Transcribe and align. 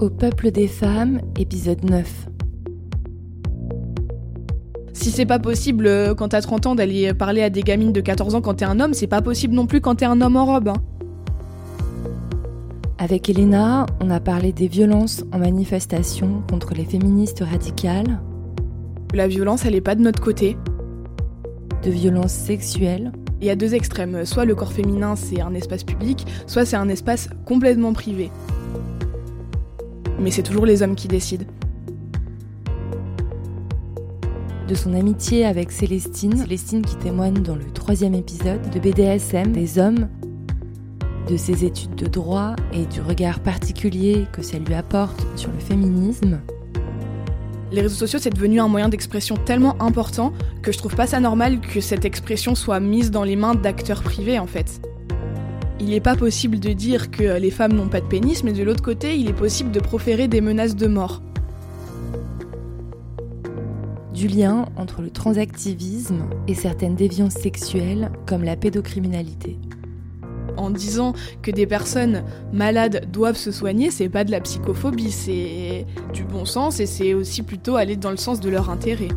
Au 0.00 0.10
peuple 0.10 0.50
des 0.50 0.66
femmes, 0.66 1.20
épisode 1.38 1.84
9. 1.84 2.28
Si 4.92 5.10
c'est 5.10 5.26
pas 5.26 5.38
possible 5.38 5.86
euh, 5.86 6.14
quand 6.14 6.28
t'as 6.28 6.40
30 6.40 6.66
ans 6.66 6.74
d'aller 6.74 7.12
parler 7.14 7.42
à 7.42 7.50
des 7.50 7.62
gamines 7.62 7.92
de 7.92 8.00
14 8.00 8.34
ans 8.34 8.40
quand 8.40 8.54
t'es 8.54 8.64
un 8.64 8.80
homme, 8.80 8.94
c'est 8.94 9.06
pas 9.06 9.22
possible 9.22 9.54
non 9.54 9.66
plus 9.66 9.80
quand 9.80 9.96
t'es 9.96 10.04
un 10.04 10.20
homme 10.20 10.36
en 10.36 10.46
robe. 10.46 10.68
hein. 10.68 10.74
Avec 12.98 13.28
Elena, 13.28 13.86
on 14.00 14.10
a 14.10 14.20
parlé 14.20 14.52
des 14.52 14.68
violences 14.68 15.24
en 15.32 15.38
manifestation 15.38 16.42
contre 16.50 16.74
les 16.74 16.84
féministes 16.84 17.40
radicales, 17.44 18.20
La 19.12 19.28
violence, 19.28 19.64
elle 19.66 19.74
est 19.74 19.80
pas 19.80 19.94
de 19.94 20.00
notre 20.02 20.20
côté. 20.22 20.56
de 21.82 21.90
violences 21.90 22.32
sexuelles, 22.32 23.12
Il 23.44 23.48
y 23.48 23.50
a 23.50 23.56
deux 23.56 23.74
extrêmes. 23.74 24.24
Soit 24.24 24.46
le 24.46 24.54
corps 24.54 24.72
féminin, 24.72 25.16
c'est 25.16 25.42
un 25.42 25.52
espace 25.52 25.84
public, 25.84 26.26
soit 26.46 26.64
c'est 26.64 26.76
un 26.76 26.88
espace 26.88 27.28
complètement 27.44 27.92
privé. 27.92 28.30
Mais 30.18 30.30
c'est 30.30 30.42
toujours 30.42 30.64
les 30.64 30.82
hommes 30.82 30.94
qui 30.94 31.08
décident. 31.08 31.44
de 34.66 34.74
son 34.74 34.94
amitié 34.94 35.44
avec 35.44 35.70
Célestine, 35.70 36.38
Célestine 36.38 36.80
qui 36.80 36.96
témoigne 36.96 37.42
dans 37.42 37.54
le 37.54 37.66
troisième 37.66 38.14
épisode 38.14 38.62
de 38.70 38.80
BDSM 38.80 39.52
des 39.52 39.78
hommes, 39.78 40.08
de 41.28 41.36
ses 41.36 41.66
études 41.66 41.94
de 41.96 42.06
droit 42.06 42.56
et 42.72 42.86
du 42.86 43.02
regard 43.02 43.40
particulier 43.40 44.24
que 44.32 44.40
ça 44.40 44.58
lui 44.58 44.72
apporte 44.72 45.22
sur 45.36 45.52
le 45.52 45.58
féminisme, 45.58 46.40
Les 47.74 47.80
réseaux 47.80 47.96
sociaux, 47.96 48.20
c'est 48.22 48.30
devenu 48.30 48.60
un 48.60 48.68
moyen 48.68 48.88
d'expression 48.88 49.36
tellement 49.36 49.74
important 49.82 50.32
que 50.62 50.70
je 50.70 50.78
trouve 50.78 50.94
pas 50.94 51.08
ça 51.08 51.18
normal 51.18 51.60
que 51.60 51.80
cette 51.80 52.04
expression 52.04 52.54
soit 52.54 52.78
mise 52.78 53.10
dans 53.10 53.24
les 53.24 53.34
mains 53.34 53.56
d'acteurs 53.56 54.04
privés 54.04 54.38
en 54.38 54.46
fait. 54.46 54.80
Il 55.80 55.86
n'est 55.86 55.98
pas 55.98 56.14
possible 56.14 56.60
de 56.60 56.72
dire 56.72 57.10
que 57.10 57.36
les 57.36 57.50
femmes 57.50 57.72
n'ont 57.72 57.88
pas 57.88 58.00
de 58.00 58.06
pénis, 58.06 58.44
mais 58.44 58.52
de 58.52 58.62
l'autre 58.62 58.80
côté, 58.80 59.16
il 59.16 59.28
est 59.28 59.32
possible 59.32 59.72
de 59.72 59.80
proférer 59.80 60.28
des 60.28 60.40
menaces 60.40 60.76
de 60.76 60.86
mort. 60.86 61.20
du 64.12 64.28
lien 64.28 64.66
entre 64.76 65.02
le 65.02 65.10
transactivisme 65.10 66.22
et 66.46 66.54
certaines 66.54 66.94
déviances 66.94 67.34
sexuelles 67.34 68.12
comme 68.26 68.44
la 68.44 68.54
pédocriminalité. 68.54 69.58
En 70.56 70.70
disant 70.70 71.14
que 71.42 71.50
des 71.50 71.66
personnes 71.66 72.22
malades 72.52 73.08
doivent 73.10 73.36
se 73.36 73.50
soigner, 73.50 73.90
c'est 73.90 74.08
pas 74.08 74.24
de 74.24 74.30
la 74.30 74.40
psychophobie, 74.40 75.10
c'est 75.10 75.86
du 76.12 76.24
bon 76.24 76.44
sens 76.44 76.80
et 76.80 76.86
c'est 76.86 77.14
aussi 77.14 77.42
plutôt 77.42 77.76
aller 77.76 77.96
dans 77.96 78.10
le 78.10 78.16
sens 78.16 78.40
de 78.40 78.48
leur 78.48 78.70
intérêt. 78.70 79.08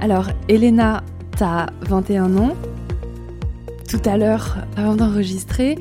Alors, 0.00 0.30
Elena, 0.48 1.04
t'as 1.36 1.66
21 1.82 2.36
ans. 2.36 2.56
Tout 3.88 4.00
à 4.04 4.16
l'heure, 4.16 4.56
avant 4.76 4.96
d'enregistrer, 4.96 5.78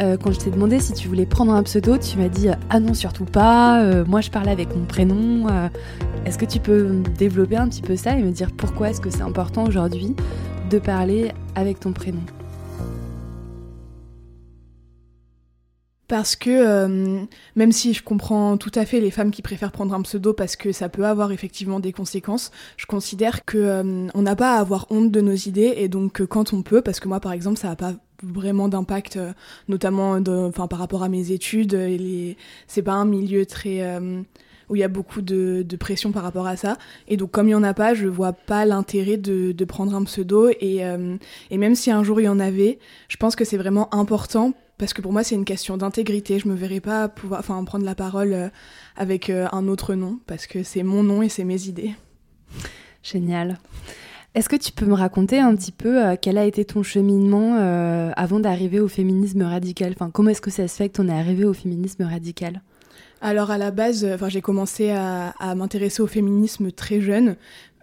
euh, 0.00 0.16
quand 0.16 0.32
je 0.32 0.38
t'ai 0.38 0.50
demandé 0.50 0.78
si 0.80 0.92
tu 0.92 1.08
voulais 1.08 1.26
prendre 1.26 1.52
un 1.52 1.62
pseudo, 1.62 1.98
tu 1.98 2.18
m'as 2.18 2.28
dit 2.28 2.48
Ah 2.70 2.78
non, 2.78 2.94
surtout 2.94 3.24
pas, 3.24 3.82
euh, 3.82 4.04
moi 4.06 4.20
je 4.20 4.30
parlais 4.30 4.50
avec 4.50 4.74
mon 4.76 4.84
prénom. 4.84 5.48
euh, 5.48 5.68
est-ce 6.24 6.38
que 6.38 6.46
tu 6.46 6.58
peux 6.58 7.02
développer 7.18 7.56
un 7.56 7.68
petit 7.68 7.82
peu 7.82 7.96
ça 7.96 8.16
et 8.16 8.22
me 8.22 8.30
dire 8.30 8.50
pourquoi 8.52 8.90
est-ce 8.90 9.00
que 9.00 9.10
c'est 9.10 9.22
important 9.22 9.66
aujourd'hui 9.66 10.14
de 10.70 10.78
parler 10.78 11.32
avec 11.54 11.80
ton 11.80 11.92
prénom? 11.92 12.22
Parce 16.06 16.36
que 16.36 16.50
euh, 16.50 17.24
même 17.56 17.72
si 17.72 17.92
je 17.94 18.02
comprends 18.02 18.56
tout 18.56 18.70
à 18.74 18.84
fait 18.84 19.00
les 19.00 19.10
femmes 19.10 19.30
qui 19.30 19.42
préfèrent 19.42 19.72
prendre 19.72 19.94
un 19.94 20.02
pseudo 20.02 20.32
parce 20.34 20.54
que 20.54 20.70
ça 20.70 20.88
peut 20.88 21.06
avoir 21.06 21.32
effectivement 21.32 21.80
des 21.80 21.92
conséquences, 21.92 22.50
je 22.76 22.86
considère 22.86 23.44
que 23.44 23.58
euh, 23.58 24.06
on 24.14 24.22
n'a 24.22 24.36
pas 24.36 24.56
à 24.56 24.60
avoir 24.60 24.86
honte 24.90 25.10
de 25.10 25.20
nos 25.20 25.34
idées 25.34 25.74
et 25.76 25.88
donc 25.88 26.12
que 26.12 26.22
quand 26.22 26.52
on 26.52 26.62
peut, 26.62 26.82
parce 26.82 27.00
que 27.00 27.08
moi 27.08 27.20
par 27.20 27.32
exemple 27.32 27.58
ça 27.58 27.68
n'a 27.68 27.76
pas 27.76 27.94
vraiment 28.22 28.68
d'impact, 28.68 29.16
euh, 29.16 29.32
notamment 29.68 30.20
de- 30.20 30.50
par 30.50 30.78
rapport 30.78 31.02
à 31.02 31.08
mes 31.08 31.32
études, 31.32 31.76
c'est 32.66 32.82
pas 32.82 32.92
un 32.92 33.06
milieu 33.06 33.44
très 33.46 33.82
euh, 33.82 34.22
où 34.68 34.76
il 34.76 34.80
y 34.80 34.84
a 34.84 34.88
beaucoup 34.88 35.22
de, 35.22 35.64
pression 35.78 36.12
par 36.12 36.22
rapport 36.22 36.46
à 36.46 36.56
ça. 36.56 36.76
Et 37.08 37.16
donc, 37.16 37.30
comme 37.30 37.46
il 37.46 37.50
n'y 37.50 37.54
en 37.54 37.62
a 37.62 37.74
pas, 37.74 37.94
je 37.94 38.06
vois 38.06 38.32
pas 38.32 38.64
l'intérêt 38.64 39.16
de, 39.16 39.64
prendre 39.64 39.94
un 39.94 40.04
pseudo. 40.04 40.48
Et, 40.60 40.84
euh, 40.84 41.16
et 41.50 41.58
même 41.58 41.74
si 41.74 41.90
un 41.90 42.02
jour 42.02 42.20
il 42.20 42.24
y 42.24 42.28
en 42.28 42.40
avait, 42.40 42.78
je 43.08 43.16
pense 43.16 43.34
que 43.34 43.44
c'est 43.44 43.56
vraiment 43.56 43.92
important 43.94 44.52
parce 44.76 44.92
que 44.92 45.02
pour 45.02 45.12
moi, 45.12 45.22
c'est 45.22 45.34
une 45.34 45.44
question 45.44 45.76
d'intégrité. 45.76 46.38
Je 46.38 46.48
me 46.48 46.54
verrais 46.54 46.80
pas 46.80 47.08
pouvoir, 47.08 47.42
prendre 47.42 47.84
la 47.84 47.94
parole 47.94 48.32
euh, 48.32 48.48
avec 48.96 49.30
euh, 49.30 49.46
un 49.52 49.68
autre 49.68 49.94
nom 49.94 50.18
parce 50.26 50.46
que 50.46 50.62
c'est 50.62 50.82
mon 50.82 51.02
nom 51.02 51.22
et 51.22 51.28
c'est 51.28 51.44
mes 51.44 51.66
idées. 51.68 51.94
Génial. 53.02 53.58
Est-ce 54.34 54.48
que 54.48 54.56
tu 54.56 54.72
peux 54.72 54.86
me 54.86 54.94
raconter 54.94 55.38
un 55.38 55.54
petit 55.54 55.70
peu 55.70 56.16
quel 56.20 56.38
a 56.38 56.44
été 56.44 56.64
ton 56.64 56.82
cheminement 56.82 57.54
avant 58.16 58.40
d'arriver 58.40 58.80
au 58.80 58.88
féminisme 58.88 59.42
radical? 59.42 59.92
Enfin, 59.92 60.10
comment 60.10 60.30
est-ce 60.30 60.40
que 60.40 60.50
ça 60.50 60.66
se 60.66 60.74
fait 60.74 60.88
que 60.88 61.00
tu 61.00 61.06
es 61.06 61.12
arrivé 61.12 61.44
au 61.44 61.52
féminisme 61.52 62.02
radical? 62.02 62.60
Alors 63.24 63.50
à 63.50 63.56
la 63.56 63.70
base, 63.70 64.04
euh, 64.04 64.16
enfin 64.16 64.28
j'ai 64.28 64.42
commencé 64.42 64.90
à, 64.90 65.32
m'intéresser 65.56 66.02
au 66.02 66.06
féminisme 66.06 66.70
très 66.70 67.00
jeune, 67.00 67.36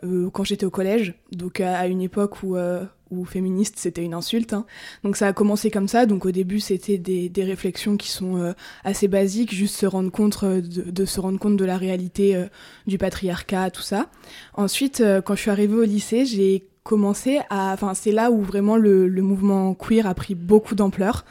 euh, 0.03 0.29
quand 0.29 0.44
j'étais 0.44 0.68
au 0.68 0.69
collège, 0.69 1.16
donc 1.31 1.59
à, 1.62 1.88
une 1.88 2.00
époque 2.00 2.44
où 2.44 2.56
euh, 2.56 2.85
où 3.09 3.25
féministe 3.25 3.74
c'était 3.78 4.03
une 4.03 4.13
insulte. 4.13 4.53
hein. 4.53 4.68
Donc 5.03 5.18
ça 5.18 5.25
a 5.25 5.34
commencé 5.34 5.72
comme 5.72 5.88
ça. 5.88 6.06
Donc 6.06 6.28
au 6.28 6.31
début 6.31 6.59
c'était 6.59 7.00
des, 7.00 7.31
réflexions 7.44 7.97
qui 7.97 8.09
sont 8.09 8.53
assez 8.84 9.07
basiques, 9.07 9.52
juste 9.52 9.75
se 9.75 9.88
rendre 9.88 10.12
compte 10.12 10.46
de, 10.46 11.06
se 11.06 11.19
rendre 11.19 11.40
compte 11.40 11.58
de 11.58 11.66
la 11.66 11.78
réalité 11.78 12.46
du 12.85 13.00
patriarcat, 13.00 13.72
tout 13.72 13.81
ça. 13.81 14.12
Ensuite, 14.53 15.03
quand 15.25 15.34
je 15.34 15.41
suis 15.41 15.52
arrivée 15.52 15.75
au 15.75 15.84
lycée, 15.84 16.28
j'ai 16.28 16.68
commencé 16.84 17.40
à, 17.50 17.73
enfin 17.73 17.96
c'est 17.96 18.12
là 18.12 18.29
où 18.29 18.44
vraiment 18.44 18.78
le 18.78 19.22
mouvement 19.22 19.73
queer 19.73 20.06
a 20.06 20.13
pris 20.13 20.35
beaucoup 20.35 20.75
d'ampleur. 20.75 21.25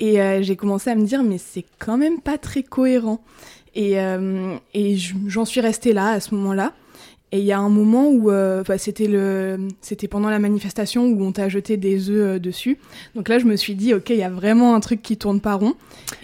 Et 0.00 0.20
euh, 0.20 0.42
j'ai 0.42 0.56
commencé 0.56 0.90
à 0.90 0.94
me 0.94 1.04
dire 1.04 1.22
mais 1.22 1.38
c'est 1.38 1.64
quand 1.78 1.96
même 1.96 2.20
pas 2.20 2.38
très 2.38 2.62
cohérent. 2.62 3.20
Et, 3.76 4.00
euh, 4.00 4.56
et 4.74 4.96
j'en 5.26 5.44
suis 5.44 5.60
restée 5.60 5.92
là 5.92 6.08
à 6.08 6.20
ce 6.20 6.34
moment-là. 6.34 6.72
Et 7.32 7.38
il 7.38 7.44
y 7.44 7.52
a 7.52 7.58
un 7.58 7.68
moment 7.68 8.08
où 8.08 8.30
euh, 8.30 8.64
c'était 8.76 9.06
le 9.06 9.68
c'était 9.80 10.08
pendant 10.08 10.30
la 10.30 10.40
manifestation 10.40 11.06
où 11.06 11.24
on 11.24 11.30
t'a 11.30 11.48
jeté 11.48 11.76
des 11.76 12.10
œufs 12.10 12.36
euh, 12.36 12.38
dessus. 12.40 12.78
Donc 13.14 13.28
là 13.28 13.38
je 13.38 13.44
me 13.44 13.54
suis 13.54 13.76
dit 13.76 13.94
OK, 13.94 14.10
il 14.10 14.16
y 14.16 14.24
a 14.24 14.30
vraiment 14.30 14.74
un 14.74 14.80
truc 14.80 15.00
qui 15.00 15.16
tourne 15.16 15.40
pas 15.40 15.54
rond. 15.54 15.74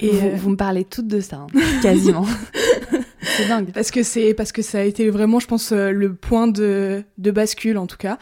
Et 0.00 0.10
vous, 0.10 0.26
euh, 0.26 0.30
vous 0.36 0.50
me 0.50 0.56
parlez 0.56 0.84
toutes 0.84 1.06
de 1.06 1.20
ça, 1.20 1.36
hein, 1.36 1.60
quasiment. 1.80 2.26
c'est 3.26 3.48
dingue. 3.48 3.70
parce 3.72 3.90
que 3.90 4.02
c'est 4.02 4.34
parce 4.34 4.52
que 4.52 4.62
ça 4.62 4.78
a 4.78 4.82
été 4.82 5.10
vraiment 5.10 5.40
je 5.40 5.46
pense 5.46 5.72
euh, 5.72 5.90
le 5.90 6.14
point 6.14 6.46
de 6.46 7.04
de 7.18 7.30
bascule 7.30 7.78
en 7.78 7.86
tout 7.86 7.96
cas. 7.96 8.18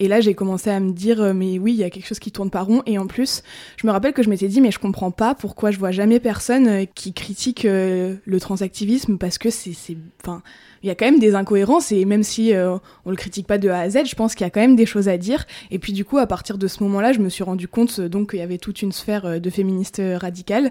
Et 0.00 0.08
là 0.08 0.20
j'ai 0.20 0.34
commencé 0.34 0.70
à 0.70 0.80
me 0.80 0.92
dire 0.92 1.20
euh, 1.20 1.32
mais 1.32 1.58
oui, 1.58 1.72
il 1.72 1.78
y 1.78 1.84
a 1.84 1.90
quelque 1.90 2.06
chose 2.06 2.18
qui 2.18 2.32
tourne 2.32 2.50
pas 2.50 2.62
rond 2.62 2.82
et 2.86 2.98
en 2.98 3.06
plus, 3.06 3.42
je 3.76 3.86
me 3.86 3.92
rappelle 3.92 4.12
que 4.12 4.22
je 4.22 4.30
m'étais 4.30 4.48
dit 4.48 4.60
mais 4.60 4.70
je 4.70 4.78
comprends 4.78 5.10
pas 5.10 5.34
pourquoi 5.34 5.70
je 5.70 5.78
vois 5.78 5.90
jamais 5.90 6.20
personne 6.20 6.68
euh, 6.68 6.84
qui 6.94 7.12
critique 7.12 7.64
le 7.64 8.38
transactivisme 8.40 9.18
parce 9.18 9.38
que 9.38 9.50
c'est 9.50 9.72
c'est 9.72 9.96
enfin 10.22 10.42
il 10.86 10.88
y 10.88 10.92
a 10.92 10.94
quand 10.94 11.06
même 11.06 11.18
des 11.18 11.34
incohérences 11.34 11.90
et 11.90 12.04
même 12.04 12.22
si 12.22 12.54
euh, 12.54 12.76
on 13.04 13.10
le 13.10 13.16
critique 13.16 13.48
pas 13.48 13.58
de 13.58 13.68
A 13.68 13.80
à 13.80 13.90
Z, 13.90 14.04
je 14.06 14.14
pense 14.14 14.36
qu'il 14.36 14.44
y 14.44 14.46
a 14.46 14.50
quand 14.50 14.60
même 14.60 14.76
des 14.76 14.86
choses 14.86 15.08
à 15.08 15.18
dire. 15.18 15.46
Et 15.72 15.80
puis 15.80 15.92
du 15.92 16.04
coup, 16.04 16.18
à 16.18 16.28
partir 16.28 16.58
de 16.58 16.68
ce 16.68 16.80
moment-là, 16.84 17.12
je 17.12 17.18
me 17.18 17.28
suis 17.28 17.42
rendu 17.42 17.66
compte 17.66 17.98
euh, 17.98 18.08
donc 18.08 18.30
qu'il 18.30 18.38
y 18.38 18.42
avait 18.42 18.58
toute 18.58 18.82
une 18.82 18.92
sphère 18.92 19.26
euh, 19.26 19.38
de 19.40 19.50
féministes 19.50 19.98
euh, 19.98 20.16
radicales 20.16 20.70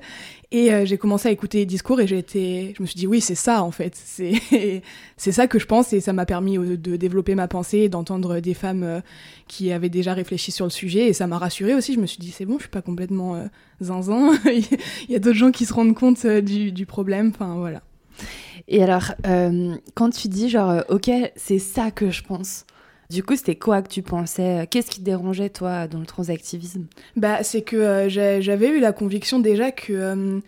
et 0.52 0.86
j'ai 0.86 0.98
commencé 0.98 1.28
à 1.28 1.32
écouter 1.32 1.58
les 1.58 1.66
discours 1.66 2.00
et 2.00 2.08
j'ai 2.08 2.18
été, 2.18 2.74
je 2.78 2.82
me 2.82 2.88
suis 2.88 2.96
dit 2.96 3.08
oui, 3.08 3.20
c'est 3.20 3.36
ça 3.36 3.62
en 3.62 3.72
fait, 3.72 3.94
c'est 4.06 4.82
c'est 5.18 5.34
ça 5.34 5.48
que 5.48 5.60
je 5.60 5.66
pense 5.66 5.92
et 5.92 6.00
ça 6.00 6.14
m'a 6.14 6.26
permis 6.26 6.58
de 6.58 6.96
développer 6.96 7.36
ma 7.36 7.50
pensée 7.50 7.80
et 7.80 7.90
d'entendre 7.90 8.40
des 8.40 8.54
femmes 8.54 9.02
qui 9.50 9.74
avaient 9.74 9.90
déjà 9.90 10.14
réfléchi 10.14 10.54
sur 10.54 10.66
le 10.66 10.72
sujet 10.72 11.08
et 11.08 11.14
ça 11.14 11.28
m'a 11.28 11.40
rassurée 11.40 11.74
aussi. 11.74 11.94
Je 11.94 12.00
me 12.00 12.06
suis 12.06 12.20
dit 12.20 12.32
c'est 12.32 12.46
bon, 12.46 12.54
je 12.56 12.64
suis 12.64 12.70
pas 12.70 12.84
complètement 12.84 13.50
zinzin. 13.82 14.32
Il 14.46 15.10
y 15.12 15.16
a 15.16 15.20
d'autres 15.20 15.38
gens 15.38 15.52
qui 15.52 15.66
se 15.66 15.74
rendent 15.74 15.96
compte 15.96 16.26
du, 16.26 16.72
du 16.72 16.86
problème. 16.86 17.34
Enfin 17.34 17.56
voilà. 17.56 17.82
Et 18.68 18.84
alors, 18.84 19.14
euh, 19.28 19.76
quand 19.94 20.10
tu 20.10 20.28
dis 20.28 20.50
genre, 20.50 20.70
euh, 20.70 20.82
ok, 20.90 21.12
c'est 21.36 21.60
ça 21.60 21.92
que 21.92 22.10
je 22.10 22.24
pense, 22.24 22.66
du 23.10 23.24
coup, 23.24 23.36
c'était 23.36 23.56
quoi 23.56 23.82
que 23.82 23.90
tu 23.90 24.02
pensais? 24.02 24.68
Qu'est-ce 24.70 24.90
qui 24.90 25.00
te 25.00 25.06
dérangeait, 25.06 25.50
toi, 25.50 25.88
dans 25.88 26.00
le 26.00 26.08
transactivisme? 26.08 26.86
Bah, 27.16 27.44
c'est 27.44 27.62
que 27.62 27.76
euh, 27.76 28.10
j'avais 28.10 28.70
eu 28.70 28.80
la 28.80 28.94
conviction 28.94 29.40
déjà 29.40 29.72
que, 29.72 30.42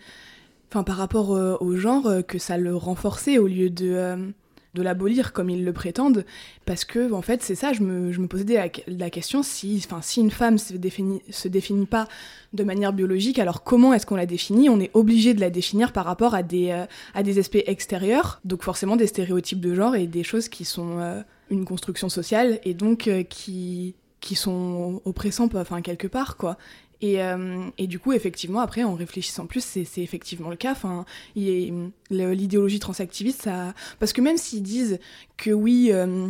enfin, 0.68 0.82
par 0.82 0.96
rapport 0.96 1.30
au 1.30 1.76
genre, 1.76 2.10
que 2.26 2.38
ça 2.38 2.58
le 2.58 2.74
renforçait 2.74 3.38
au 3.38 3.46
lieu 3.46 3.70
de, 3.70 4.32
de 4.74 4.82
l'abolir 4.82 5.32
comme 5.32 5.50
ils 5.50 5.64
le 5.64 5.72
prétendent. 5.72 6.24
Parce 6.66 6.84
que, 6.84 7.12
en 7.12 7.22
fait, 7.22 7.42
c'est 7.42 7.54
ça, 7.54 7.72
je 7.72 7.82
me, 7.82 8.12
je 8.12 8.20
me 8.20 8.26
posais 8.26 8.54
la, 8.54 8.68
la 8.86 9.10
question 9.10 9.42
si, 9.42 9.82
enfin, 9.84 10.00
si 10.02 10.20
une 10.20 10.30
femme 10.30 10.58
se 10.58 10.74
définit, 10.74 11.22
se 11.30 11.48
définit 11.48 11.86
pas 11.86 12.06
de 12.52 12.64
manière 12.64 12.92
biologique, 12.92 13.38
alors 13.38 13.62
comment 13.62 13.92
est-ce 13.92 14.06
qu'on 14.06 14.16
la 14.16 14.26
définit? 14.26 14.68
On 14.68 14.80
est 14.80 14.90
obligé 14.94 15.34
de 15.34 15.40
la 15.40 15.50
définir 15.50 15.92
par 15.92 16.04
rapport 16.04 16.34
à 16.34 16.42
des, 16.42 16.70
euh, 16.70 16.86
à 17.14 17.22
des 17.22 17.38
aspects 17.38 17.62
extérieurs, 17.66 18.40
donc 18.44 18.62
forcément 18.62 18.96
des 18.96 19.06
stéréotypes 19.06 19.60
de 19.60 19.74
genre 19.74 19.96
et 19.96 20.06
des 20.06 20.22
choses 20.22 20.48
qui 20.48 20.64
sont 20.64 20.98
euh, 20.98 21.20
une 21.50 21.64
construction 21.64 22.08
sociale 22.08 22.60
et 22.64 22.74
donc 22.74 23.08
euh, 23.08 23.22
qui, 23.22 23.94
qui 24.20 24.34
sont 24.34 25.02
oppressants, 25.04 25.48
enfin, 25.54 25.82
quelque 25.82 26.06
part, 26.06 26.36
quoi. 26.36 26.56
Et, 27.00 27.22
euh, 27.22 27.68
et 27.78 27.86
du 27.86 27.98
coup, 27.98 28.12
effectivement, 28.12 28.60
après, 28.60 28.82
en 28.82 28.94
réfléchissant 28.94 29.46
plus, 29.46 29.62
c'est 29.62 30.02
effectivement 30.02 30.50
le 30.50 30.56
cas. 30.56 30.72
Enfin, 30.72 31.04
l'idéologie 31.36 32.80
transactiviste, 32.80 33.42
ça, 33.42 33.74
parce 34.00 34.12
que 34.12 34.20
même 34.20 34.36
s'ils 34.36 34.62
disent 34.62 34.98
que 35.36 35.50
oui, 35.50 35.90
euh, 35.92 36.28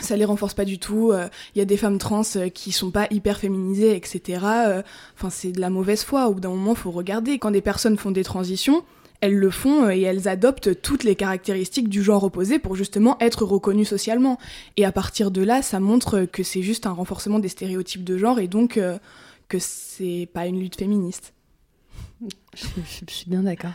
ça 0.00 0.16
les 0.16 0.24
renforce 0.24 0.54
pas 0.54 0.64
du 0.64 0.78
tout. 0.78 1.12
Il 1.54 1.58
y 1.58 1.62
a 1.62 1.64
des 1.64 1.76
femmes 1.76 1.98
trans 1.98 2.22
qui 2.52 2.72
sont 2.72 2.90
pas 2.90 3.06
hyper 3.10 3.38
féminisées, 3.38 3.96
etc. 3.96 4.72
C'est 5.30 5.52
de 5.52 5.60
la 5.60 5.70
mauvaise 5.70 6.04
foi. 6.04 6.28
Au 6.28 6.34
bout 6.34 6.40
d'un 6.40 6.50
moment, 6.50 6.74
faut 6.74 6.90
regarder. 6.90 7.38
Quand 7.38 7.50
des 7.50 7.60
personnes 7.60 7.96
font 7.96 8.10
des 8.10 8.24
transitions, 8.24 8.84
elles 9.20 9.36
le 9.36 9.50
font 9.50 9.88
et 9.88 10.02
elles 10.02 10.28
adoptent 10.28 10.82
toutes 10.82 11.04
les 11.04 11.14
caractéristiques 11.14 11.88
du 11.88 12.02
genre 12.02 12.24
opposé 12.24 12.58
pour 12.58 12.76
justement 12.76 13.16
être 13.20 13.44
reconnues 13.44 13.84
socialement. 13.84 14.38
Et 14.76 14.84
à 14.84 14.92
partir 14.92 15.30
de 15.30 15.42
là, 15.42 15.62
ça 15.62 15.80
montre 15.80 16.24
que 16.24 16.42
c'est 16.42 16.62
juste 16.62 16.86
un 16.86 16.92
renforcement 16.92 17.38
des 17.38 17.48
stéréotypes 17.48 18.04
de 18.04 18.18
genre 18.18 18.38
et 18.38 18.48
donc 18.48 18.78
que 19.48 19.58
c'est 19.58 20.28
pas 20.32 20.46
une 20.46 20.60
lutte 20.60 20.76
féministe. 20.76 21.34
Je, 22.54 22.66
suis 23.08 23.28
bien 23.28 23.42
d'accord. 23.42 23.74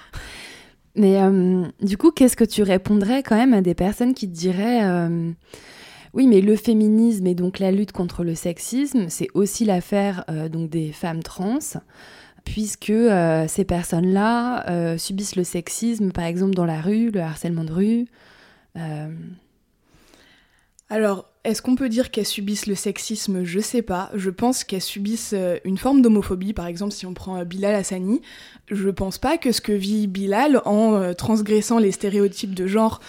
Mais 0.95 1.21
euh, 1.21 1.65
du 1.81 1.97
coup, 1.97 2.11
qu'est-ce 2.11 2.35
que 2.35 2.43
tu 2.43 2.63
répondrais 2.63 3.23
quand 3.23 3.35
même 3.35 3.53
à 3.53 3.61
des 3.61 3.75
personnes 3.75 4.13
qui 4.13 4.27
te 4.27 4.35
diraient 4.35 4.83
euh, 4.83 5.31
oui, 6.13 6.25
mais 6.25 6.41
le 6.41 6.55
féminisme 6.55 7.27
et 7.27 7.35
donc 7.35 7.59
la 7.59 7.71
lutte 7.71 7.91
contre 7.91 8.23
le 8.23 8.33
sexisme, 8.33 9.09
c'est 9.09 9.27
aussi 9.35 9.63
l'affaire 9.63 10.25
euh, 10.29 10.49
des 10.49 10.91
femmes 10.91 11.21
trans, 11.21 11.59
puisque 12.43 12.91
ces 13.47 13.63
personnes-là 13.63 14.97
subissent 14.97 15.35
le 15.35 15.43
sexisme, 15.43 16.11
par 16.11 16.23
exemple 16.23 16.55
dans 16.55 16.65
la 16.65 16.81
rue, 16.81 17.11
le 17.11 17.21
harcèlement 17.21 17.63
de 17.63 17.71
rue. 17.71 18.05
Alors, 20.89 21.29
est-ce 21.43 21.61
qu'on 21.61 21.75
peut 21.75 21.87
dire 21.87 22.09
qu'elles 22.09 22.25
subissent 22.25 22.65
le 22.65 22.75
sexisme? 22.75 23.43
Je 23.43 23.59
sais 23.59 23.83
pas. 23.83 24.09
Je 24.15 24.31
pense 24.31 24.63
qu'elles 24.63 24.81
subissent 24.81 25.33
euh, 25.33 25.57
une 25.63 25.77
forme 25.77 26.01
d'homophobie, 26.01 26.53
par 26.53 26.65
exemple 26.65 26.93
si 26.93 27.05
on 27.05 27.13
prend 27.13 27.37
euh, 27.37 27.43
Bilal 27.45 27.75
Hassani. 27.75 28.21
Je 28.69 28.89
pense 28.89 29.19
pas 29.19 29.37
que 29.37 29.51
ce 29.51 29.61
que 29.61 29.71
vit 29.71 30.07
Bilal 30.07 30.61
en 30.65 30.95
euh, 30.95 31.13
transgressant 31.13 31.77
les 31.77 31.91
stéréotypes 31.91 32.55
de 32.55 32.65
genre 32.65 33.01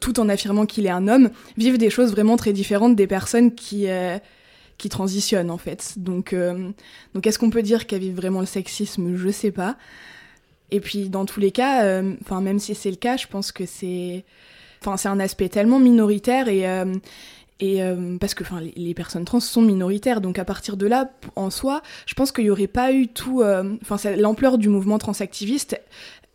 tout 0.00 0.20
en 0.20 0.28
affirmant 0.28 0.66
qu'il 0.66 0.86
est 0.86 0.90
un 0.90 1.08
homme, 1.08 1.30
vivent 1.56 1.78
des 1.78 1.90
choses 1.90 2.10
vraiment 2.12 2.36
très 2.36 2.52
différentes 2.52 2.94
des 2.94 3.08
personnes 3.08 3.52
qui, 3.56 3.88
qui 4.78 4.88
transitionnent 4.88 5.50
en 5.50 5.58
fait. 5.58 5.94
Donc, 5.96 6.32
donc 7.12 7.26
est-ce 7.26 7.40
qu'on 7.40 7.50
peut 7.50 7.62
dire 7.62 7.88
qu'elles 7.88 8.02
vivent 8.02 8.14
vraiment 8.14 8.38
le 8.38 8.46
sexisme? 8.46 9.16
Je 9.16 9.30
sais 9.30 9.50
pas. 9.50 9.76
Et 10.70 10.78
puis 10.78 11.08
dans 11.08 11.24
tous 11.24 11.40
les 11.40 11.50
cas, 11.50 12.02
enfin 12.20 12.40
même 12.40 12.60
si 12.60 12.76
c'est 12.76 12.90
le 12.90 12.98
cas, 12.98 13.16
je 13.16 13.26
pense 13.26 13.50
que 13.50 13.66
c'est, 13.66 14.24
enfin 14.80 14.96
c'est 14.96 15.08
un 15.08 15.20
aspect 15.20 15.48
tellement 15.48 15.78
minoritaire 15.78 16.48
et 16.48 16.66
et 17.60 17.82
euh, 17.82 18.16
parce 18.18 18.34
que 18.34 18.42
enfin 18.42 18.60
les, 18.60 18.94
personnes 18.94 19.24
trans 19.24 19.40
sont 19.40 19.62
minoritaires. 19.62 20.20
Donc 20.20 20.38
à 20.38 20.44
partir 20.44 20.76
de 20.76 20.86
là 20.86 21.10
en 21.36 21.50
soi 21.50 21.82
je 22.06 22.14
pense 22.14 22.32
qu'il 22.32 22.44
n'y 22.44 22.50
aurait 22.50 22.66
pas 22.66 22.92
eu 22.92 23.08
tout 23.08 23.42
euh, 23.42 23.76
enfin 23.82 23.96
l'ampleur 24.16 24.58
du 24.58 24.68
mouvement 24.68 24.98
transactiviste 24.98 25.80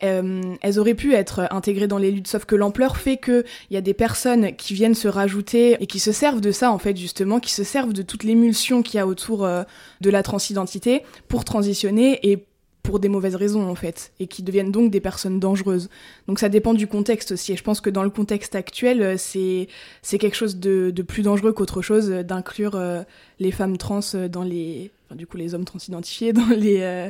euh, 0.04 0.42
elles 0.62 0.78
auraient 0.78 0.94
pu 0.94 1.14
être 1.14 1.48
intégrées 1.52 1.88
dans 1.88 1.98
les 1.98 2.12
luttes, 2.12 2.28
sauf 2.28 2.44
que 2.44 2.56
l'ampleur 2.56 2.98
fait 2.98 3.16
qu'il 3.16 3.46
y 3.72 3.78
a 3.78 3.82
des 3.82 3.94
personnes 3.94 4.54
qui 4.54 4.74
viennent 4.74 4.94
se 4.94 5.08
rajouter 5.08 5.78
et 5.80 5.88
qui 5.88 6.00
se 6.00 6.12
servent 6.12 6.42
de 6.42 6.52
ça, 6.52 6.70
en 6.70 6.80
fait, 6.80 6.98
justement, 6.98 7.40
qui 7.40 7.54
se 7.54 7.64
servent 7.64 7.94
de 7.94 8.02
toute 8.02 8.26
l'émulsion 8.26 8.84
qu'il 8.84 8.98
y 8.98 9.00
a 9.00 9.08
autour 9.08 9.48
de 9.48 10.10
la 10.10 10.22
transidentité 10.22 11.04
pour 11.30 11.46
transitionner 11.46 12.20
et 12.30 12.46
pour 12.86 13.00
des 13.00 13.10
mauvaises 13.10 13.36
raisons 13.36 13.68
en 13.68 13.76
fait, 13.76 14.14
et 14.20 14.28
qui 14.28 14.44
deviennent 14.44 14.72
donc 14.72 14.92
des 14.92 15.02
personnes 15.02 15.40
dangereuses. 15.40 15.90
Donc 16.28 16.40
ça 16.40 16.50
dépend 16.50 16.74
du 16.74 16.88
contexte 16.88 17.32
aussi, 17.32 17.52
et 17.54 17.58
je 17.58 17.64
pense 17.64 17.82
que 17.82 17.90
dans 17.90 18.04
le 18.04 18.10
contexte 18.10 18.56
actuel, 18.56 19.02
euh, 19.02 19.16
c'est 19.18 19.68
c'est 20.02 20.18
quelque 20.18 20.36
chose 20.36 20.58
de, 20.58 20.92
de 20.92 21.02
plus 21.02 21.24
dangereux 21.24 21.52
qu'autre 21.52 21.82
chose 21.82 22.12
euh, 22.12 22.24
d'inclure 22.24 22.76
euh, 22.76 23.02
les 23.40 23.52
femmes 23.52 23.78
trans 23.78 24.02
dans 24.32 24.44
les, 24.44 24.92
enfin, 25.06 25.16
du 25.16 25.26
coup 25.26 25.38
les 25.38 25.56
hommes 25.56 25.66
trans 25.66 25.80
identifiés 25.88 26.32
dans 26.42 26.50
les 26.50 27.10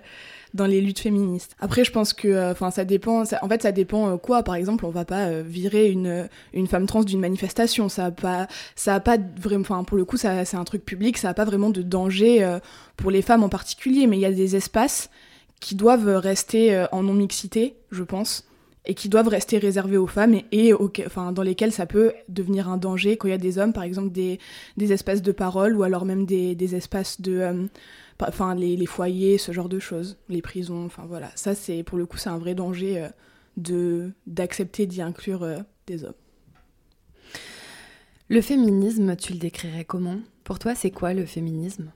dans 0.53 0.65
les 0.65 0.79
luttes 0.79 0.99
féministes. 0.99 1.53
Après, 1.59 1.83
je 1.83 1.91
pense 1.91 2.13
que, 2.13 2.51
enfin, 2.51 2.71
ça 2.71 2.85
dépend. 2.85 3.23
en 3.23 3.49
fait, 3.49 3.61
ça 3.61 3.73
dépend 3.73 4.17
quoi. 4.17 4.41
Par 4.41 4.55
exemple, 4.55 4.85
on 4.85 4.89
va 4.89 5.03
pas 5.03 5.41
virer 5.41 5.91
une 5.91 6.29
une 6.53 6.67
femme 6.67 6.85
trans 6.85 7.03
d'une 7.03 7.19
manifestation. 7.19 7.89
Ça 7.89 8.05
a 8.05 8.11
pas, 8.11 8.47
ça 8.77 8.95
a 8.95 8.99
pas 9.01 9.17
vraiment. 9.17 9.61
Enfin, 9.61 9.83
pour 9.83 9.97
le 9.97 10.05
coup, 10.05 10.15
ça 10.15 10.45
c'est 10.45 10.55
un 10.55 10.63
truc 10.63 10.85
public. 10.85 11.17
Ça 11.17 11.29
a 11.29 11.33
pas 11.33 11.43
vraiment 11.43 11.71
de 11.71 11.81
danger 11.81 12.57
pour 12.95 13.11
les 13.11 13.21
femmes 13.21 13.43
en 13.43 13.49
particulier. 13.49 14.07
Mais 14.07 14.15
il 14.17 14.21
y 14.21 14.25
a 14.25 14.31
des 14.31 14.55
espaces 14.55 15.09
qui 15.59 15.75
doivent 15.75 16.07
rester 16.17 16.75
euh, 16.75 16.85
en 16.91 17.03
non-mixité, 17.03 17.75
je 17.91 18.03
pense, 18.03 18.47
et 18.85 18.93
qui 18.93 19.09
doivent 19.09 19.27
rester 19.27 19.57
réservés 19.57 19.97
aux 19.97 20.07
femmes 20.07 20.41
et, 20.51 20.73
enfin, 21.05 21.31
dans 21.31 21.41
lesquels 21.41 21.71
ça 21.71 21.85
peut 21.85 22.13
devenir 22.29 22.69
un 22.69 22.77
danger 22.77 23.17
quand 23.17 23.27
il 23.27 23.31
y 23.31 23.33
a 23.33 23.39
des 23.39 23.57
hommes, 23.57 23.73
par 23.73 23.83
exemple 23.83 24.11
des, 24.11 24.39
espaces 24.77 25.23
de 25.23 25.31
parole 25.31 25.75
ou 25.75 25.83
alors 25.83 26.05
même 26.05 26.25
des, 26.25 26.75
espaces 26.75 27.19
de... 27.19 27.33
Euh, 27.39 27.65
enfin, 28.21 28.53
les, 28.53 28.85
foyers, 28.85 29.37
ce 29.37 29.51
genre 29.51 29.69
de 29.69 29.79
choses, 29.79 30.17
les 30.29 30.41
prisons, 30.41 30.85
enfin 30.85 31.05
voilà. 31.07 31.31
Ça, 31.35 31.55
c'est 31.55 31.81
pour 31.83 31.97
le 31.97 32.05
coup, 32.05 32.17
c'est 32.17 32.29
un 32.29 32.37
vrai 32.37 32.53
danger 32.53 33.07
euh, 33.71 34.09
d'accepter 34.27 34.85
d'y 34.85 35.01
inclure 35.01 35.47
des 35.87 36.03
hommes. 36.03 36.13
Le 38.29 38.41
féminisme, 38.41 39.15
tu 39.15 39.33
le 39.33 39.39
décrirais 39.39 39.85
comment? 39.85 40.17
Pour 40.43 40.59
toi, 40.59 40.75
c'est 40.75 40.91
quoi 40.91 41.13
le 41.13 41.25
féminisme? 41.25 41.91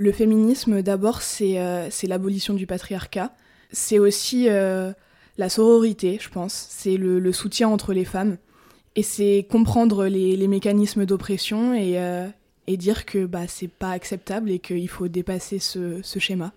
Le 0.00 0.12
féminisme, 0.12 0.80
d'abord, 0.80 1.20
euh, 1.42 1.88
c'est 1.90 2.06
l'abolition 2.06 2.54
du 2.54 2.66
patriarcat. 2.66 3.34
C'est 3.70 3.98
aussi 3.98 4.46
euh, 4.48 4.92
la 5.36 5.50
sororité, 5.50 6.18
je 6.18 6.30
pense. 6.30 6.54
C'est 6.70 6.96
le, 6.96 7.32
soutien 7.32 7.68
entre 7.68 7.92
les 7.92 8.06
femmes. 8.06 8.38
Et 8.96 9.02
c'est 9.02 9.46
comprendre 9.50 10.06
les, 10.06 10.48
mécanismes 10.48 11.04
d'oppression 11.04 11.74
et, 11.74 11.98
euh, 11.98 12.26
dire 12.66 13.04
que 13.04 13.26
bah, 13.26 13.46
c'est 13.46 13.68
pas 13.68 13.90
acceptable 13.90 14.50
et 14.50 14.58
qu'il 14.58 14.88
faut 14.88 15.08
dépasser 15.08 15.58
ce 15.58 16.00
schéma. 16.18 16.54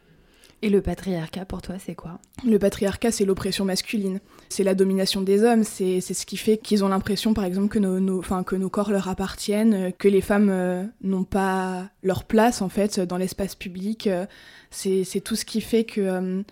Et 0.62 0.70
le 0.70 0.82
patriarcat, 0.82 1.44
pour 1.44 1.62
toi, 1.62 1.76
c'est 1.78 1.96
quoi? 1.96 2.20
Le 2.48 2.58
patriarcat, 2.58 3.12
c'est 3.12 3.26
l'oppression 3.26 3.66
masculine. 3.66 4.22
C'est 4.54 4.64
la 4.64 4.76
domination 4.76 5.22
des 5.22 5.44
hommes. 5.44 5.64
C'est 5.64 6.00
ce 6.00 6.26
qui 6.28 6.38
fait 6.38 6.60
qu'ils 6.60 6.86
ont 6.86 6.88
l'impression, 6.88 7.34
par 7.34 7.44
exemple, 7.44 7.70
que 7.70 7.80
nos, 7.80 8.00
nos, 8.00 8.22
que 8.22 8.56
nos 8.56 8.70
corps 8.70 8.92
leur 8.92 9.08
appartiennent, 9.08 9.74
euh, 9.74 9.90
que 9.90 10.08
les 10.08 10.22
femmes 10.22 10.50
euh, 10.52 10.86
n'ont 11.02 11.24
pas 11.24 11.90
leur 12.04 12.24
place, 12.24 12.62
en 12.62 12.70
fait, 12.70 13.00
dans 13.00 13.18
l'espace 13.18 13.56
public. 13.56 14.06
Euh, 14.06 14.28
c'est 14.70 15.22
tout 15.24 15.36
ce 15.36 15.44
qui 15.44 15.60
fait 15.60 15.86
que, 15.86 16.44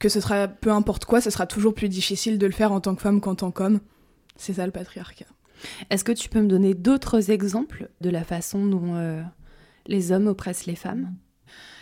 que 0.00 0.08
ce 0.08 0.18
sera, 0.20 0.48
peu 0.48 0.72
importe 0.72 1.04
quoi, 1.04 1.20
ce 1.20 1.30
sera 1.30 1.46
toujours 1.46 1.74
plus 1.74 1.88
difficile 1.88 2.38
de 2.38 2.46
le 2.46 2.52
faire 2.52 2.72
en 2.72 2.80
tant 2.80 2.96
que 2.96 3.02
femme 3.02 3.20
qu'en 3.20 3.36
tant 3.36 3.52
qu'homme. 3.52 3.78
C'est 4.36 4.54
ça, 4.54 4.66
le 4.66 4.72
patriarcat. 4.72 5.26
Est-ce 5.90 6.02
que 6.02 6.10
tu 6.10 6.28
peux 6.28 6.40
me 6.40 6.48
donner 6.48 6.74
d'autres 6.74 7.30
exemples 7.30 7.88
de 8.00 8.10
la 8.10 8.24
façon 8.24 8.66
dont 8.66 9.24
les 9.86 10.10
hommes 10.10 10.26
oppressent 10.26 10.66
les 10.66 10.74
femmes? 10.74 11.14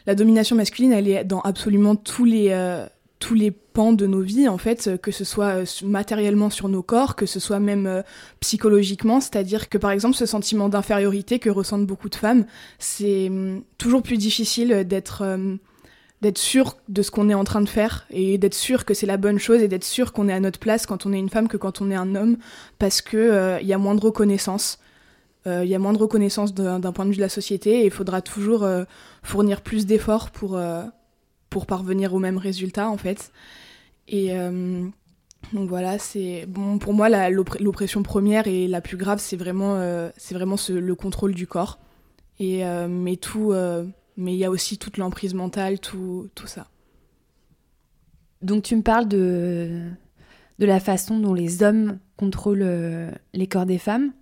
La 0.06 0.14
domination 0.14 0.56
masculine, 0.56 0.92
elle 0.92 1.08
est 1.08 1.24
dans 1.24 1.40
absolument 1.40 1.96
tous 1.96 2.24
les, 2.24 2.48
euh, 2.50 2.86
tous 3.22 3.34
les 3.34 3.52
pans 3.52 3.92
de 3.92 4.06
nos 4.06 4.20
vies, 4.20 4.48
en 4.48 4.58
fait, 4.58 5.00
que 5.00 5.12
ce 5.12 5.22
soit 5.22 5.60
euh, 5.60 5.64
matériellement 5.84 6.50
sur 6.50 6.68
nos 6.68 6.82
corps, 6.82 7.14
que 7.14 7.24
ce 7.24 7.38
soit 7.38 7.60
même 7.60 7.86
euh, 7.86 8.02
psychologiquement. 8.40 9.20
C'est-à-dire 9.20 9.68
que, 9.68 9.78
par 9.78 9.92
exemple, 9.92 10.16
ce 10.16 10.26
sentiment 10.26 10.68
d'infériorité 10.68 11.38
que 11.38 11.48
ressentent 11.48 11.86
beaucoup 11.86 12.08
de 12.08 12.16
femmes, 12.16 12.46
c'est 12.80 13.28
hum, 13.28 13.62
toujours 13.78 14.02
plus 14.02 14.18
difficile 14.18 14.84
d'être 14.86 15.38
d'être 16.20 16.38
sûr 16.38 16.76
de 16.88 17.02
ce 17.02 17.10
qu'on 17.10 17.28
est 17.28 17.34
en 17.34 17.42
train 17.42 17.62
de 17.62 17.68
faire 17.68 18.06
et 18.10 18.38
d'être 18.38 18.54
sûr 18.54 18.84
que 18.84 18.94
c'est 18.94 19.06
la 19.06 19.16
bonne 19.16 19.40
chose 19.40 19.60
et 19.60 19.66
d'être 19.66 19.84
sûr 19.84 20.12
qu'on 20.12 20.28
est 20.28 20.32
à 20.32 20.38
notre 20.38 20.60
place 20.60 20.86
quand 20.86 21.04
on 21.04 21.12
est 21.12 21.18
une 21.18 21.28
femme 21.28 21.48
que 21.48 21.56
quand 21.56 21.80
on 21.80 21.90
est 21.90 21.96
un 21.96 22.14
homme 22.14 22.36
parce 22.78 23.02
que 23.02 23.58
il 23.60 23.66
y 23.66 23.72
a 23.72 23.78
moins 23.78 23.96
de 23.96 24.00
reconnaissance 24.00 24.78
il 25.44 25.50
euh, 25.50 25.64
y 25.64 25.74
a 25.74 25.78
moins 25.78 25.92
de 25.92 25.98
reconnaissance 25.98 26.54
d'un 26.54 26.92
point 26.92 27.04
de 27.04 27.10
vue 27.10 27.16
de 27.16 27.20
la 27.20 27.28
société 27.28 27.80
et 27.80 27.86
il 27.86 27.90
faudra 27.90 28.22
toujours 28.22 28.62
euh, 28.62 28.84
fournir 29.22 29.60
plus 29.60 29.86
d'efforts 29.86 30.30
pour, 30.30 30.56
euh, 30.56 30.84
pour 31.52 31.66
parvenir 31.66 32.14
au 32.14 32.18
même 32.18 32.38
résultat 32.38 32.88
en 32.88 32.96
fait. 32.96 33.30
Et 34.08 34.32
donc 35.52 35.68
voilà, 35.68 35.98
c'est 35.98 36.46
bon 36.48 36.78
pour 36.78 36.94
moi 36.94 37.10
l'oppression 37.28 38.02
première 38.02 38.46
et 38.46 38.66
la 38.66 38.80
plus 38.80 38.96
grave, 38.96 39.18
c'est 39.20 39.36
vraiment 39.36 39.76
c'est 40.16 40.34
vraiment 40.34 40.56
le 40.70 40.94
contrôle 40.94 41.34
du 41.34 41.46
corps. 41.46 41.78
Et 42.38 42.64
mais 42.88 43.16
tout, 43.16 43.52
mais 44.16 44.32
il 44.32 44.38
y 44.38 44.46
a 44.46 44.50
aussi 44.50 44.78
toute 44.78 44.96
l'emprise 44.96 45.34
mentale, 45.34 45.78
tout 45.78 46.30
tout 46.34 46.46
ça. 46.46 46.68
Donc 48.40 48.62
tu 48.62 48.74
me 48.74 48.82
parles 48.82 49.06
de 49.06 49.90
de 50.58 50.66
la 50.66 50.80
façon 50.80 51.18
dont 51.18 51.34
les 51.34 51.62
hommes 51.62 51.98
contrôlent 52.16 53.12
les 53.34 53.46
corps 53.46 53.66
des 53.66 53.78
femmes. 53.78 54.12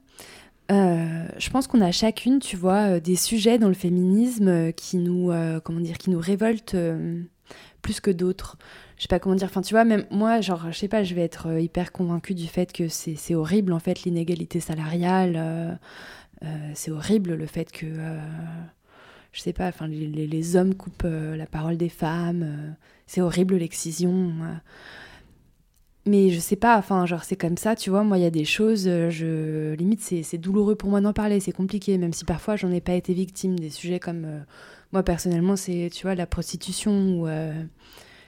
Euh, 0.70 1.26
je 1.38 1.50
pense 1.50 1.66
qu'on 1.66 1.80
a 1.80 1.90
chacune, 1.90 2.38
tu 2.38 2.56
vois, 2.56 2.96
euh, 2.96 3.00
des 3.00 3.16
sujets 3.16 3.58
dans 3.58 3.68
le 3.68 3.74
féminisme 3.74 4.48
euh, 4.48 4.70
qui 4.70 4.98
nous, 4.98 5.32
comment 5.64 5.80
dire, 5.80 5.98
qui 5.98 6.10
nous 6.10 6.20
révoltent 6.20 6.76
plus 7.82 8.00
que 8.00 8.10
d'autres. 8.10 8.56
Je 8.96 9.02
sais 9.02 9.08
pas 9.08 9.18
comment 9.18 9.34
dire. 9.34 9.48
Enfin, 9.48 9.62
tu 9.62 9.74
vois, 9.74 9.84
même 9.84 10.06
moi, 10.10 10.40
genre, 10.40 10.70
je 10.70 10.78
sais 10.78 10.88
pas, 10.88 11.02
je 11.02 11.14
vais 11.14 11.22
être 11.22 11.58
hyper 11.58 11.92
convaincue 11.92 12.34
du 12.34 12.46
fait 12.46 12.72
que 12.72 12.88
c'est 12.88 13.34
horrible, 13.34 13.72
en 13.72 13.78
fait, 13.78 14.04
l'inégalité 14.04 14.60
salariale. 14.60 15.78
c'est 16.74 16.90
horrible 16.90 17.34
le 17.34 17.46
fait 17.46 17.72
que, 17.72 17.86
je 19.32 19.40
sais 19.40 19.52
pas, 19.52 19.68
enfin, 19.68 19.88
les, 19.88 20.06
les, 20.06 20.56
hommes 20.56 20.74
coupent 20.74 21.06
la 21.06 21.46
parole 21.46 21.76
des 21.78 21.88
femmes. 21.88 22.76
c'est 23.06 23.22
horrible 23.22 23.56
l'excision 23.56 24.34
mais 26.10 26.30
je 26.30 26.40
sais 26.40 26.56
pas, 26.56 26.76
enfin, 26.76 27.06
genre, 27.06 27.22
c'est 27.22 27.36
comme 27.36 27.56
ça, 27.56 27.76
tu 27.76 27.88
vois. 27.88 28.02
Moi, 28.02 28.18
il 28.18 28.22
y 28.22 28.26
a 28.26 28.30
des 28.30 28.44
choses, 28.44 28.88
euh, 28.88 29.10
je 29.10 29.74
limite, 29.74 30.00
c'est 30.00 30.38
douloureux 30.38 30.74
pour 30.74 30.90
moi 30.90 31.00
d'en 31.00 31.12
parler, 31.12 31.38
c'est 31.38 31.52
compliqué, 31.52 31.98
même 31.98 32.12
si 32.12 32.24
parfois 32.24 32.56
j'en 32.56 32.72
ai 32.72 32.80
pas 32.80 32.94
été 32.94 33.14
victime. 33.14 33.56
Des 33.56 33.70
sujets 33.70 34.00
comme, 34.00 34.24
euh, 34.24 34.40
moi, 34.92 35.04
personnellement, 35.04 35.54
c'est, 35.54 35.88
tu 35.92 36.02
vois, 36.02 36.16
la 36.16 36.26
prostitution 36.26 36.90
ou, 36.90 37.28
euh, 37.28 37.52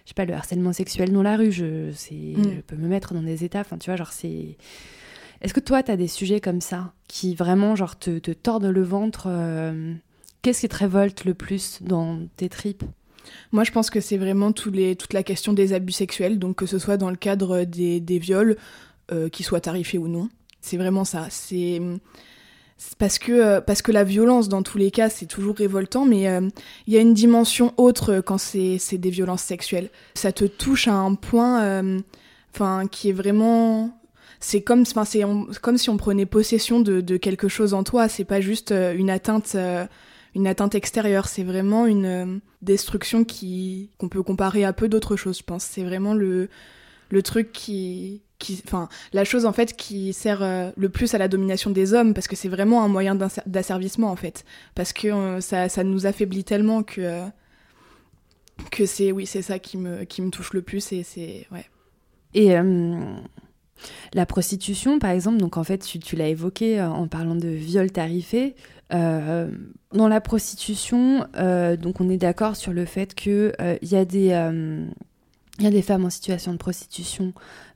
je 0.05 0.11
sais 0.11 0.15
pas, 0.15 0.25
le 0.25 0.33
harcèlement 0.33 0.73
sexuel 0.73 1.13
dans 1.13 1.25
la 1.25 1.37
rue, 1.37 1.51
je, 1.51 1.91
mm. 1.91 1.95
je 2.37 2.61
peux 2.61 2.77
me 2.77 2.87
mettre 2.87 3.15
dans 3.15 3.23
des 3.23 3.43
états, 3.43 3.61
enfin, 3.61 3.79
tu 3.79 3.91
vois, 3.91 3.97
genre, 3.97 4.13
c'est. 4.13 4.57
Est-ce 5.41 5.53
que 5.53 5.61
toi, 5.61 5.83
tu 5.83 5.91
as 5.91 5.97
des 5.97 6.07
sujets 6.07 6.41
comme 6.41 6.61
ça 6.61 6.93
qui 7.09 7.35
vraiment 7.35 7.75
genre 7.75 7.99
te, 7.99 8.21
te 8.21 8.31
tordent 8.31 8.67
le 8.67 8.83
ventre 8.83 9.29
Qu'est-ce 10.43 10.61
qui 10.61 10.69
te 10.69 10.77
révolte 10.77 11.25
le 11.25 11.35
plus 11.35 11.83
dans 11.83 12.21
tes 12.37 12.49
tripes? 12.49 12.85
Moi, 13.53 13.65
je 13.65 13.71
pense 13.71 13.91
que 13.91 14.01
c'est 14.01 14.17
vraiment 14.17 14.53
toute 14.53 15.13
la 15.13 15.23
question 15.23 15.53
des 15.53 15.73
abus 15.73 15.93
sexuels, 15.93 16.39
donc 16.39 16.57
que 16.57 16.67
ce 16.67 16.79
soit 16.79 16.97
dans 16.97 17.11
le 17.11 17.17
cadre 17.17 17.65
des, 17.65 18.19
viols, 18.19 18.57
euh, 19.13 19.29
qu'ils 19.29 19.45
soient 19.45 19.61
tarifés 19.61 19.99
ou 19.99 20.09
non. 20.09 20.29
C'est 20.61 20.77
vraiment 20.77 21.05
ça. 21.05 21.27
C'est 21.31 21.81
parce 22.99 23.19
que, 23.19 23.33
euh, 23.33 23.61
parce 23.61 23.83
que 23.83 23.93
la 23.93 24.05
violence, 24.05 24.49
dans 24.49 24.63
tous 24.63 24.79
les 24.79 24.91
cas, 24.91 25.09
c'est 25.09 25.27
toujours 25.27 25.57
révoltant, 25.57 26.05
mais 26.05 26.29
euh, 26.29 26.49
il 26.87 26.95
y 26.95 26.97
a 26.97 27.01
une 27.01 27.15
dimension 27.15 27.75
autre 27.77 28.21
quand 28.21 28.39
c'est 28.39 28.79
des 28.99 29.11
violences 29.11 29.43
sexuelles. 29.43 29.91
Ça 30.15 30.33
te 30.33 30.45
touche 30.45 30.89
à 30.89 30.95
un 30.95 31.15
point 31.15 32.03
qui 32.91 33.09
est 33.09 33.13
vraiment 33.13 33.99
c'est 34.41 34.61
comme 34.61 34.85
comme 35.63 35.79
si 35.79 35.89
on 35.89 35.97
prenait 35.97 36.27
possession 36.27 36.81
de 36.81 37.17
quelque 37.17 37.49
chose 37.49 37.75
en 37.75 37.85
toi 37.85 38.09
c'est 38.09 38.25
pas 38.25 38.41
juste 38.41 38.73
une 38.73 39.09
atteinte 39.09 39.57
une 40.35 40.47
atteinte 40.47 40.75
extérieure. 40.75 41.29
C'est 41.29 41.43
vraiment 41.43 41.87
une 41.87 42.07
euh, 42.07 42.39
destruction 42.63 43.25
qui 43.25 43.91
qu'on 43.99 44.09
peut 44.09 44.23
comparer 44.23 44.65
à 44.65 44.73
peu 44.73 44.89
d'autres 44.89 45.17
choses, 45.17 45.39
je 45.39 45.45
pense. 45.45 45.65
C'est 45.65 45.85
vraiment 45.85 46.15
le, 46.15 46.49
le 47.11 47.23
truc 47.23 47.53
qui, 47.53 48.23
qui, 48.39 48.63
enfin, 48.67 48.89
la 49.13 49.25
chose 49.25 49.47
en 49.47 49.53
fait 49.53 49.77
qui 49.77 50.13
sert 50.13 50.43
euh, 50.43 50.71
le 50.77 50.89
plus 50.89 51.15
à 51.15 51.19
la 51.19 51.29
domination 51.29 51.71
des 51.71 51.95
hommes, 51.95 52.15
parce 52.15 52.29
que 52.29 52.37
c'est 52.37 52.49
vraiment 52.49 52.83
un 52.85 52.89
moyen 52.89 53.17
d'asservissement 53.47 54.11
en 54.11 54.17
fait, 54.17 54.45
parce 54.75 54.93
que 54.93 55.09
euh, 55.09 55.41
ça, 55.41 55.69
ça, 55.69 55.85
nous 55.85 56.07
affaiblit 56.07 56.45
tellement 56.45 56.83
que 56.83 57.23
que 58.71 58.87
c'est 58.87 59.13
oui, 59.13 59.27
c'est 59.27 59.43
ça 59.43 59.59
qui 59.59 59.77
me 59.77 60.05
qui 60.05 60.23
me 60.23 60.31
touche 60.31 60.53
le 60.53 60.63
plus 60.63 60.93
et 60.93 61.03
c'est 61.03 61.47
ouais. 61.51 61.67
Et 62.35 62.57
la 64.15 64.27
prostitution, 64.27 64.99
par 64.99 65.11
exemple, 65.11 65.39
donc 65.39 65.57
en 65.57 65.65
fait, 65.65 65.79
tu, 65.79 66.17
l'as 66.17 66.29
évoqué 66.29 66.81
en 66.83 67.09
parlant 67.09 67.35
de 67.35 67.49
viol 67.49 67.91
tarifé. 67.91 68.55
Euh, 68.93 69.51
dans 69.93 70.09
la 70.09 70.21
prostitution, 70.21 71.27
euh, 71.37 71.77
donc 71.77 72.01
on 72.01 72.11
est 72.11 72.19
d'accord 72.19 72.57
sur 72.57 72.73
le 72.73 72.85
fait 72.85 73.15
qu'il 73.15 73.53
euh, 73.61 73.77
y, 73.83 73.97
a 73.97 74.05
des, 74.05 75.83
femmes 75.83 76.05
en 76.05 76.11
situation 76.11 76.53
de 76.53 76.59
prostitution 76.59 77.33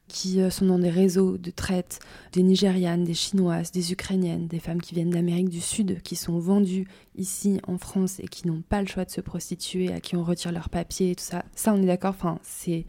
qui 0.08 0.38
sont 0.50 0.66
dans 0.66 0.78
des 0.78 0.90
réseaux 0.90 1.36
de 1.36 1.50
traite, 1.50 1.98
des 2.32 2.44
Nigérianes, 2.44 3.02
des 3.02 3.14
Chinoises, 3.14 3.72
des 3.72 3.92
Ukrainiennes, 3.92 4.46
des 4.46 4.60
femmes 4.60 4.80
qui 4.80 4.94
viennent 4.94 5.10
d'Amérique 5.10 5.48
du 5.48 5.60
Sud, 5.60 6.00
qui 6.02 6.14
sont 6.14 6.38
vendues 6.38 6.86
ici 7.16 7.60
en 7.66 7.76
France 7.76 8.20
et 8.20 8.28
qui 8.28 8.46
n'ont 8.46 8.62
pas 8.62 8.80
le 8.80 8.86
choix 8.86 9.04
de 9.04 9.10
se 9.10 9.20
prostituer, 9.20 9.92
à 9.92 9.98
qui 10.00 10.14
on 10.14 10.22
retire 10.22 10.52
leurs 10.52 10.68
papiers 10.68 11.16
tout 11.16 11.24
ça. 11.24 11.44
Ça, 11.56 11.74
on 11.74 11.82
est 11.82 11.86
d'accord, 11.86 12.14
enfin, 12.16 12.38
c'est 12.42 12.86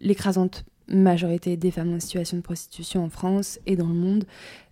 l'écrasante 0.00 0.64
majorité 0.88 1.56
des 1.56 1.70
femmes 1.70 1.94
en 1.94 2.00
situation 2.00 2.36
de 2.36 2.42
prostitution 2.42 3.04
en 3.04 3.08
France 3.08 3.58
et 3.66 3.76
dans 3.76 3.86
le 3.86 3.94
monde. 3.94 4.24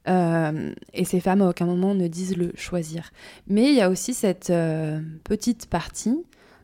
Euh, 0.08 0.72
et 0.92 1.04
ces 1.04 1.20
femmes, 1.20 1.42
à 1.42 1.48
aucun 1.48 1.66
moment, 1.66 1.94
ne 1.94 2.08
disent 2.08 2.36
le 2.36 2.52
choisir. 2.54 3.10
Mais 3.46 3.70
il 3.70 3.74
y 3.74 3.80
a 3.80 3.90
aussi 3.90 4.14
cette 4.14 4.50
euh, 4.50 5.00
petite 5.24 5.66
partie 5.66 6.16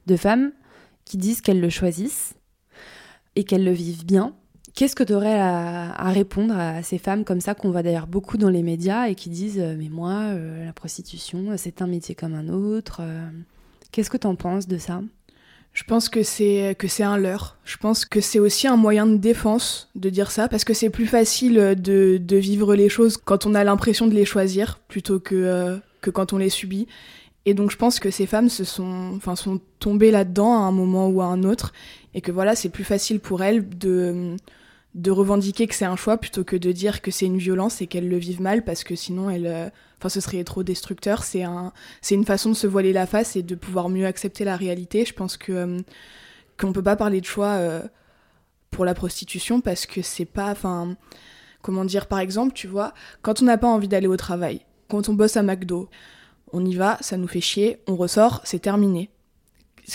de 0.06 0.16
femmes 0.16 0.52
qui 1.04 1.16
disent 1.16 1.40
qu'elles 1.40 1.60
le 1.60 1.70
choisissent 1.70 2.34
et 3.36 3.44
qu'elles 3.44 3.64
le 3.64 3.72
vivent 3.72 4.04
bien. 4.04 4.34
Qu'est-ce 4.74 4.94
que 4.94 5.02
tu 5.02 5.12
aurais 5.12 5.38
à, 5.38 6.10
répondre 6.10 6.56
à 6.56 6.82
ces 6.82 6.98
femmes 6.98 7.24
comme 7.24 7.40
ça 7.40 7.54
qu'on 7.54 7.70
voit 7.70 7.82
d'ailleurs 7.82 8.06
beaucoup 8.06 8.36
dans 8.36 8.50
les 8.50 8.62
médias 8.62 9.08
et 9.08 9.14
qui 9.14 9.28
disent 9.28 9.58
euh, 9.58 9.74
Mais 9.76 9.88
moi, 9.88 10.34
la 10.34 10.72
prostitution, 10.72 11.56
c'est 11.56 11.82
un 11.82 11.86
métier 11.86 12.14
comme 12.14 12.34
un 12.34 12.48
autre. 12.48 13.02
Qu'est-ce 13.90 14.10
que 14.10 14.16
tu 14.16 14.26
en 14.26 14.36
penses 14.36 14.68
de 14.68 14.78
ça? 14.78 15.00
Je 15.72 15.84
pense 15.84 16.08
que 16.08 16.22
c'est 16.22 16.75
que 16.78 16.88
c'est 16.88 17.04
un 17.04 17.16
leurre. 17.16 17.56
Je 17.64 17.76
pense 17.76 18.04
que 18.04 18.20
c'est 18.20 18.40
aussi 18.40 18.66
un 18.66 18.76
moyen 18.76 19.06
de 19.06 19.16
défense 19.16 19.88
de 19.94 20.10
dire 20.10 20.30
ça 20.30 20.48
parce 20.48 20.64
que 20.64 20.75
c'est 20.75 20.90
plus 20.90 21.06
facile 21.06 21.76
de, 21.78 22.18
de, 22.20 22.37
vivre 22.37 22.75
les 22.75 22.88
choses 22.88 23.16
quand 23.16 23.46
on 23.46 23.54
a 23.54 23.62
l'impression 23.62 24.08
de 24.08 24.14
les 24.14 24.25
choisir 24.25 24.80
plutôt 24.88 25.20
que 25.20 25.37
euh, 25.37 25.76
que 26.00 26.10
quand 26.10 26.32
on 26.32 26.38
les 26.38 26.50
subit. 26.50 26.88
Et 27.46 27.54
donc 27.54 27.70
je 27.70 27.76
pense 27.76 28.00
que 28.00 28.10
ces 28.10 28.26
femmes 28.26 28.48
se 28.48 28.64
sont 28.64 29.12
enfin 29.16 29.37
sont 29.37 29.60
tombées 29.78 30.10
là-dedans 30.10 30.52
à 30.54 30.66
un 30.66 30.72
moment 30.72 31.08
ou 31.08 31.22
à 31.22 31.26
un 31.26 31.44
autre 31.44 31.72
et 32.14 32.20
que 32.20 32.32
voilà, 32.32 32.56
c'est 32.56 32.68
plus 32.68 32.84
facile 32.84 33.20
pour 33.20 33.42
elles 33.42 33.68
de 33.78 34.37
de 34.95 35.11
revendiquer 35.11 35.66
que 35.66 35.75
c'est 35.75 35.85
un 35.85 35.97
choix 35.97 36.16
plutôt 36.16 36.45
que 36.45 36.57
de 36.57 36.73
dire 36.73 37.02
que 37.02 37.11
c'est 37.11 37.26
une 37.26 37.38
violence 37.38 37.80
et 37.83 37.87
qu'elles 37.87 38.09
le 38.09 38.16
vivent 38.16 38.40
mal 38.40 38.64
parce 38.64 38.85
que 38.85 38.97
sinon 38.97 39.30
elles 39.30 39.47
euh, 39.47 39.68
enfin 39.99 40.09
ce 40.09 40.21
serait 40.21 40.42
trop 40.45 40.62
destructeur. 40.62 41.25
C'est 41.25 41.42
un 41.42 41.73
c'est 42.00 42.14
une 42.14 42.25
façon 42.25 42.50
de 42.50 42.54
se 42.54 42.66
voiler 42.66 42.92
la 42.92 43.07
face 43.07 43.37
et 43.37 43.42
de 43.42 43.54
pouvoir 43.54 43.88
mieux 43.88 44.07
accepter 44.07 44.45
la 44.45 44.57
réalité. 44.57 45.04
Je 45.04 45.14
pense 45.14 45.37
que 45.37 45.52
euh, 45.52 45.78
qu'on 46.59 46.73
peut 46.73 46.83
pas 46.83 46.97
parler 46.97 47.21
de 47.21 47.26
choix 47.26 47.54
euh, 47.54 47.83
pour 48.71 48.85
la 48.85 48.95
prostitution 48.95 49.61
parce 49.61 49.87
que 49.87 50.02
c'est 50.02 50.25
pas 50.25 50.50
enfin 50.50 50.97
comment 51.62 51.85
dire 51.85 52.07
par 52.07 52.21
exemple 52.21 52.52
tu 52.52 52.66
vois 52.66 52.92
quand 53.23 53.42
on 53.42 53.45
n'a 53.45 53.59
pas 53.59 53.68
envie 53.68 53.88
d'aller 53.88 54.07
au 54.07 54.16
travail 54.16 54.61
quand 54.88 55.09
on 55.09 55.14
bosse 55.14 55.37
à 55.37 55.42
McDo 55.42 55.88
on 56.52 56.64
y 56.64 56.75
va 56.75 56.99
ça 57.00 57.16
nous 57.16 57.28
fait 57.28 57.40
chier 57.40 57.80
on 57.87 57.97
ressort 57.97 58.40
c'est 58.45 58.61
terminé 58.61 59.11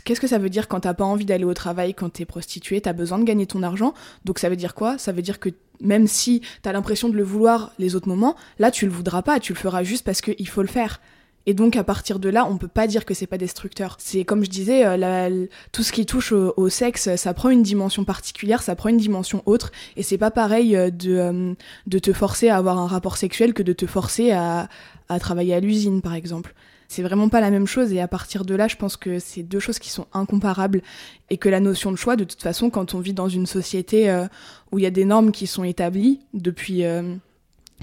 Qu'est-ce 0.02 0.20
que 0.20 0.28
ça 0.28 0.38
veut 0.38 0.50
dire 0.50 0.68
quand 0.68 0.82
t'as 0.82 0.94
pas 0.94 1.06
envie 1.06 1.26
d'aller 1.26 1.44
au 1.44 1.54
travail, 1.54 1.94
quand 1.94 2.10
t'es 2.10 2.26
prostituée, 2.26 2.82
t'as 2.82 2.94
besoin 2.94 3.20
de 3.20 3.24
gagner 3.24 3.46
ton 3.46 3.64
argent? 3.64 3.94
Donc 4.26 4.40
ça 4.40 4.50
veut 4.50 4.56
dire 4.56 4.74
quoi? 4.74 4.98
Ça 4.98 5.12
veut 5.12 5.22
dire 5.22 5.40
que 5.40 5.50
même 5.82 6.08
si 6.08 6.42
t'as 6.62 6.72
l'impression 6.72 7.10
de 7.10 7.16
le 7.16 7.24
vouloir 7.24 7.72
les 7.78 7.96
autres 7.96 8.08
moments, 8.08 8.36
là 8.60 8.72
tu 8.72 8.86
le 8.86 8.92
voudras 8.92 9.22
pas, 9.22 9.40
tu 9.40 9.54
le 9.54 9.58
feras 9.58 9.84
juste 9.84 10.06
parce 10.06 10.22
qu'il 10.22 10.48
faut 10.48 10.62
le 10.62 10.68
faire. 10.68 11.00
Et 11.46 11.54
donc 11.54 11.76
à 11.76 11.84
partir 11.84 12.20
de 12.20 12.30
là, 12.30 12.48
on 12.50 12.58
peut 12.58 12.70
pas 12.70 12.88
dire 12.88 13.04
que 13.06 13.14
c'est 13.14 13.28
pas 13.28 13.38
destructeur. 13.38 13.98
C'est 14.00 14.24
comme 14.24 14.46
je 14.46 14.50
disais, 14.50 14.86
euh, 14.86 15.46
tout 15.74 15.84
ce 15.84 15.92
qui 15.92 16.06
touche 16.06 16.32
au, 16.32 16.70
sexe, 16.70 17.16
ça 17.16 17.34
prend 17.34 17.50
une 17.50 17.64
dimension 17.64 18.06
particulière, 18.06 18.62
ça 18.62 18.76
prend 18.76 18.90
une 18.90 18.98
dimension 18.98 19.44
autre, 19.46 19.72
et 19.98 20.04
c'est 20.04 20.18
pas 20.18 20.32
pareil 20.32 20.76
euh, 20.76 20.90
de, 20.90 21.18
euh, 21.18 21.54
de 21.88 22.00
te 22.00 22.14
forcer 22.14 22.48
à 22.48 22.58
avoir 22.58 22.80
un 22.80 22.88
rapport 22.88 23.18
sexuel 23.18 23.54
que 23.54 23.64
de 23.64 23.74
te 23.74 23.86
forcer 23.86 24.32
à, 24.32 24.70
à 25.10 25.20
travailler 25.20 25.54
à 25.54 25.60
l'usine, 25.60 26.02
par 26.02 26.14
exemple 26.14 26.54
c'est 26.94 27.02
vraiment 27.02 27.28
pas 27.28 27.42
la 27.42 27.50
même 27.50 27.66
chose. 27.66 27.92
Et 27.92 28.00
à 28.00 28.08
partir 28.08 28.46
de 28.46 28.54
là, 28.54 28.68
je 28.68 28.76
pense 28.76 28.98
que 28.98 29.18
c'est 29.18 29.42
deux 29.42 29.60
choses 29.60 29.80
qui 29.80 29.90
sont 29.90 30.06
incomparables. 30.14 30.84
Et 31.32 31.38
que 31.38 31.50
la 31.50 31.60
notion 31.60 31.92
de 31.92 31.96
choix, 31.96 32.16
de 32.16 32.24
toute 32.24 32.42
façon, 32.42 32.70
quand 32.70 32.94
on 32.94 33.00
vit 33.00 33.14
dans 33.14 33.30
une 33.30 33.48
société 33.48 34.12
euh, 34.12 34.28
où 34.72 34.78
il 34.78 34.84
y 34.84 34.86
a 34.86 34.92
des 34.92 35.06
normes 35.06 35.32
qui 35.32 35.48
sont 35.48 35.64
établies 35.64 36.20
depuis, 36.36 36.86
euh, 36.86 37.16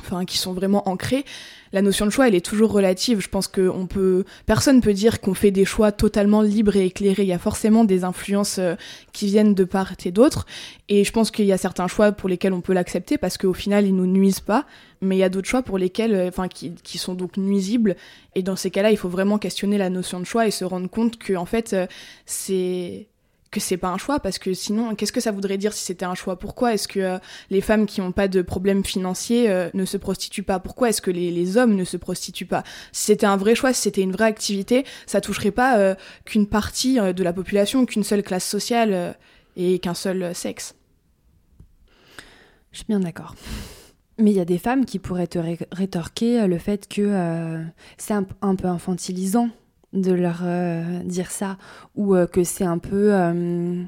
enfin, 0.00 0.24
qui 0.24 0.38
sont 0.38 0.52
vraiment 0.52 0.88
ancrées, 0.88 1.24
la 1.72 1.82
notion 1.82 2.04
de 2.04 2.10
choix, 2.10 2.26
elle 2.26 2.34
est 2.34 2.44
toujours 2.44 2.72
relative. 2.72 3.20
Je 3.20 3.28
pense 3.28 3.46
que 3.46 3.68
on 3.68 3.86
peut, 3.86 4.24
personne 4.46 4.80
peut 4.80 4.92
dire 4.92 5.20
qu'on 5.20 5.34
fait 5.34 5.52
des 5.52 5.64
choix 5.64 5.92
totalement 5.92 6.42
libres 6.42 6.74
et 6.74 6.86
éclairés. 6.86 7.22
Il 7.22 7.28
y 7.28 7.32
a 7.32 7.38
forcément 7.38 7.84
des 7.84 8.02
influences 8.02 8.58
euh, 8.58 8.74
qui 9.12 9.26
viennent 9.26 9.54
de 9.54 9.64
part 9.64 9.92
et 10.04 10.10
d'autre. 10.10 10.46
Et 10.88 11.04
je 11.04 11.12
pense 11.12 11.30
qu'il 11.30 11.44
y 11.44 11.52
a 11.52 11.58
certains 11.58 11.86
choix 11.86 12.10
pour 12.10 12.28
lesquels 12.28 12.52
on 12.52 12.60
peut 12.60 12.72
l'accepter 12.72 13.18
parce 13.18 13.38
qu'au 13.38 13.52
final, 13.52 13.86
ils 13.86 13.94
nous 13.94 14.06
nuisent 14.06 14.40
pas. 14.40 14.66
Mais 15.00 15.16
il 15.16 15.20
y 15.20 15.24
a 15.24 15.28
d'autres 15.28 15.48
choix 15.48 15.62
pour 15.62 15.78
lesquels, 15.78 16.14
euh, 16.14 16.28
enfin, 16.28 16.48
qui, 16.48 16.72
qui, 16.82 16.98
sont 16.98 17.14
donc 17.14 17.36
nuisibles. 17.36 17.96
Et 18.34 18.42
dans 18.42 18.56
ces 18.56 18.70
cas-là, 18.70 18.90
il 18.90 18.96
faut 18.96 19.08
vraiment 19.08 19.38
questionner 19.38 19.78
la 19.78 19.90
notion 19.90 20.18
de 20.18 20.24
choix 20.24 20.46
et 20.46 20.50
se 20.50 20.64
rendre 20.64 20.90
compte 20.90 21.18
que, 21.18 21.34
en 21.34 21.46
fait, 21.46 21.72
euh, 21.72 21.86
c'est 22.26 23.06
que 23.50 23.58
c'est 23.58 23.76
pas 23.76 23.88
un 23.88 23.98
choix 23.98 24.20
parce 24.20 24.38
que 24.38 24.54
sinon 24.54 24.94
qu'est-ce 24.94 25.12
que 25.12 25.20
ça 25.20 25.32
voudrait 25.32 25.58
dire 25.58 25.72
si 25.72 25.84
c'était 25.84 26.04
un 26.04 26.14
choix? 26.14 26.38
Pourquoi 26.38 26.74
est-ce 26.74 26.86
que 26.86 27.00
euh, 27.00 27.18
les 27.50 27.60
femmes 27.60 27.86
qui 27.86 28.00
n'ont 28.00 28.12
pas 28.12 28.28
de 28.28 28.42
problèmes 28.42 28.84
financiers 28.84 29.50
euh, 29.50 29.68
ne 29.74 29.84
se 29.84 29.96
prostituent 29.96 30.44
pas? 30.44 30.60
Pourquoi 30.60 30.90
est-ce 30.90 31.02
que 31.02 31.10
les, 31.10 31.30
les, 31.30 31.56
hommes 31.56 31.74
ne 31.74 31.84
se 31.84 31.96
prostituent 31.96 32.46
pas? 32.46 32.62
Si 32.92 33.06
c'était 33.06 33.26
un 33.26 33.36
vrai 33.36 33.54
choix 33.54 33.72
si 33.72 33.82
c'était 33.82 34.02
une 34.02 34.12
vraie 34.12 34.26
activité 34.26 34.84
ça 35.06 35.20
toucherait 35.20 35.50
pas 35.50 35.78
euh, 35.78 35.94
qu'une 36.24 36.46
partie 36.46 36.98
de 37.00 37.22
la 37.24 37.32
population 37.32 37.86
qu'une 37.86 38.04
seule 38.04 38.22
classe 38.22 38.46
sociale 38.46 39.16
et 39.56 39.78
qu'un 39.80 39.94
seul 39.94 40.34
sexe. 40.34 40.74
Je 42.72 42.78
suis 42.78 42.86
bien 42.86 43.00
d'accord. 43.00 43.34
Mais 44.18 44.30
il 44.30 44.36
y 44.36 44.40
a 44.40 44.44
des 44.44 44.58
femmes 44.58 44.84
qui 44.84 44.98
pourraient 44.98 45.26
te 45.26 45.38
rétorquer 45.72 46.46
le 46.46 46.58
fait 46.58 46.86
que 46.88 47.64
c'est 47.96 48.14
un 48.14 48.54
peu 48.54 48.68
infantilisant 48.68 49.50
de 49.92 50.12
leur 50.12 50.40
euh, 50.44 51.02
dire 51.04 51.30
ça 51.30 51.58
ou 51.96 52.14
euh, 52.14 52.26
que 52.26 52.44
c'est 52.44 52.64
un 52.64 52.78
peu 52.78 53.12
euh, 53.12 53.82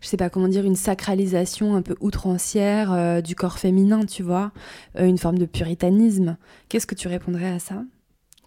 je 0.00 0.06
sais 0.06 0.16
pas 0.16 0.30
comment 0.30 0.48
dire 0.48 0.64
une 0.64 0.76
sacralisation 0.76 1.74
un 1.76 1.82
peu 1.82 1.96
outrancière 2.00 3.22
du 3.22 3.34
corps 3.34 3.58
féminin 3.58 4.04
tu 4.04 4.22
vois 4.22 4.52
une 4.98 5.16
forme 5.16 5.38
de 5.38 5.46
puritanisme. 5.46 6.36
Qu'est-ce 6.68 6.86
que 6.86 6.94
tu 6.94 7.08
répondrais 7.08 7.48
à 7.48 7.58
ça? 7.58 7.82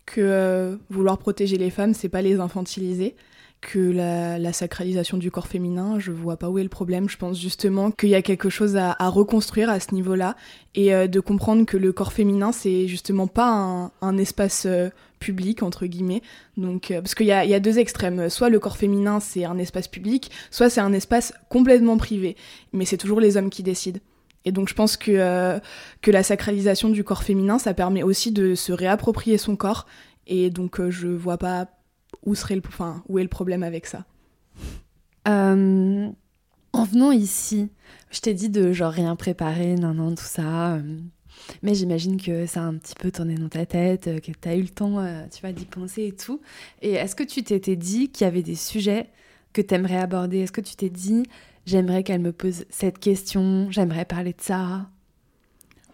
Que 0.05 0.79
vouloir 0.91 1.17
protéger 1.17 1.57
les 1.57 1.71
femmes 1.71 1.95
c'est 1.95 2.09
pas 2.09 2.21
les 2.21 2.39
infantiliser 2.39 3.15
que 3.61 3.79
la, 3.79 4.53
sacralisation 4.53 5.17
du 5.17 5.31
corps 5.31 5.47
féminin, 5.47 5.99
je 5.99 6.11
vois 6.11 6.37
pas 6.37 6.49
où 6.49 6.59
est 6.59 6.63
le 6.63 6.69
problème. 6.69 7.09
Je 7.09 7.17
pense 7.17 7.39
justement 7.39 7.91
qu'il 7.91 8.09
y 8.09 8.15
a 8.15 8.21
quelque 8.21 8.49
chose 8.49 8.77
à, 8.77 8.95
reconstruire 9.09 9.69
à 9.69 9.79
ce 9.79 9.93
niveau-là 9.93 10.35
et 10.75 10.93
euh, 10.93 11.07
de 11.07 11.19
comprendre 11.19 11.65
que 11.65 11.77
le 11.77 11.91
corps 11.91 12.13
féminin, 12.13 12.51
c'est 12.51 12.87
justement 12.87 13.27
pas 13.27 13.91
un, 14.01 14.17
espace 14.17 14.65
euh, 14.65 14.89
public, 15.19 15.63
entre 15.63 15.87
guillemets. 15.87 16.21
Donc, 16.57 16.91
euh, 16.91 17.01
parce 17.01 17.15
qu'il 17.15 17.25
y, 17.25 17.29
y 17.29 17.53
a, 17.53 17.59
deux 17.59 17.79
extrêmes. 17.79 18.29
Soit 18.29 18.49
le 18.49 18.59
corps 18.59 18.77
féminin, 18.77 19.19
c'est 19.19 19.45
un 19.45 19.57
espace 19.57 19.87
public, 19.87 20.31
soit 20.51 20.69
c'est 20.69 20.81
un 20.81 20.93
espace 20.93 21.33
complètement 21.49 21.97
privé. 21.97 22.35
Mais 22.71 22.85
c'est 22.85 22.97
toujours 22.97 23.19
les 23.19 23.35
hommes 23.35 23.49
qui 23.49 23.63
décident. 23.63 23.99
Et 24.47 24.51
donc 24.51 24.69
je 24.69 24.75
pense 24.75 24.95
que, 24.95 25.59
que 26.03 26.11
la 26.11 26.21
sacralisation 26.21 26.89
du 26.89 27.03
corps 27.03 27.23
féminin, 27.23 27.57
ça 27.57 27.73
permet 27.73 28.03
aussi 28.03 28.31
de 28.31 28.53
se 28.53 28.71
réapproprier 28.71 29.39
son 29.39 29.55
corps. 29.55 29.87
Et 30.27 30.51
donc 30.51 30.87
je 30.89 31.07
vois 31.07 31.39
pas 31.39 31.67
où, 32.23 32.35
serait 32.35 32.55
le, 32.55 32.61
enfin, 32.67 33.03
où 33.07 33.19
est 33.19 33.23
le 33.23 33.29
problème 33.29 33.63
avec 33.63 33.85
ça? 33.85 34.05
Euh, 35.27 36.09
En 36.73 36.83
venant 36.83 37.11
ici, 37.11 37.69
je 38.11 38.19
t'ai 38.19 38.33
dit 38.33 38.49
de 38.49 38.71
genre 38.73 38.91
rien 38.91 39.15
préparer, 39.15 39.75
non, 39.75 39.93
non, 39.93 40.13
tout 40.15 40.23
ça. 40.23 40.75
Euh, 40.75 40.99
Mais 41.63 41.73
j'imagine 41.75 42.19
que 42.21 42.45
ça 42.45 42.61
a 42.61 42.63
un 42.65 42.75
petit 42.75 42.95
peu 42.95 43.11
tourné 43.11 43.35
dans 43.35 43.49
ta 43.49 43.65
tête, 43.65 44.03
que 44.21 44.31
tu 44.31 44.49
as 44.49 44.55
eu 44.55 44.61
le 44.61 44.69
temps, 44.69 45.03
tu 45.31 45.41
vois, 45.41 45.51
d'y 45.51 45.65
penser 45.65 46.05
et 46.07 46.11
tout. 46.15 46.41
Et 46.81 46.93
est-ce 46.93 47.15
que 47.15 47.23
tu 47.23 47.43
t'étais 47.43 47.75
dit 47.75 48.09
qu'il 48.09 48.25
y 48.25 48.27
avait 48.27 48.43
des 48.43 48.55
sujets 48.55 49.09
que 49.53 49.61
tu 49.61 49.73
aimerais 49.73 49.97
aborder? 49.97 50.39
Est-ce 50.39 50.51
que 50.51 50.61
tu 50.61 50.75
t'es 50.75 50.89
dit, 50.89 51.23
j'aimerais 51.65 52.03
qu'elle 52.03 52.21
me 52.21 52.31
pose 52.33 52.65
cette 52.69 52.99
question, 52.99 53.69
j'aimerais 53.71 54.05
parler 54.05 54.33
de 54.33 54.41
ça? 54.41 54.89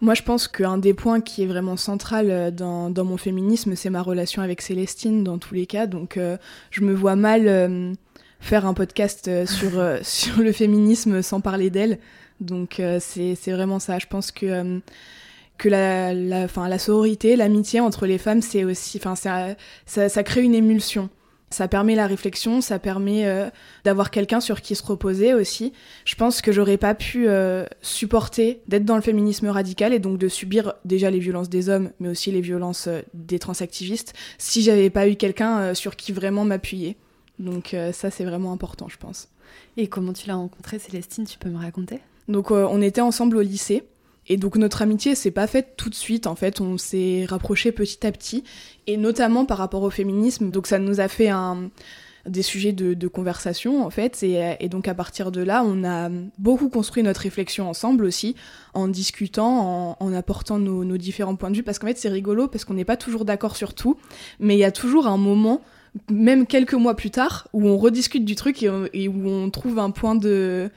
Moi, 0.02 0.14
je 0.14 0.22
pense 0.22 0.48
qu'un 0.48 0.78
des 0.78 0.94
points 0.94 1.20
qui 1.20 1.44
est 1.44 1.46
vraiment 1.46 1.76
central 1.76 2.26
euh, 2.28 2.50
dans, 2.50 3.04
mon 3.04 3.16
féminisme, 3.16 3.76
c'est 3.76 3.88
ma 3.88 4.02
relation 4.02 4.42
avec 4.42 4.60
Célestine 4.60 5.22
dans 5.22 5.38
tous 5.38 5.54
les 5.54 5.64
cas. 5.64 5.86
Donc, 5.86 6.16
euh, 6.16 6.36
je 6.72 6.80
me 6.80 6.92
vois 6.92 7.14
mal 7.14 7.46
euh, 7.46 7.92
faire 8.40 8.66
un 8.66 8.74
podcast 8.74 9.30
sur, 9.46 9.70
sur 10.02 10.38
le 10.40 10.50
féminisme 10.50 11.22
sans 11.22 11.40
parler 11.40 11.70
d'elle. 11.70 12.00
Donc, 12.40 12.82
c'est 12.98 13.36
vraiment 13.52 13.78
ça. 13.78 14.00
Je 14.00 14.08
pense 14.08 14.32
que 14.32 14.80
la, 15.64 16.78
sororité, 16.78 17.36
l'amitié 17.36 17.78
entre 17.78 18.06
les 18.06 18.18
femmes, 18.18 18.42
c'est 18.42 18.64
aussi, 18.64 18.98
ça, 18.98 19.54
ça, 19.86 20.08
ça, 20.08 20.22
crée 20.24 20.42
une 20.42 20.56
émulsion. 20.56 21.10
Ça 21.52 21.68
permet 21.68 21.94
la 21.94 22.06
réflexion, 22.06 22.60
ça 22.60 22.78
permet 22.78 23.26
euh, 23.26 23.48
d'avoir 23.84 24.10
quelqu'un 24.10 24.40
sur 24.40 24.60
qui 24.60 24.74
se 24.74 24.82
reposer 24.82 25.34
aussi. 25.34 25.72
Je 26.04 26.16
pense 26.16 26.42
que 26.42 26.50
j'aurais 26.50 26.78
pas 26.78 26.94
pu 26.94 27.28
euh, 27.28 27.64
supporter 27.82 28.62
d'être 28.66 28.84
dans 28.84 28.96
le 28.96 29.02
féminisme 29.02 29.46
radical 29.48 29.92
et 29.92 30.00
donc 30.00 30.18
de 30.18 30.28
subir 30.28 30.74
déjà 30.84 31.10
les 31.10 31.20
violences 31.20 31.48
des 31.48 31.68
hommes, 31.68 31.90
mais 32.00 32.08
aussi 32.08 32.32
les 32.32 32.40
violences 32.40 32.88
euh, 32.88 33.02
des 33.14 33.38
transactivistes, 33.38 34.14
si 34.38 34.62
j'avais 34.62 34.90
pas 34.90 35.06
eu 35.08 35.16
quelqu'un 35.16 35.74
sur 35.74 35.94
qui 35.94 36.12
vraiment 36.12 36.44
m'appuyer. 36.44 36.96
Donc 37.38 37.76
ça, 37.92 38.10
c'est 38.10 38.24
vraiment 38.24 38.52
important, 38.52 38.88
je 38.88 38.96
pense. 38.96 39.28
Et 39.76 39.86
comment 39.88 40.12
tu 40.12 40.28
l'as 40.28 40.34
rencontré, 40.34 40.78
Célestine? 40.78 41.24
Tu 41.24 41.38
peux 41.38 41.48
me 41.48 41.58
raconter? 41.58 42.00
Donc 42.28 42.50
on 42.50 42.80
était 42.80 43.00
ensemble 43.00 43.36
au 43.36 43.40
lycée. 43.42 43.84
Et 44.32 44.38
donc 44.38 44.56
notre 44.56 44.80
amitié 44.80 45.14
s'est 45.14 45.30
pas 45.30 45.46
faite 45.46 45.74
tout 45.76 45.90
de 45.90 45.94
suite, 45.94 46.26
en 46.26 46.34
fait, 46.34 46.62
on 46.62 46.78
s'est 46.78 47.26
rapprochés 47.28 47.70
petit 47.70 48.06
à 48.06 48.10
petit, 48.10 48.44
et 48.86 48.96
notamment 48.96 49.44
par 49.44 49.58
rapport 49.58 49.82
au 49.82 49.90
féminisme. 49.90 50.50
Donc 50.50 50.66
ça 50.66 50.78
nous 50.78 51.00
a 51.00 51.08
fait 51.08 51.28
des 52.24 52.40
sujets 52.40 52.72
de, 52.72 53.08
conversation, 53.08 53.84
en 53.84 53.90
fait, 53.90 54.22
et, 54.22 54.70
donc 54.70 54.88
à 54.88 54.94
partir 54.94 55.32
de 55.32 55.42
là, 55.42 55.62
on 55.66 55.84
a 55.84 56.08
beaucoup 56.38 56.70
construit 56.70 57.02
notre 57.02 57.20
réflexion 57.20 57.68
ensemble 57.68 58.06
aussi, 58.06 58.34
en 58.72 58.88
discutant, 58.88 59.98
en, 60.00 60.12
apportant 60.14 60.58
nos, 60.58 60.96
différents 60.96 61.36
points 61.36 61.50
de 61.50 61.56
vue, 61.56 61.62
parce 61.62 61.78
qu'en 61.78 61.88
fait 61.88 61.98
c'est 61.98 62.08
rigolo, 62.08 62.48
parce 62.48 62.64
qu'on 62.64 62.72
n'est 62.72 62.86
pas 62.86 62.96
toujours 62.96 63.26
d'accord 63.26 63.54
sur 63.54 63.74
tout, 63.74 63.98
mais 64.40 64.54
il 64.54 64.60
y 64.60 64.64
a 64.64 64.72
toujours 64.72 65.08
un 65.08 65.18
moment 65.18 65.60
même 66.10 66.46
quelques 66.46 66.72
mois 66.72 66.96
plus 66.96 67.10
tard, 67.10 67.48
où 67.52 67.68
on 67.68 67.76
rediscute 67.76 68.24
du 68.24 68.34
truc 68.34 68.62
et 68.62 69.08
où 69.08 69.28
on 69.28 69.50
trouve 69.50 69.78
un 69.78 69.90
point 69.90 70.14
de, 70.14 70.70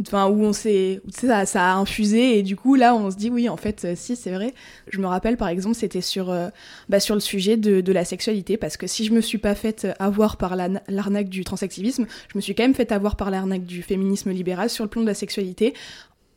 enfin 0.00 0.28
où 0.28 0.42
on 0.42 0.52
s'est 0.52 1.00
ça, 1.10 1.46
ça 1.46 1.72
a 1.72 1.74
infusé 1.74 2.38
et 2.38 2.42
du 2.42 2.56
coup 2.56 2.74
là 2.74 2.94
on 2.94 3.10
se 3.10 3.16
dit 3.16 3.30
oui 3.30 3.48
en 3.48 3.56
fait 3.56 3.84
euh, 3.84 3.92
si 3.96 4.16
c'est 4.16 4.30
vrai. 4.30 4.54
Je 4.88 4.98
me 5.00 5.06
rappelle 5.06 5.36
par 5.36 5.48
exemple 5.48 5.76
c'était 5.76 6.00
sur 6.00 6.30
euh, 6.30 6.48
bah, 6.88 7.00
sur 7.00 7.14
le 7.14 7.20
sujet 7.20 7.56
de, 7.56 7.92
la 7.92 8.04
sexualité 8.04 8.56
parce 8.56 8.76
que 8.76 8.86
si 8.86 9.04
je 9.04 9.12
me 9.12 9.20
suis 9.20 9.38
pas 9.38 9.54
faite 9.54 9.88
avoir 9.98 10.36
par 10.36 10.54
l'arnaque 10.56 11.28
du 11.28 11.44
transactivisme 11.44 12.06
je 12.32 12.38
me 12.38 12.40
suis 12.40 12.54
quand 12.54 12.62
même 12.62 12.74
faite 12.74 12.92
avoir 12.92 13.16
par 13.16 13.30
l'arnaque 13.30 13.64
du 13.64 13.82
féminisme 13.82 14.30
libéral 14.30 14.70
sur 14.70 14.84
le 14.84 14.90
plan 14.90 15.02
de 15.02 15.06
la 15.06 15.14
sexualité 15.14 15.74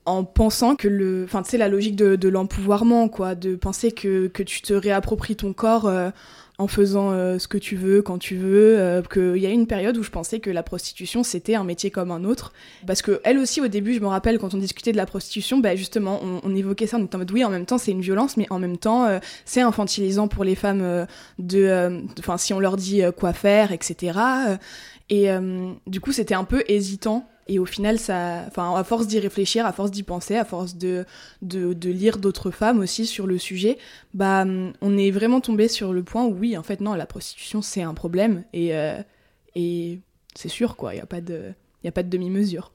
en 0.05 0.23
pensant 0.23 0.75
que 0.75 0.87
le 0.87 1.23
enfin 1.23 1.43
tu 1.43 1.51
sais 1.51 1.57
la 1.57 1.69
logique 1.69 1.95
de, 1.95 2.15
de 2.15 2.29
l'empouvoirment 2.29 3.07
quoi 3.07 3.35
de 3.35 3.55
penser 3.55 3.91
que, 3.91 4.27
que 4.27 4.43
tu 4.43 4.61
te 4.61 4.73
réappropries 4.73 5.35
ton 5.35 5.53
corps 5.53 5.85
euh, 5.85 6.09
en 6.59 6.67
faisant 6.67 7.11
euh, 7.11 7.39
ce 7.39 7.47
que 7.47 7.57
tu 7.57 7.75
veux, 7.75 8.01
quand 8.01 8.19
tu 8.19 8.35
veux, 8.35 8.79
euh, 8.79 9.01
qu'il 9.01 9.41
y 9.41 9.45
a 9.45 9.49
une 9.49 9.65
période 9.65 9.97
où 9.97 10.03
je 10.03 10.11
pensais 10.11 10.39
que 10.39 10.51
la 10.51 10.61
prostitution 10.61 11.23
c'était 11.23 11.55
un 11.55 11.63
métier 11.63 11.89
comme 11.89 12.11
un 12.11 12.23
autre. 12.23 12.53
Parce 12.85 13.01
que 13.01 13.21
elle 13.23 13.39
aussi 13.39 13.59
au 13.59 13.67
début, 13.67 13.93
je 13.95 13.99
me 13.99 14.07
rappelle 14.07 14.37
quand 14.37 14.53
on 14.53 14.57
discutait 14.57 14.91
de 14.91 14.97
la 14.97 15.05
prostitution, 15.05 15.59
bah 15.59 15.75
justement 15.75 16.19
on, 16.21 16.55
évoquait 16.55 16.85
ça, 16.85 16.97
on 16.97 17.05
était 17.05 17.15
en 17.15 17.19
mode 17.19 17.31
oui 17.31 17.43
en 17.43 17.49
même 17.49 17.65
temps 17.65 17.77
c'est 17.77 17.91
une 17.91 18.01
violence, 18.01 18.37
mais 18.37 18.45
en 18.51 18.59
même 18.59 18.77
temps 18.77 19.05
euh, 19.05 19.19
c'est 19.45 19.61
infantilisant 19.61 20.27
pour 20.27 20.43
les 20.43 20.55
femmes 20.55 21.07
de, 21.39 22.03
enfin 22.19 22.37
si 22.37 22.53
on 22.53 22.59
leur 22.59 22.77
dit 22.77 23.01
quoi 23.17 23.33
faire, 23.33 23.71
etc. 23.71 24.19
Et 25.09 25.27
du 25.87 25.99
coup 25.99 26.11
c'était 26.11 26.35
un 26.35 26.43
peu 26.43 26.63
hésitant 26.67 27.27
et 27.47 27.59
au 27.59 27.65
final, 27.65 27.99
ça, 27.99 28.45
enfin, 28.47 28.73
à 28.75 28.83
force 28.83 29.07
d'y 29.07 29.19
réfléchir, 29.19 29.65
à 29.65 29.73
force 29.73 29.91
d'y 29.91 30.03
penser, 30.03 30.35
à 30.35 30.45
force 30.45 30.75
de, 30.75 31.05
de, 31.41 31.89
lire 31.89 32.17
d'autres 32.17 32.51
femmes 32.51 32.79
aussi 32.79 33.05
sur 33.05 33.27
le 33.27 33.37
sujet, 33.37 33.77
bah, 34.13 34.45
on 34.81 34.97
est 34.97 35.11
vraiment 35.11 35.41
tombé 35.41 35.67
sur 35.67 35.93
le 35.93 36.03
point 36.03 36.23
où 36.25 36.33
oui, 36.33 36.57
en 36.57 36.63
fait, 36.63 36.79
non, 36.79 36.93
la 36.93 37.05
prostitution, 37.05 37.61
c'est 37.61 37.81
un 37.81 37.93
problème. 37.93 38.43
Et, 38.53 38.75
euh, 38.75 39.01
et 39.55 39.99
c'est 40.35 40.49
sûr, 40.49 40.77
quoi, 40.77 40.93
il 40.93 40.97
n'y 40.97 41.01
a 41.01 41.05
pas 41.05 41.21
de, 41.21 41.53
de 41.83 42.01
demi-mesure. 42.01 42.71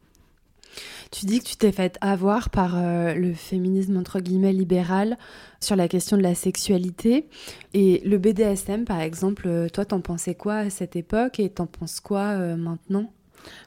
Tu 1.11 1.25
dis 1.25 1.39
que 1.41 1.45
tu 1.45 1.57
t'es 1.57 1.73
fait 1.73 1.97
avoir 2.03 2.51
par 2.51 2.77
euh, 2.77 3.15
le 3.15 3.33
féminisme 3.33 3.97
entre 3.97 4.21
guillemets 4.21 4.53
libéral 4.53 5.17
sur 5.61 5.77
la 5.77 5.89
question 5.89 6.19
de 6.19 6.23
la 6.23 6.35
sexualité. 6.35 7.27
Et 7.73 8.03
le 8.05 8.19
BDSM, 8.19 8.85
par 8.85 9.01
exemple, 9.01 9.49
euh, 9.49 9.69
toi, 9.71 9.87
t'en 9.87 10.03
pensais 10.03 10.35
quoi 10.35 10.57
à 10.57 10.71
cette 10.71 10.95
époque 10.95 11.41
et 11.41 11.49
t'en 11.49 11.67
penses 11.67 12.01
quoi 12.01 12.37
maintenant? 12.57 13.11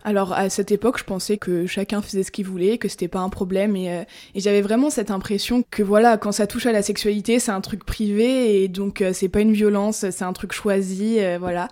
Alors 0.04 0.34
à 0.34 0.50
cette 0.50 0.72
époque, 0.72 0.98
je 0.98 1.04
pensais 1.04 1.38
que 1.38 1.68
chacun 1.68 2.02
faisait 2.02 2.24
ce 2.24 2.32
qu'il 2.32 2.46
voulait, 2.46 2.78
que 2.78 2.88
c'était 2.88 3.08
pas 3.08 3.20
un 3.20 3.30
problème, 3.30 3.76
et, 3.76 3.92
euh, 3.92 4.04
j'avais 4.36 4.62
vraiment 4.62 4.90
cette 4.90 5.12
impression 5.12 5.64
que 5.70 5.84
voilà, 5.84 6.18
quand 6.18 6.32
ça 6.32 6.48
touche 6.48 6.66
à 6.66 6.72
la 6.72 6.82
sexualité, 6.82 7.40
c'est 7.40 7.52
un 7.52 7.62
truc 7.62 7.86
privé 7.86 8.64
et 8.64 8.68
donc 8.68 9.02
euh, 9.02 9.14
c'est 9.14 9.30
pas 9.30 9.42
une 9.42 9.54
violence, 9.54 10.10
c'est 10.10 10.24
un 10.24 10.34
truc 10.34 10.54
choisi, 10.54 11.20
euh, 11.20 11.38
voilà. 11.40 11.68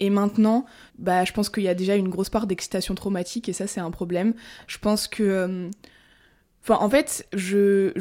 Et 0.00 0.10
maintenant, 0.10 0.66
bah, 0.98 1.24
je 1.24 1.32
pense 1.32 1.48
qu'il 1.48 1.62
y 1.62 1.68
a 1.68 1.74
déjà 1.74 1.96
une 1.96 2.08
grosse 2.08 2.28
part 2.28 2.46
d'excitation 2.46 2.94
traumatique 2.94 3.48
et 3.48 3.52
ça 3.52 3.66
c'est 3.66 3.80
un 3.80 3.90
problème. 3.90 4.34
Je 4.66 4.78
pense 4.78 5.08
que, 5.08 5.70
en 6.68 6.90
fait, 6.90 7.26
je 7.32 7.92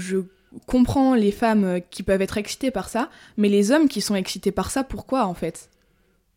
comprends 0.68 1.16
les 1.16 1.32
femmes 1.32 1.80
qui 1.92 2.04
peuvent 2.04 2.22
être 2.22 2.38
excitées 2.38 2.72
par 2.72 2.90
ça, 2.90 3.10
mais 3.38 3.50
les 3.50 3.72
hommes 3.72 3.88
qui 3.88 4.02
sont 4.02 4.16
excités 4.16 4.52
par 4.52 4.72
ça, 4.72 4.84
pourquoi 4.84 5.26
en 5.26 5.34
fait? 5.34 5.70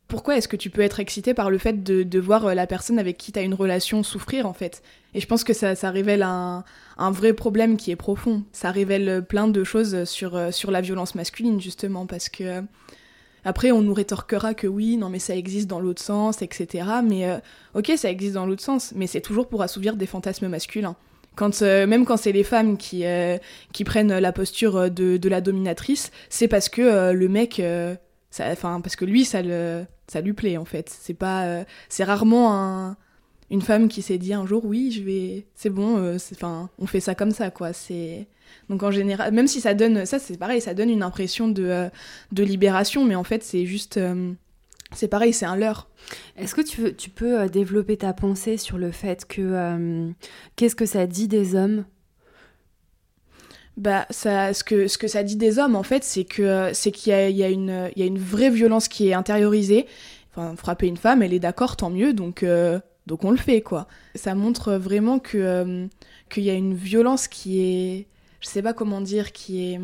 Pourquoi 0.08 0.38
est-ce 0.38 0.48
que 0.48 0.56
tu 0.56 0.70
peux 0.70 0.80
être 0.80 1.00
excité 1.00 1.34
par 1.34 1.50
le 1.50 1.58
fait 1.58 1.84
de, 1.84 2.18
voir 2.18 2.46
euh, 2.46 2.54
la 2.54 2.66
personne 2.66 2.98
avec 2.98 3.18
qui 3.18 3.30
tu 3.30 3.38
as 3.38 3.42
une 3.42 3.52
relation 3.54 4.02
souffrir 4.02 4.46
en 4.46 4.54
fait? 4.54 4.82
Et 5.14 5.20
je 5.20 5.26
pense 5.26 5.44
que 5.44 5.52
ça, 5.52 5.90
révèle 5.90 6.22
un, 6.22 6.64
vrai 6.98 7.34
problème 7.34 7.76
qui 7.76 7.90
est 7.90 7.96
profond. 7.96 8.42
Ça 8.52 8.70
révèle 8.70 9.24
plein 9.28 9.48
de 9.48 9.64
choses 9.64 10.04
sur, 10.04 10.34
euh, 10.34 10.50
sur 10.50 10.70
la 10.70 10.80
violence 10.80 11.14
masculine 11.14 11.60
justement 11.60 12.06
parce 12.06 12.30
que 12.30 12.44
euh, 12.44 12.62
après 13.44 13.70
on 13.70 13.82
nous 13.82 13.92
rétorquera 13.92 14.54
que 14.54 14.66
oui, 14.66 14.96
non 14.96 15.10
mais 15.10 15.18
ça 15.18 15.36
existe 15.36 15.68
dans 15.68 15.78
l'autre 15.78 16.02
sens, 16.02 16.40
etc. 16.40 16.88
Mais 17.04 17.30
ok, 17.74 17.92
ça 17.96 18.10
existe 18.10 18.34
dans 18.34 18.46
l'autre 18.46 18.62
sens, 18.62 18.92
mais 18.96 19.06
c'est 19.06 19.20
toujours 19.20 19.48
pour 19.48 19.62
assouvir 19.62 19.94
des 19.96 20.06
fantasmes 20.06 20.48
masculins. 20.48 20.96
Même 21.60 22.04
quand 22.04 22.16
c'est 22.16 22.32
les 22.32 22.42
femmes 22.42 22.76
qui, 22.76 23.04
qui 23.72 23.84
prennent 23.84 24.18
la 24.18 24.32
posture 24.32 24.90
de, 24.90 25.18
de 25.18 25.28
la 25.28 25.40
dominatrice, 25.40 26.10
c'est 26.28 26.48
parce 26.48 26.68
que 26.68 27.12
le 27.12 27.28
mec 27.28 27.62
enfin 28.40 28.80
parce 28.80 28.96
que 28.96 29.04
lui 29.04 29.24
ça 29.24 29.40
le 29.40 29.86
ça 30.08 30.20
lui 30.20 30.32
plaît 30.32 30.56
en 30.56 30.64
fait. 30.64 30.88
C'est 31.00 31.14
pas 31.14 31.44
euh, 31.44 31.64
c'est 31.88 32.04
rarement 32.04 32.52
un, 32.54 32.96
une 33.50 33.62
femme 33.62 33.88
qui 33.88 34.02
s'est 34.02 34.18
dit 34.18 34.34
un 34.34 34.46
jour 34.46 34.64
oui 34.64 34.90
je 34.90 35.02
vais 35.02 35.46
c'est 35.54 35.70
bon 35.70 35.98
euh, 35.98 36.16
enfin 36.32 36.70
on 36.78 36.86
fait 36.86 37.00
ça 37.00 37.14
comme 37.14 37.30
ça 37.30 37.50
quoi. 37.50 37.72
C'est 37.72 38.26
donc 38.68 38.82
en 38.82 38.90
général 38.90 39.32
même 39.32 39.46
si 39.46 39.60
ça 39.60 39.74
donne 39.74 40.06
ça 40.06 40.18
c'est 40.18 40.36
pareil 40.38 40.60
ça 40.60 40.74
donne 40.74 40.90
une 40.90 41.02
impression 41.02 41.48
de 41.48 41.64
euh, 41.64 41.88
de 42.32 42.42
libération 42.42 43.04
mais 43.04 43.14
en 43.14 43.24
fait 43.24 43.42
c'est 43.42 43.66
juste 43.66 44.00
c'est 44.94 45.08
pareil 45.08 45.32
c'est 45.32 45.46
un 45.46 45.56
leurre. 45.56 45.88
Est-ce 46.36 46.54
que 46.54 46.62
tu, 46.62 46.94
tu 46.94 47.10
peux 47.10 47.48
développer 47.48 47.98
ta 47.98 48.12
pensée 48.14 48.56
sur 48.56 48.78
le 48.78 48.90
fait 48.90 49.26
que 49.26 50.10
qu'est-ce 50.56 50.76
que 50.76 50.86
ça 50.86 51.06
dit 51.06 51.28
des 51.28 51.54
hommes 51.54 51.84
bah 53.78 54.06
ça 54.10 54.52
ce 54.52 54.64
que 54.64 54.88
ce 54.88 54.98
que 54.98 55.06
ça 55.06 55.22
dit 55.22 55.36
des 55.36 55.60
hommes 55.60 55.76
en 55.76 55.84
fait 55.84 56.02
c'est 56.02 56.26
c'est 56.72 56.90
qu'il 56.92 57.12
y 57.12 57.14
a, 57.14 57.30
y 57.30 57.44
a 57.44 57.48
une 57.48 57.90
y 57.94 58.02
a 58.02 58.06
une 58.06 58.18
vraie 58.18 58.50
violence 58.50 58.88
qui 58.88 59.08
est 59.08 59.14
intériorisée. 59.14 59.86
Enfin 60.32 60.56
frapper 60.56 60.88
une 60.88 60.96
femme 60.96 61.22
elle 61.22 61.32
est 61.32 61.38
d'accord 61.38 61.76
tant 61.76 61.88
mieux 61.88 62.12
donc 62.12 62.42
euh, 62.42 62.80
donc 63.06 63.24
on 63.24 63.30
le 63.30 63.36
fait 63.36 63.60
quoi. 63.60 63.86
Ça 64.16 64.34
montre 64.34 64.74
vraiment 64.74 65.20
que 65.20 65.38
euh, 65.38 65.86
qu'il 66.28 66.42
y 66.42 66.50
a 66.50 66.54
une 66.54 66.74
violence 66.74 67.28
qui 67.28 67.60
est 67.60 68.06
je 68.40 68.48
sais 68.48 68.62
pas 68.62 68.72
comment 68.72 69.00
dire 69.00 69.30
qui 69.32 69.72
est 69.72 69.80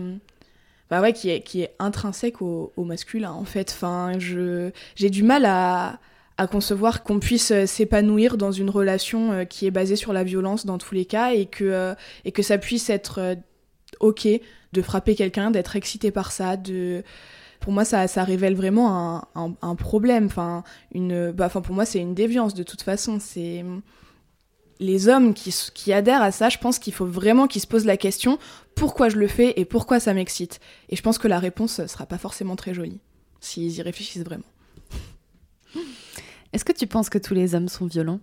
ouais 0.90 1.12
qui 1.12 1.30
est 1.30 1.42
qui 1.42 1.62
est 1.62 1.74
intrinsèque 1.78 2.42
au, 2.42 2.72
masculin 2.76 3.32
en 3.32 3.44
fait. 3.44 3.78
J'ai 4.18 5.10
du 5.10 5.22
mal 5.22 5.44
à 5.44 6.00
à 6.36 6.48
concevoir 6.48 7.04
qu'on 7.04 7.20
puisse 7.20 7.52
s'épanouir 7.66 8.36
dans 8.36 8.50
une 8.50 8.68
relation 8.68 9.30
euh, 9.30 9.44
qui 9.44 9.68
est 9.68 9.70
basée 9.70 9.94
sur 9.94 10.12
la 10.12 10.24
violence 10.24 10.66
dans 10.66 10.78
tous 10.78 10.96
les 10.96 11.04
cas 11.04 11.32
et 11.32 11.46
que 11.46 11.94
et 12.24 12.32
que 12.32 12.42
ça 12.42 12.58
puisse 12.58 12.90
être 12.90 13.36
ok 14.04 14.28
de 14.72 14.82
frapper 14.82 15.14
quelqu'un, 15.14 15.50
d'être 15.50 15.76
excité 15.76 16.10
par 16.10 16.32
ça, 16.32 16.56
pour 17.60 17.72
moi 17.72 17.84
ça, 17.84 18.06
révèle 18.24 18.54
vraiment 18.54 19.24
un, 19.34 19.54
un, 19.62 19.74
problème 19.74 20.26
enfin 20.26 20.64
une 20.92 21.30
bah, 21.30 21.46
enfin 21.46 21.62
pour 21.62 21.74
moi 21.74 21.84
c'est 21.84 22.00
une 22.00 22.14
déviance 22.14 22.54
de 22.54 22.62
toute 22.62 22.82
façon 22.82 23.18
c'est 23.20 23.64
les 24.80 25.08
hommes 25.08 25.32
qui, 25.32 25.54
qui 25.72 25.92
adhèrent 25.92 26.22
à 26.22 26.32
ça 26.32 26.48
je 26.48 26.58
pense 26.58 26.78
qu'il 26.78 26.92
faut 26.92 27.06
vraiment 27.06 27.46
qu'ils 27.46 27.62
se 27.62 27.66
posent 27.66 27.86
la 27.86 27.96
question 27.96 28.38
pourquoi 28.74 29.08
je 29.08 29.16
le 29.16 29.28
fais 29.28 29.54
et 29.56 29.64
pourquoi 29.64 30.00
ça 30.00 30.14
m'excite? 30.14 30.60
Et 30.88 30.96
je 30.96 31.02
pense 31.02 31.18
que 31.18 31.28
la 31.28 31.38
réponse 31.38 31.86
sera 31.86 32.06
pas 32.06 32.18
forcément 32.18 32.56
très 32.56 32.74
jolie 32.74 33.00
s'ils 33.40 33.72
y 33.72 33.82
réfléchissent 33.82 34.24
vraiment. 34.24 34.44
Est-ce 36.52 36.64
que 36.64 36.72
tu 36.72 36.86
penses 36.86 37.10
que 37.10 37.18
tous 37.18 37.34
les 37.34 37.54
hommes 37.54 37.68
sont 37.68 37.86
violents? 37.86 38.20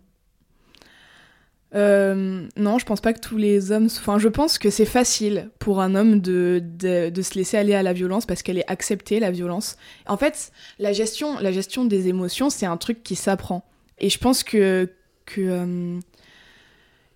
Euh, 1.73 2.47
non, 2.57 2.79
je 2.79 2.85
pense 2.85 2.99
pas 2.99 3.13
que 3.13 3.19
tous 3.19 3.37
les 3.37 3.71
hommes. 3.71 3.85
Enfin, 3.85 4.19
je 4.19 4.27
pense 4.27 4.57
que 4.57 4.69
c'est 4.69 4.85
facile 4.85 5.49
pour 5.59 5.81
un 5.81 5.95
homme 5.95 6.19
de, 6.19 6.61
de, 6.61 7.21
se 7.21 7.35
laisser 7.35 7.57
aller 7.57 7.73
à 7.73 7.83
la 7.83 7.93
violence 7.93 8.25
parce 8.25 8.43
qu'elle 8.43 8.57
est 8.57 8.69
acceptée, 8.69 9.19
la 9.19 9.31
violence. 9.31 9.77
En 10.05 10.17
fait, 10.17 10.51
la 10.79 10.91
gestion, 10.91 11.39
la 11.39 11.51
gestion 11.51 11.85
des 11.85 12.09
émotions, 12.09 12.49
c'est 12.49 12.65
un 12.65 12.77
truc 12.77 13.03
qui 13.03 13.15
s'apprend. 13.15 13.63
Et 13.99 14.09
je 14.09 14.17
pense 14.17 14.43
que, 14.43 14.89
que, 15.25 15.41
euh, 15.41 15.99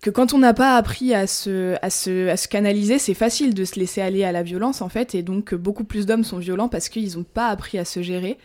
que 0.00 0.08
quand 0.08 0.32
on 0.32 0.38
n'a 0.38 0.54
pas 0.54 0.76
appris 0.76 1.12
à 1.12 1.26
se, 1.26 1.76
à, 1.82 1.90
se, 1.90 2.28
à 2.28 2.38
se 2.38 2.48
canaliser, 2.48 2.98
c'est 2.98 3.14
facile 3.14 3.52
de 3.52 3.64
se 3.64 3.78
laisser 3.78 4.00
aller 4.00 4.24
à 4.24 4.32
la 4.32 4.42
violence, 4.42 4.80
en 4.80 4.88
fait. 4.88 5.14
Et 5.14 5.22
donc, 5.22 5.54
beaucoup 5.54 5.84
plus 5.84 6.06
d'hommes 6.06 6.24
sont 6.24 6.38
violents 6.38 6.68
parce 6.68 6.88
qu'ils 6.88 7.18
n'ont 7.18 7.24
pas 7.24 7.48
appris 7.48 7.76
à 7.76 7.84
se 7.84 8.00
gérer. 8.00 8.38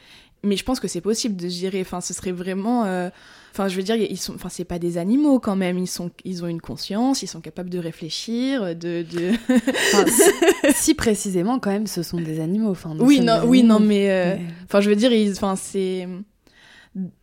Mais 0.44 0.58
je 0.58 0.66
pense 0.66 0.82
que 0.82 0.90
c'est 0.90 1.02
possible 1.02 1.38
de 1.38 1.48
se 1.48 1.60
gérer. 1.60 1.80
Enfin, 1.82 2.02
ce 2.02 2.14
serait 2.14 2.32
vraiment. 2.34 2.84
Euh, 2.84 3.10
Enfin, 3.52 3.68
je 3.68 3.76
veux 3.76 3.84
dire, 3.84 3.96
ils 3.96 4.18
sont, 4.18 4.34
enfin, 4.36 4.50
c'est 4.50 4.64
pas 4.64 4.80
des 4.80 4.98
animaux 4.98 5.40
quand 5.40 5.58
même. 5.58 5.78
Ils 5.78 5.88
sont, 5.88 6.10
ils 6.24 6.44
ont 6.44 6.48
une 6.48 6.62
conscience, 6.62 7.22
ils 7.22 7.28
sont 7.28 7.42
capables 7.42 7.70
de 7.70 7.80
réfléchir, 7.80 8.76
de. 8.76 9.04
de... 9.04 9.32
si, 10.74 10.94
précisément, 10.96 11.60
quand 11.60 11.72
même, 11.72 11.88
ce 11.88 12.02
sont 12.02 12.22
des 12.22 12.40
animaux. 12.40 12.72
Enfin, 12.72 12.96
oui, 13.00 13.20
non, 13.20 13.42
oui, 13.46 13.64
non, 13.64 13.80
mais, 13.80 14.10
euh, 14.10 14.36
enfin, 14.66 14.80
je 14.80 14.90
veux 14.90 14.96
dire, 14.96 15.12
enfin, 15.32 15.56
c'est 15.58 16.08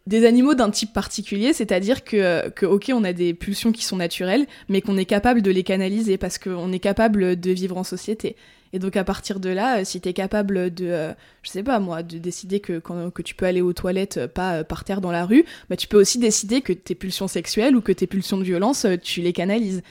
des 0.07 0.25
animaux 0.25 0.55
d'un 0.55 0.71
type 0.71 0.93
particulier, 0.93 1.53
c'est-à-dire 1.53 2.05
que, 2.05 2.49
que, 2.51 2.65
ok, 2.65 2.91
on 2.95 3.05
a 3.05 3.13
des 3.13 3.35
pulsions 3.35 3.73
qui 3.73 3.85
sont 3.85 3.97
naturelles, 3.97 4.47
mais 4.69 4.81
qu'on 4.81 4.97
est 4.97 5.05
capable 5.05 5.43
de 5.43 5.51
les 5.51 5.63
canaliser 5.63 6.17
parce 6.17 6.39
qu'on 6.39 6.73
est 6.73 6.79
capable 6.79 7.39
de 7.39 7.51
vivre 7.51 7.77
en 7.77 7.85
société. 7.85 8.37
Et 8.73 8.79
donc 8.79 8.97
à 8.97 9.05
partir 9.05 9.41
de 9.41 9.49
là, 9.49 9.79
euh, 9.81 9.85
si 9.85 10.01
tu 10.01 10.09
es 10.09 10.13
capable 10.13 10.73
de, 10.73 10.87
euh, 10.87 11.13
je 11.43 11.51
sais 11.51 11.63
pas 11.63 11.79
moi, 11.79 12.03
de 12.03 12.19
décider 12.19 12.61
que, 12.61 12.81
que 13.11 13.23
tu 13.23 13.35
peux 13.35 13.47
aller 13.47 13.61
aux 13.61 13.73
toilettes 13.73 14.19
euh, 14.19 14.29
pas 14.29 14.65
par 14.65 14.85
terre 14.85 15.01
dans 15.01 15.11
la 15.11 15.25
rue, 15.25 15.45
bah 15.71 15.77
tu 15.77 15.89
peux 15.89 16.01
aussi 16.01 16.19
décider 16.19 16.61
que 16.61 16.73
tes 16.73 16.95
pulsions 16.95 17.29
sexuelles 17.29 17.77
ou 17.77 17.81
que 17.81 17.93
tes 17.93 18.07
pulsions 18.07 18.39
de 18.39 18.45
violence, 18.45 18.87
tu 19.03 19.21
les 19.21 19.33
canalises. 19.33 19.83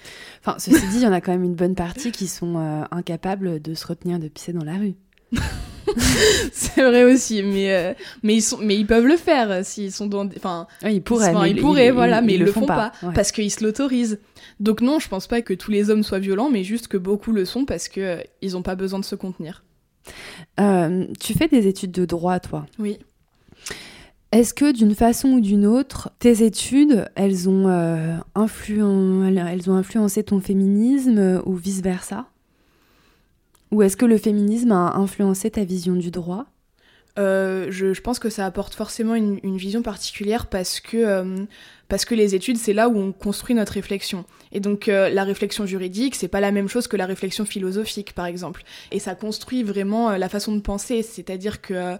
Enfin, 0.41 0.59
ceci 0.59 0.87
dit, 0.89 0.97
il 0.97 1.03
y 1.03 1.07
en 1.07 1.13
a 1.13 1.21
quand 1.21 1.31
même 1.31 1.43
une 1.43 1.55
bonne 1.55 1.75
partie 1.75 2.11
qui 2.11 2.27
sont 2.27 2.57
incapables 2.91 3.61
de 3.61 3.73
se 3.73 3.87
retenir 3.87 4.19
de 4.19 4.27
pisser 4.27 4.53
dans 4.53 4.63
la 4.63 4.77
rue. 4.77 4.95
c'est 6.51 6.81
vrai 6.81 7.03
aussi, 7.03 7.43
mais 7.43 7.95
mais 8.23 8.35
ils 8.35 8.41
sont, 8.41 8.57
mais 8.61 8.75
ils 8.75 8.85
peuvent 8.85 9.05
le 9.05 9.15
faire 9.15 9.65
s'ils 9.65 9.91
sont 9.91 10.07
dans, 10.07 10.27
enfin, 10.27 10.67
ils 10.83 11.01
pourraient, 11.01 11.33
ils, 11.49 11.61
pourraient, 11.61 11.91
voilà, 11.91 12.21
mais 12.21 12.35
ils, 12.35 12.43
le 12.43 12.51
font, 12.51 12.65
pas, 12.65 12.91
parce 13.15 13.31
qu'ils 13.31 13.51
se 13.51 13.63
l'autorisent. 13.63 14.19
Donc 14.59 14.81
non, 14.81 14.99
je 14.99 15.07
pense 15.07 15.27
pas 15.27 15.41
que 15.41 15.53
tous 15.53 15.71
les 15.71 15.89
hommes 15.89 16.03
soient 16.03 16.19
violents, 16.19 16.49
mais 16.49 16.63
juste 16.63 16.87
que 16.87 16.97
beaucoup 16.97 17.31
le 17.31 17.45
sont 17.45 17.65
parce 17.65 17.87
que 17.87 18.01
euh, 18.01 18.21
ils 18.41 18.57
ont 18.57 18.61
pas 18.61 18.75
besoin 18.75 18.99
de 18.99 19.05
se 19.05 19.15
contenir. 19.15 19.63
Euh, 20.59 21.05
tu 21.19 21.33
fais 21.33 21.47
des 21.47 21.67
études 21.67 21.91
de 21.91 22.05
droit, 22.05 22.39
toi 22.39 22.65
Oui. 22.79 22.97
Est-ce 24.31 24.53
que 24.53 24.73
d'une 24.73 24.95
façon 24.95 25.29
ou 25.29 25.39
d'une 25.39 25.65
autre, 25.65 26.11
tes 26.19 26.43
études, 26.43 27.07
elles 27.15 27.47
ont, 27.47 27.67
euh, 27.67 28.17
elles 28.35 29.69
ont 29.69 29.75
influencé 29.75 30.23
ton 30.23 30.41
féminisme 30.41 31.41
ou 31.45 31.55
vice-versa? 31.55 32.27
Ou 33.71 33.81
est-ce 33.81 33.97
que 33.97 34.05
le 34.05 34.17
féminisme 34.17 34.71
a 34.71 34.95
influencé 34.95 35.51
ta 35.51 35.63
vision 35.63 35.95
du 35.95 36.11
droit? 36.11 36.45
Je, 37.17 37.99
pense 37.99 38.19
que 38.19 38.29
ça 38.29 38.45
apporte 38.45 38.75
forcément 38.75 39.15
une, 39.15 39.57
vision 39.57 39.81
particulière 39.81 40.45
parce 40.45 40.79
que, 40.79 41.45
parce 41.89 42.05
que 42.05 42.15
les 42.15 42.35
études, 42.35 42.57
c'est 42.57 42.73
là 42.73 42.89
où 42.89 42.97
on 42.97 43.11
construit 43.11 43.55
notre 43.55 43.73
réflexion. 43.73 44.25
Et 44.51 44.59
donc 44.59 44.87
euh, 44.87 45.09
la 45.09 45.23
réflexion 45.23 45.65
juridique, 45.65 46.15
c'est 46.15 46.27
pas 46.27 46.39
la 46.39 46.51
même 46.51 46.67
chose 46.67 46.87
que 46.87 46.97
la 46.97 47.05
réflexion 47.05 47.45
philosophique, 47.45 48.13
par 48.13 48.25
exemple. 48.25 48.63
Et 48.91 48.99
ça 48.99 49.15
construit 49.15 49.63
vraiment 49.63 50.11
euh, 50.11 50.17
la 50.17 50.29
façon 50.29 50.55
de 50.55 50.61
penser, 50.61 51.01
c'est-à-dire 51.01 51.61
que, 51.61 51.73
euh, 51.73 51.97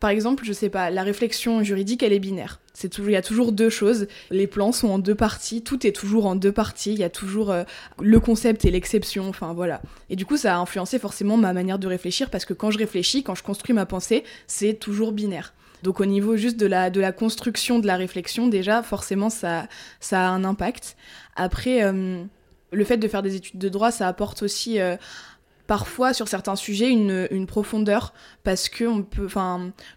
par 0.00 0.10
exemple, 0.10 0.44
je 0.44 0.52
sais 0.52 0.70
pas, 0.70 0.90
la 0.90 1.02
réflexion 1.02 1.62
juridique, 1.62 2.02
elle 2.02 2.14
est 2.14 2.18
binaire. 2.18 2.58
C'est 2.72 2.88
toujours, 2.88 3.10
il 3.10 3.12
y 3.12 3.16
a 3.16 3.22
toujours 3.22 3.52
deux 3.52 3.68
choses. 3.68 4.08
Les 4.30 4.46
plans 4.46 4.72
sont 4.72 4.88
en 4.88 4.98
deux 4.98 5.14
parties, 5.14 5.62
tout 5.62 5.86
est 5.86 5.92
toujours 5.92 6.24
en 6.24 6.34
deux 6.36 6.52
parties. 6.52 6.94
Il 6.94 6.98
y 6.98 7.04
a 7.04 7.10
toujours 7.10 7.54
le 8.00 8.20
concept 8.20 8.64
et 8.64 8.70
l'exception. 8.70 9.28
Enfin 9.28 9.52
voilà. 9.52 9.82
Et 10.08 10.16
du 10.16 10.24
coup, 10.24 10.38
ça 10.38 10.56
a 10.56 10.58
influencé 10.58 10.98
forcément 10.98 11.36
ma 11.36 11.52
manière 11.52 11.78
de 11.78 11.86
réfléchir 11.86 12.30
parce 12.30 12.46
que 12.46 12.54
quand 12.54 12.70
je 12.70 12.78
réfléchis, 12.78 13.22
quand 13.22 13.34
je 13.34 13.42
construis 13.42 13.74
ma 13.74 13.84
pensée, 13.84 14.24
c'est 14.46 14.74
toujours 14.74 15.12
binaire. 15.12 15.52
Donc 15.82 16.00
au 16.00 16.06
niveau 16.06 16.36
juste 16.36 16.56
de 16.56 16.66
la, 16.66 16.88
de 16.88 17.00
la 17.00 17.12
construction 17.12 17.78
de 17.78 17.86
la 17.86 17.96
réflexion, 17.96 18.48
déjà, 18.48 18.82
forcément, 18.82 19.28
ça, 19.28 19.66
ça 20.00 20.26
a 20.26 20.30
un 20.30 20.44
impact. 20.44 20.96
Après, 21.36 21.82
euh, 21.84 22.22
le 22.72 22.84
fait 22.84 22.96
de 22.96 23.08
faire 23.08 23.22
des 23.22 23.36
études 23.36 23.58
de 23.58 23.68
droit, 23.68 23.90
ça 23.90 24.08
apporte 24.08 24.42
aussi... 24.42 24.80
Euh, 24.80 24.96
parfois 25.70 26.12
sur 26.12 26.26
certains 26.26 26.56
sujets 26.56 26.90
une, 26.90 27.46
profondeur. 27.46 28.12
Parce 28.42 28.68
que 28.68 28.84
on 28.84 29.04
peut 29.04 29.28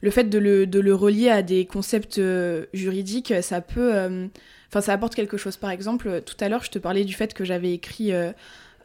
le 0.01 0.12
fait 0.12 0.25
de 0.25 0.38
le, 0.38 0.93
relier 0.93 1.29
à 1.29 1.41
des 1.41 1.65
concepts 1.65 2.19
euh, 2.19 2.67
juridiques 2.75 3.33
ça 3.41 3.59
peut 3.59 4.29
enfin 4.69 4.81
ça 4.81 4.93
apporte 4.93 5.15
quelque 5.15 5.36
chose. 5.36 5.57
Par 5.57 5.71
exemple 5.71 6.21
tout 6.21 6.36
à 6.41 6.47
l'heure 6.47 6.63
je 6.63 6.69
te 6.69 6.77
parlais 6.77 7.05
du 7.05 7.15
fait 7.15 7.33
que 7.33 7.43
j'avais 7.43 7.73
écrit 7.73 8.13
euh, 8.13 8.31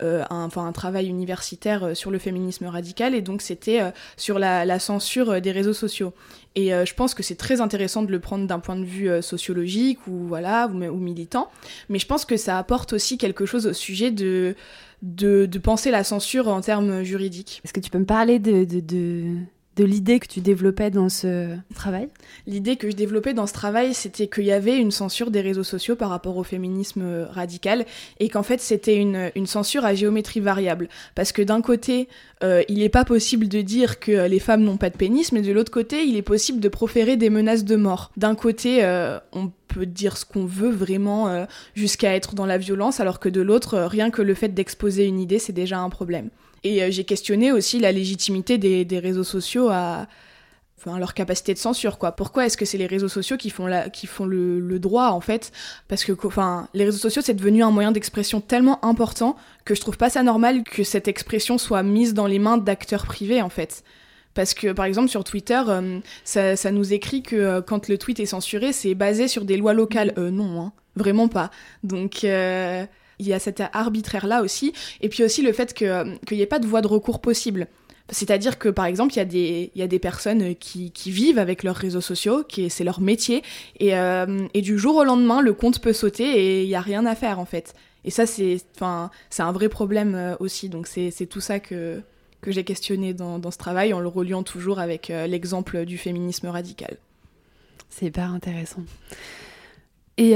un, 0.01 0.45
enfin, 0.45 0.67
un 0.67 0.73
travail 0.73 1.09
universitaire 1.09 1.85
euh, 1.85 1.95
sur 1.95 2.11
le 2.11 2.19
féminisme 2.19 2.67
radical 2.67 3.15
et 3.15 3.23
donc 3.23 3.43
c'était 3.43 3.81
euh, 3.81 3.91
sur 4.17 4.39
la, 4.39 4.79
censure 4.79 5.41
des 5.41 5.53
réseaux 5.53 5.73
sociaux. 5.73 6.13
Et 6.55 6.71
je 6.71 6.95
pense 6.95 7.15
que 7.15 7.23
c'est 7.23 7.37
très 7.37 7.61
intéressant 7.61 8.03
de 8.03 8.11
le 8.11 8.19
prendre 8.19 8.47
d'un 8.47 8.59
point 8.59 8.75
de 8.75 8.85
vue 8.85 9.11
sociologique 9.23 10.07
ou 10.09 10.27
voilà 10.27 10.67
ou, 10.67 10.97
militant, 10.97 11.51
mais 11.89 12.01
je 12.01 12.07
pense 12.07 12.25
que 12.25 12.37
ça 12.37 12.59
apporte 12.59 12.93
aussi 12.93 13.17
quelque 13.17 13.47
chose 13.47 13.67
au 13.67 13.73
sujet 13.73 14.11
de 14.11 14.57
de, 15.03 15.47
penser 15.63 15.93
la 15.93 16.03
censure 16.03 16.49
en 16.49 16.61
termes 16.61 17.03
juridiques. 17.03 17.61
Est-ce 17.65 17.73
que 17.73 17.81
tu 17.81 17.91
peux 17.91 17.99
me 17.99 18.07
parler 18.07 18.41
de 18.41 18.65
de 19.79 19.85
l'idée 19.85 20.19
que 20.19 20.27
tu 20.27 20.41
développais 20.41 20.91
dans 20.91 21.09
ce 21.09 21.57
travail 21.75 22.09
L'idée 22.49 22.75
que 22.75 22.91
je 22.91 22.97
développais 22.97 23.33
dans 23.33 23.47
ce 23.47 23.53
travail, 23.53 23.95
c'était 23.95 24.27
qu'il 24.27 24.45
y 24.45 24.51
avait 24.51 24.77
une 24.77 24.91
censure 24.91 25.31
des 25.31 25.41
réseaux 25.41 25.63
sociaux 25.63 25.95
par 25.95 26.11
rapport 26.11 26.37
au 26.37 26.43
féminisme 26.43 27.29
radical 27.31 27.87
et 28.19 28.29
qu'en 28.29 28.43
fait 28.43 28.61
c'était 28.61 28.97
une, 28.97 29.47
censure 29.47 29.85
à 29.85 29.95
géométrie 29.95 30.41
variable. 30.41 30.89
Parce 31.15 31.31
que 31.31 31.43
d'un 31.43 31.63
côté, 31.63 32.09
euh, 32.43 32.63
il 32.69 32.79
n'est 32.79 32.89
pas 32.89 33.05
possible 33.05 33.47
de 33.47 33.61
dire 33.61 34.01
que 34.01 34.27
les 34.27 34.41
femmes 34.41 34.63
n'ont 34.63 34.77
pas 34.77 34.91
de 34.91 34.97
pénis, 34.97 35.31
mais 35.31 35.43
de 35.43 35.53
l'autre 35.53 35.71
côté, 35.71 36.03
il 36.05 36.17
est 36.17 36.23
possible 36.23 36.59
de 36.59 36.69
proférer 36.69 37.17
des 37.17 37.31
menaces 37.31 37.65
de 37.65 37.77
mort. 37.77 38.11
D'un 38.17 38.35
côté, 38.35 38.85
euh, 38.85 39.19
on 39.33 39.53
peut 39.69 39.87
dire 39.87 40.17
ce 40.17 40.25
qu'on 40.25 40.45
veut 40.45 40.71
vraiment 40.71 41.29
euh, 41.29 41.45
jusqu'à 41.75 42.17
être 42.17 42.35
dans 42.35 42.47
la 42.47 42.59
violence, 42.59 42.99
alors 42.99 43.21
que 43.21 43.29
de 43.29 43.41
l'autre, 43.41 43.79
rien 43.79 44.11
que 44.11 44.23
le 44.23 44.35
fait 44.35 44.49
d'exposer 44.49 45.07
une 45.07 45.21
idée, 45.21 45.39
c'est 45.39 45.53
déjà 45.53 45.79
un 45.79 45.89
problème. 45.89 46.31
Et 46.65 46.83
euh, 46.83 46.91
j'ai 46.91 47.05
questionné 47.05 47.53
aussi 47.53 47.79
la 47.79 47.93
légitimité 47.93 48.59
des, 48.59 48.99
réseaux 48.99 49.25
sociaux 49.25 49.69
à 49.71 50.07
enfin, 50.79 50.99
leur 50.99 51.15
capacité 51.15 51.55
de 51.55 51.59
censure 51.59 51.99
quoi. 51.99 52.13
Pourquoi 52.13 52.47
est-ce 52.47 52.57
que 52.57 52.65
c'est 52.65 52.79
les 52.79 52.87
réseaux 52.87 53.09
sociaux 53.09 53.37
qui 53.37 53.51
font 53.51 53.67
la, 53.67 53.91
qui 53.91 54.07
font 54.07 54.25
le, 54.25 54.79
droit 54.79 55.09
en 55.09 55.21
fait? 55.21 55.53
Parce 55.89 56.05
que 56.05 56.13
enfin 56.25 56.69
les 56.75 56.85
réseaux 56.85 56.99
sociaux 56.99 57.23
c'est 57.25 57.35
devenu 57.35 57.63
un 57.63 57.71
moyen 57.71 57.93
d'expression 57.93 58.41
tellement 58.41 58.85
important 58.85 59.37
que 59.65 59.75
je 59.75 59.81
trouve 59.81 59.97
pas 59.97 60.11
ça 60.11 60.23
normal 60.23 60.65
que 60.65 60.85
cette 60.85 61.09
expression 61.09 61.59
soit 61.59 61.83
mise 61.83 62.15
dans 62.15 62.27
les 62.27 62.39
mains 62.39 62.59
d'acteurs 62.59 63.07
privés 63.07 63.43
en 63.43 63.49
fait. 63.51 63.83
Parce 64.39 64.55
que 64.55 64.71
par 64.71 64.85
exemple 64.85 65.09
sur 65.09 65.25
Twitter, 65.25 65.61
euh, 65.67 65.99
ça, 66.23 66.71
nous 66.71 66.93
écrit 66.93 67.23
que 67.23 67.35
euh, 67.35 67.61
quand 67.61 67.89
le 67.89 67.99
tweet 67.99 68.21
est 68.21 68.27
censuré, 68.27 68.73
c'est 68.73 68.95
basé 68.95 69.27
sur 69.27 69.45
des 69.45 69.57
lois 69.57 69.73
locales. 69.73 70.13
Euh, 70.17 70.31
non, 70.31 70.61
hein, 70.61 70.73
vraiment 70.95 71.27
pas. 71.27 71.51
Donc 71.83 72.25
il 73.19 73.27
y 73.27 73.33
a 73.33 73.39
cet 73.39 73.63
arbitraire-là 73.73 74.43
aussi. 74.43 74.73
Et 75.01 75.09
puis 75.09 75.25
aussi 75.25 75.43
le 75.43 75.53
fait 75.53 75.75
qu'il 75.75 76.19
n'y 76.31 76.41
ait 76.41 76.47
pas 76.47 76.59
de 76.59 76.67
voie 76.67 76.81
de 76.81 76.89
recours 76.89 77.21
possible. 77.21 77.69
C'est-à-dire 78.11 78.59
que 78.59 78.69
par 78.69 78.87
exemple, 78.87 79.13
il 79.15 79.19
y, 79.19 79.21
a 79.21 79.25
des, 79.25 79.71
y 79.75 79.83
a 79.83 79.87
des 79.87 79.99
personnes 79.99 80.55
qui, 80.57 80.91
qui 80.93 81.11
vivent 81.11 81.39
avec 81.39 81.63
leurs 81.63 81.77
réseaux 81.77 82.01
sociaux, 82.01 82.43
c'est 82.71 82.85
leur 82.85 83.01
métier, 83.01 83.43
et, 83.79 83.97
euh, 83.97 84.47
et, 84.55 84.63
du 84.63 84.79
jour 84.79 84.97
au 84.97 85.05
lendemain, 85.05 85.43
le 85.43 85.53
compte 85.53 85.81
peut 85.81 85.93
sauter 85.93 86.25
et 86.25 86.63
il 86.63 86.69
n'y 86.69 86.75
a 86.75 86.81
rien 86.81 87.05
à 87.05 87.15
faire 87.15 87.39
en 87.39 87.45
fait. 87.45 87.75
Et 88.05 88.11
ça, 88.11 88.25
c'est 88.27 88.63
un 88.81 89.53
vrai 89.53 89.69
problème 89.69 90.15
euh, 90.15 90.37
aussi. 90.41 90.71
Donc 90.71 90.87
c'est 90.87 91.27
tout 91.29 91.41
ça 91.41 91.61
que, 91.61 92.01
que 92.41 92.51
j'ai 92.51 92.65
questionné 92.65 93.13
dans, 93.13 93.51
ce 93.51 93.59
travail 93.59 93.93
en 93.93 94.01
le 94.01 94.09
reliant 94.09 94.43
toujours 94.43 94.79
avec 94.79 95.11
euh, 95.11 95.27
l'exemple 95.27 95.85
du 95.85 95.99
féminisme 95.99 96.47
radical. 96.47 96.97
C'est 97.91 98.07
hyper 98.07 98.33
intéressant. 98.33 98.83
Et 100.17 100.35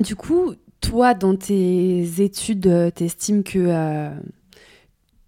du 0.00 0.16
coup, 0.16 0.54
toi, 0.84 1.14
dans 1.14 1.34
tes 1.34 2.22
études, 2.22 2.66
euh, 2.66 2.90
t'estimes 2.90 3.42
que 3.42 3.58
euh, 3.58 4.10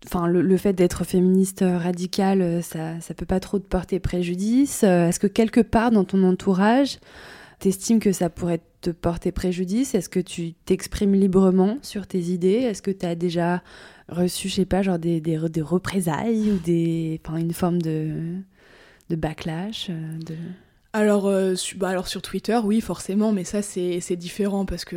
enfin, 0.04 0.26
le, 0.26 0.56
fait 0.56 0.74
d'être 0.74 1.04
féministe 1.04 1.64
radical, 1.66 2.42
euh, 2.42 2.60
ça, 2.60 3.00
ça 3.00 3.14
peut 3.14 3.26
pas 3.26 3.40
trop 3.40 3.58
te 3.58 3.66
porter 3.66 3.98
préjudice? 3.98 4.82
Est-ce 4.82 5.18
que 5.18 5.26
quelque 5.26 5.60
part 5.60 5.90
dans 5.90 6.04
ton 6.04 6.22
entourage, 6.24 6.98
t'estimes 7.58 8.00
que 8.00 8.12
ça 8.12 8.28
pourrait 8.28 8.60
te 8.82 8.90
porter 8.90 9.32
préjudice? 9.32 9.94
Est-ce 9.94 10.10
que 10.10 10.20
tu 10.20 10.52
t'exprimes 10.52 11.14
librement 11.14 11.78
sur 11.82 12.06
tes 12.06 12.20
idées? 12.20 12.48
Est-ce 12.48 12.82
que 12.82 12.90
tu 12.90 13.06
as 13.06 13.14
déjà 13.14 13.62
reçu, 14.08 14.48
je 14.48 14.54
sais 14.54 14.66
pas, 14.66 14.82
genre 14.82 14.98
des, 14.98 15.38
représailles 15.62 16.52
ou 16.52 16.58
des, 16.58 17.20
une 17.34 17.52
forme 17.52 17.80
de, 17.80 18.36
de 19.08 19.16
backlash. 19.16 19.90
Alors, 20.96 21.26
euh, 21.26 21.54
bah, 21.76 21.90
alors 21.90 22.08
sur 22.08 22.22
Twitter, 22.22 22.58
oui, 22.64 22.80
forcément, 22.80 23.30
mais 23.30 23.44
ça 23.44 23.60
c'est 23.60 24.16
différent 24.16 24.64
parce 24.64 24.86
que 24.86 24.96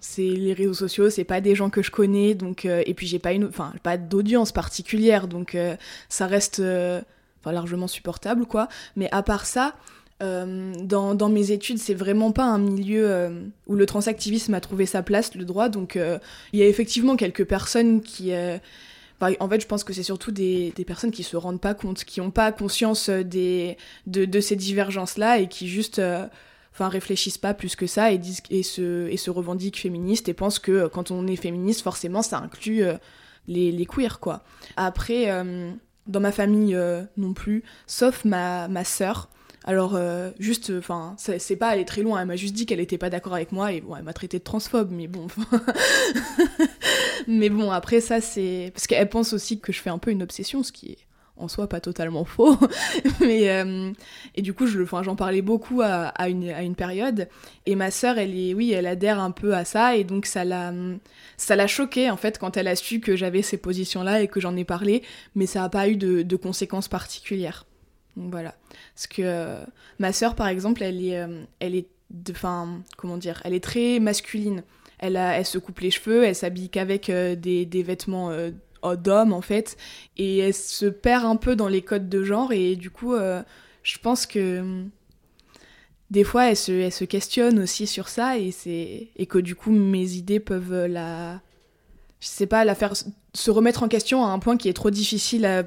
c'est 0.00 0.22
les 0.22 0.52
réseaux 0.52 0.72
sociaux, 0.72 1.10
c'est 1.10 1.24
pas 1.24 1.40
des 1.40 1.56
gens 1.56 1.68
que 1.68 1.82
je 1.82 1.90
connais, 1.90 2.36
donc 2.36 2.64
euh, 2.64 2.84
et 2.86 2.94
puis 2.94 3.08
j'ai 3.08 3.18
pas 3.18 3.32
une, 3.32 3.50
pas 3.82 3.96
d'audience 3.96 4.52
particulière, 4.52 5.26
donc 5.26 5.56
euh, 5.56 5.74
ça 6.08 6.28
reste 6.28 6.62
largement 7.44 7.88
supportable 7.88 8.46
quoi. 8.46 8.68
Mais 8.94 9.08
à 9.10 9.24
part 9.24 9.44
ça, 9.44 9.74
dans, 10.20 11.16
dans, 11.16 11.28
mes 11.28 11.50
études, 11.50 11.78
c'est 11.78 11.94
vraiment 11.94 12.30
pas 12.30 12.44
un 12.44 12.58
milieu 12.58 13.32
où 13.66 13.74
le 13.74 13.86
transactivisme 13.86 14.54
a 14.54 14.60
trouvé 14.60 14.86
sa 14.86 15.02
place, 15.02 15.34
le 15.34 15.44
droit. 15.44 15.68
Donc, 15.68 15.98
il 16.52 16.60
y 16.60 16.62
a 16.62 16.66
effectivement 16.68 17.16
quelques 17.16 17.44
personnes 17.44 18.00
qui, 18.00 18.30
en 19.40 19.48
fait, 19.48 19.60
je 19.60 19.66
pense 19.66 19.84
que 19.84 19.92
c'est 19.92 20.02
surtout 20.02 20.32
des, 20.32 20.72
personnes 20.86 21.10
qui 21.10 21.22
se 21.22 21.36
rendent 21.36 21.60
pas 21.60 21.74
compte, 21.74 22.04
qui 22.04 22.20
n'ont 22.20 22.30
pas 22.30 22.52
conscience 22.52 23.08
euh, 23.08 23.22
des, 23.22 23.76
de, 24.06 24.40
ces 24.40 24.56
divergences-là 24.56 25.38
et 25.38 25.48
qui 25.48 25.68
juste 25.68 25.98
euh, 25.98 26.26
enfin 26.72 26.88
réfléchissent 26.88 27.38
pas 27.38 27.54
plus 27.54 27.76
que 27.76 27.86
ça 27.86 28.12
et, 28.12 28.18
disent, 28.18 28.42
et, 28.50 28.62
se, 28.62 29.08
et 29.08 29.16
se 29.16 29.30
revendiquent 29.30 29.78
féministes 29.78 30.28
et 30.28 30.34
pensent 30.34 30.58
que 30.58 30.72
euh, 30.72 30.88
quand 30.88 31.10
on 31.10 31.26
est 31.26 31.36
féministe, 31.36 31.82
forcément, 31.82 32.22
ça 32.22 32.38
inclut 32.38 32.84
les, 33.46 33.72
les 33.72 33.86
queers, 33.86 34.20
quoi. 34.20 34.44
Après, 34.76 35.26
dans 36.06 36.20
ma 36.20 36.32
famille 36.32 36.78
non 37.16 37.34
plus, 37.34 37.64
sauf 37.86 38.24
ma, 38.24 38.68
ma 38.68 38.84
sœur, 38.84 39.28
alors, 39.64 39.98
juste, 40.38 40.72
enfin, 40.76 41.14
c'est 41.18 41.56
pas 41.56 41.68
aller 41.68 41.84
très 41.84 42.02
loin. 42.02 42.20
Elle 42.20 42.26
m'a 42.26 42.36
juste 42.36 42.54
dit 42.54 42.66
qu'elle 42.66 42.80
était 42.80 42.98
pas 42.98 43.10
d'accord 43.10 43.34
avec 43.34 43.52
moi 43.52 43.72
et 43.72 43.80
bon, 43.80 43.94
elle 43.96 44.02
m'a 44.02 44.12
traité 44.12 44.38
de 44.38 44.44
transphobe, 44.44 44.90
mais 44.90 45.06
bon. 45.06 45.28
mais 47.28 47.48
bon, 47.48 47.70
après, 47.70 48.00
ça, 48.00 48.20
c'est. 48.20 48.70
Parce 48.74 48.86
qu'elle 48.86 49.08
pense 49.08 49.32
aussi 49.32 49.60
que 49.60 49.72
je 49.72 49.80
fais 49.80 49.90
un 49.90 49.98
peu 49.98 50.10
une 50.10 50.22
obsession, 50.22 50.62
ce 50.62 50.72
qui 50.72 50.92
est 50.92 50.98
en 51.38 51.48
soi 51.48 51.68
pas 51.68 51.80
totalement 51.80 52.24
faux. 52.24 52.56
mais. 53.20 53.50
Euh, 53.50 53.92
et 54.34 54.42
du 54.42 54.52
coup, 54.52 54.66
j'en 54.66 55.16
parlais 55.16 55.42
beaucoup 55.42 55.80
à, 55.82 56.28
une, 56.28 56.50
à 56.50 56.62
une 56.62 56.74
période. 56.74 57.28
Et 57.66 57.76
ma 57.76 57.90
sœur, 57.90 58.18
elle 58.18 58.36
est. 58.36 58.54
Oui, 58.54 58.72
elle 58.72 58.86
adhère 58.86 59.20
un 59.20 59.30
peu 59.30 59.54
à 59.54 59.64
ça 59.64 59.96
et 59.96 60.04
donc 60.04 60.26
ça 60.26 60.44
l'a. 60.44 60.72
Ça 61.36 61.56
l'a 61.56 61.66
choquée 61.66 62.10
en 62.10 62.16
fait 62.16 62.38
quand 62.38 62.56
elle 62.56 62.68
a 62.68 62.76
su 62.76 63.00
que 63.00 63.16
j'avais 63.16 63.42
ces 63.42 63.56
positions-là 63.56 64.22
et 64.22 64.28
que 64.28 64.40
j'en 64.40 64.56
ai 64.56 64.64
parlé, 64.64 65.02
mais 65.34 65.46
ça 65.46 65.60
n'a 65.60 65.68
pas 65.68 65.88
eu 65.88 65.96
de, 65.96 66.22
de 66.22 66.36
conséquences 66.36 66.88
particulières. 66.88 67.64
Voilà. 68.16 68.54
Parce 68.94 69.06
que 69.06 69.22
euh, 69.22 69.64
ma 69.98 70.12
sœur, 70.12 70.34
par 70.34 70.48
exemple, 70.48 70.82
elle 70.82 71.04
est, 71.04 71.18
euh, 71.18 71.44
elle 71.60 71.74
est, 71.74 71.88
comment 72.96 73.16
dire, 73.16 73.40
elle 73.44 73.54
est 73.54 73.64
très 73.64 74.00
masculine. 74.00 74.62
Elle, 74.98 75.16
elle 75.16 75.46
se 75.46 75.58
coupe 75.58 75.80
les 75.80 75.90
cheveux, 75.90 76.24
elle 76.24 76.34
s'habille 76.34 76.68
qu'avec 76.68 77.10
euh, 77.10 77.34
des, 77.34 77.66
des, 77.66 77.82
vêtements 77.82 78.30
d'homme 78.96 79.32
en 79.32 79.40
fait, 79.40 79.76
et 80.16 80.38
elle 80.38 80.54
se 80.54 80.86
perd 80.86 81.24
un 81.24 81.36
peu 81.36 81.56
dans 81.56 81.68
les 81.68 81.82
codes 81.82 82.08
de 82.08 82.22
genre. 82.22 82.52
Et 82.52 82.76
du 82.76 82.90
coup, 82.90 83.14
je 83.14 83.98
pense 83.98 84.26
que 84.26 84.84
des 86.10 86.24
fois, 86.24 86.50
elle 86.50 86.56
se, 86.56 86.72
elle 86.72 86.92
se 86.92 87.04
questionne 87.04 87.58
aussi 87.58 87.86
sur 87.86 88.08
ça, 88.08 88.38
et 88.38 88.52
c'est 88.52 89.08
et 89.16 89.26
que 89.26 89.38
du 89.38 89.56
coup, 89.56 89.72
mes 89.72 90.12
idées 90.12 90.40
peuvent 90.40 90.86
la, 90.86 91.40
je 92.20 92.28
sais 92.28 92.46
pas, 92.46 92.64
la 92.64 92.76
faire 92.76 92.92
se 93.34 93.50
remettre 93.50 93.82
en 93.82 93.88
question 93.88 94.24
à 94.24 94.28
un 94.28 94.38
point 94.38 94.56
qui 94.56 94.68
est 94.68 94.74
trop 94.74 94.90
difficile 94.90 95.66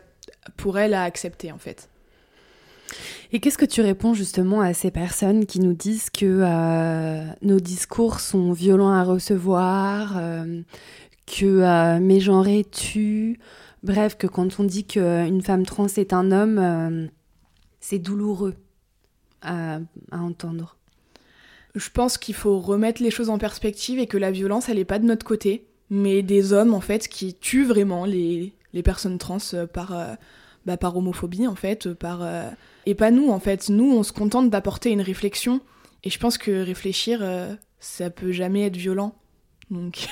pour 0.56 0.80
elle 0.80 0.94
à 0.94 1.04
accepter 1.04 1.52
en 1.52 1.58
fait. 1.58 1.90
Et 3.32 3.40
qu'est-ce 3.40 3.58
que 3.58 3.66
tu 3.66 3.82
réponds 3.82 4.14
justement 4.14 4.62
à 4.62 4.74
ces 4.74 4.92
personnes 4.92 5.46
qui 5.46 5.60
nous 5.60 5.74
disent 5.74 6.10
que 6.10 6.26
euh, 6.26 7.26
nos 7.42 7.60
discours 7.60 8.20
sont 8.20 8.54
violents 8.54 8.92
à 8.92 9.04
recevoir, 9.04 10.18
euh, 10.18 10.62
que 11.26 11.46
euh, 11.46 12.00
mégenrer 12.00 12.64
tue, 12.64 13.40
bref, 13.84 14.18
que 14.18 14.28
quand 14.28 14.60
on 14.60 14.64
dit 14.64 14.86
qu'une 14.86 15.42
femme 15.42 15.66
trans 15.66 15.88
est 15.88 16.14
un 16.14 16.32
homme, 16.32 16.60
euh, 16.60 17.08
c'est 17.80 18.00
douloureux 18.00 18.56
à, 19.42 19.80
à, 20.12 20.20
entendre. 20.20 20.78
Je 21.74 21.90
pense 21.90 22.18
qu'il 22.18 22.36
faut 22.36 22.60
remettre 22.60 23.04
les 23.04 23.12
choses 23.12 23.30
en 23.30 23.38
perspective 23.38 24.00
et 24.00 24.08
que 24.08 24.18
la 24.18 24.32
violence, 24.32 24.70
elle 24.70 24.78
n'est 24.78 24.86
pas 24.86 25.00
de 25.00 25.06
notre 25.06 25.26
côté, 25.26 25.68
mais 25.90 26.22
des 26.24 26.54
hommes 26.54 26.74
en 26.74 26.82
fait 26.82 27.08
qui 27.08 27.34
tuent 27.34 27.66
vraiment 27.66 28.06
les, 28.06 28.54
les 28.72 28.82
personnes 28.82 29.18
trans 29.18 29.40
par, 29.74 29.94
bah, 30.66 30.78
par 30.78 30.96
homophobie 30.96 31.48
en 31.48 31.56
fait, 31.56 31.94
par 31.94 32.22
et 32.86 32.96
pas 32.96 33.12
nous 33.12 33.30
en 33.30 33.40
fait. 33.40 33.70
Nous, 33.70 33.92
on 33.92 34.04
se 34.04 34.12
contente 34.12 34.50
d'apporter 34.50 34.92
une 34.92 35.02
réflexion. 35.02 35.62
Et 36.06 36.10
je 36.10 36.20
pense 36.20 36.38
que 36.38 36.64
réfléchir, 36.64 37.20
euh, 37.22 37.54
ça 37.80 38.10
peut 38.10 38.32
jamais 38.32 38.66
être 38.66 38.78
violent. 38.78 39.16
Donc, 39.72 40.08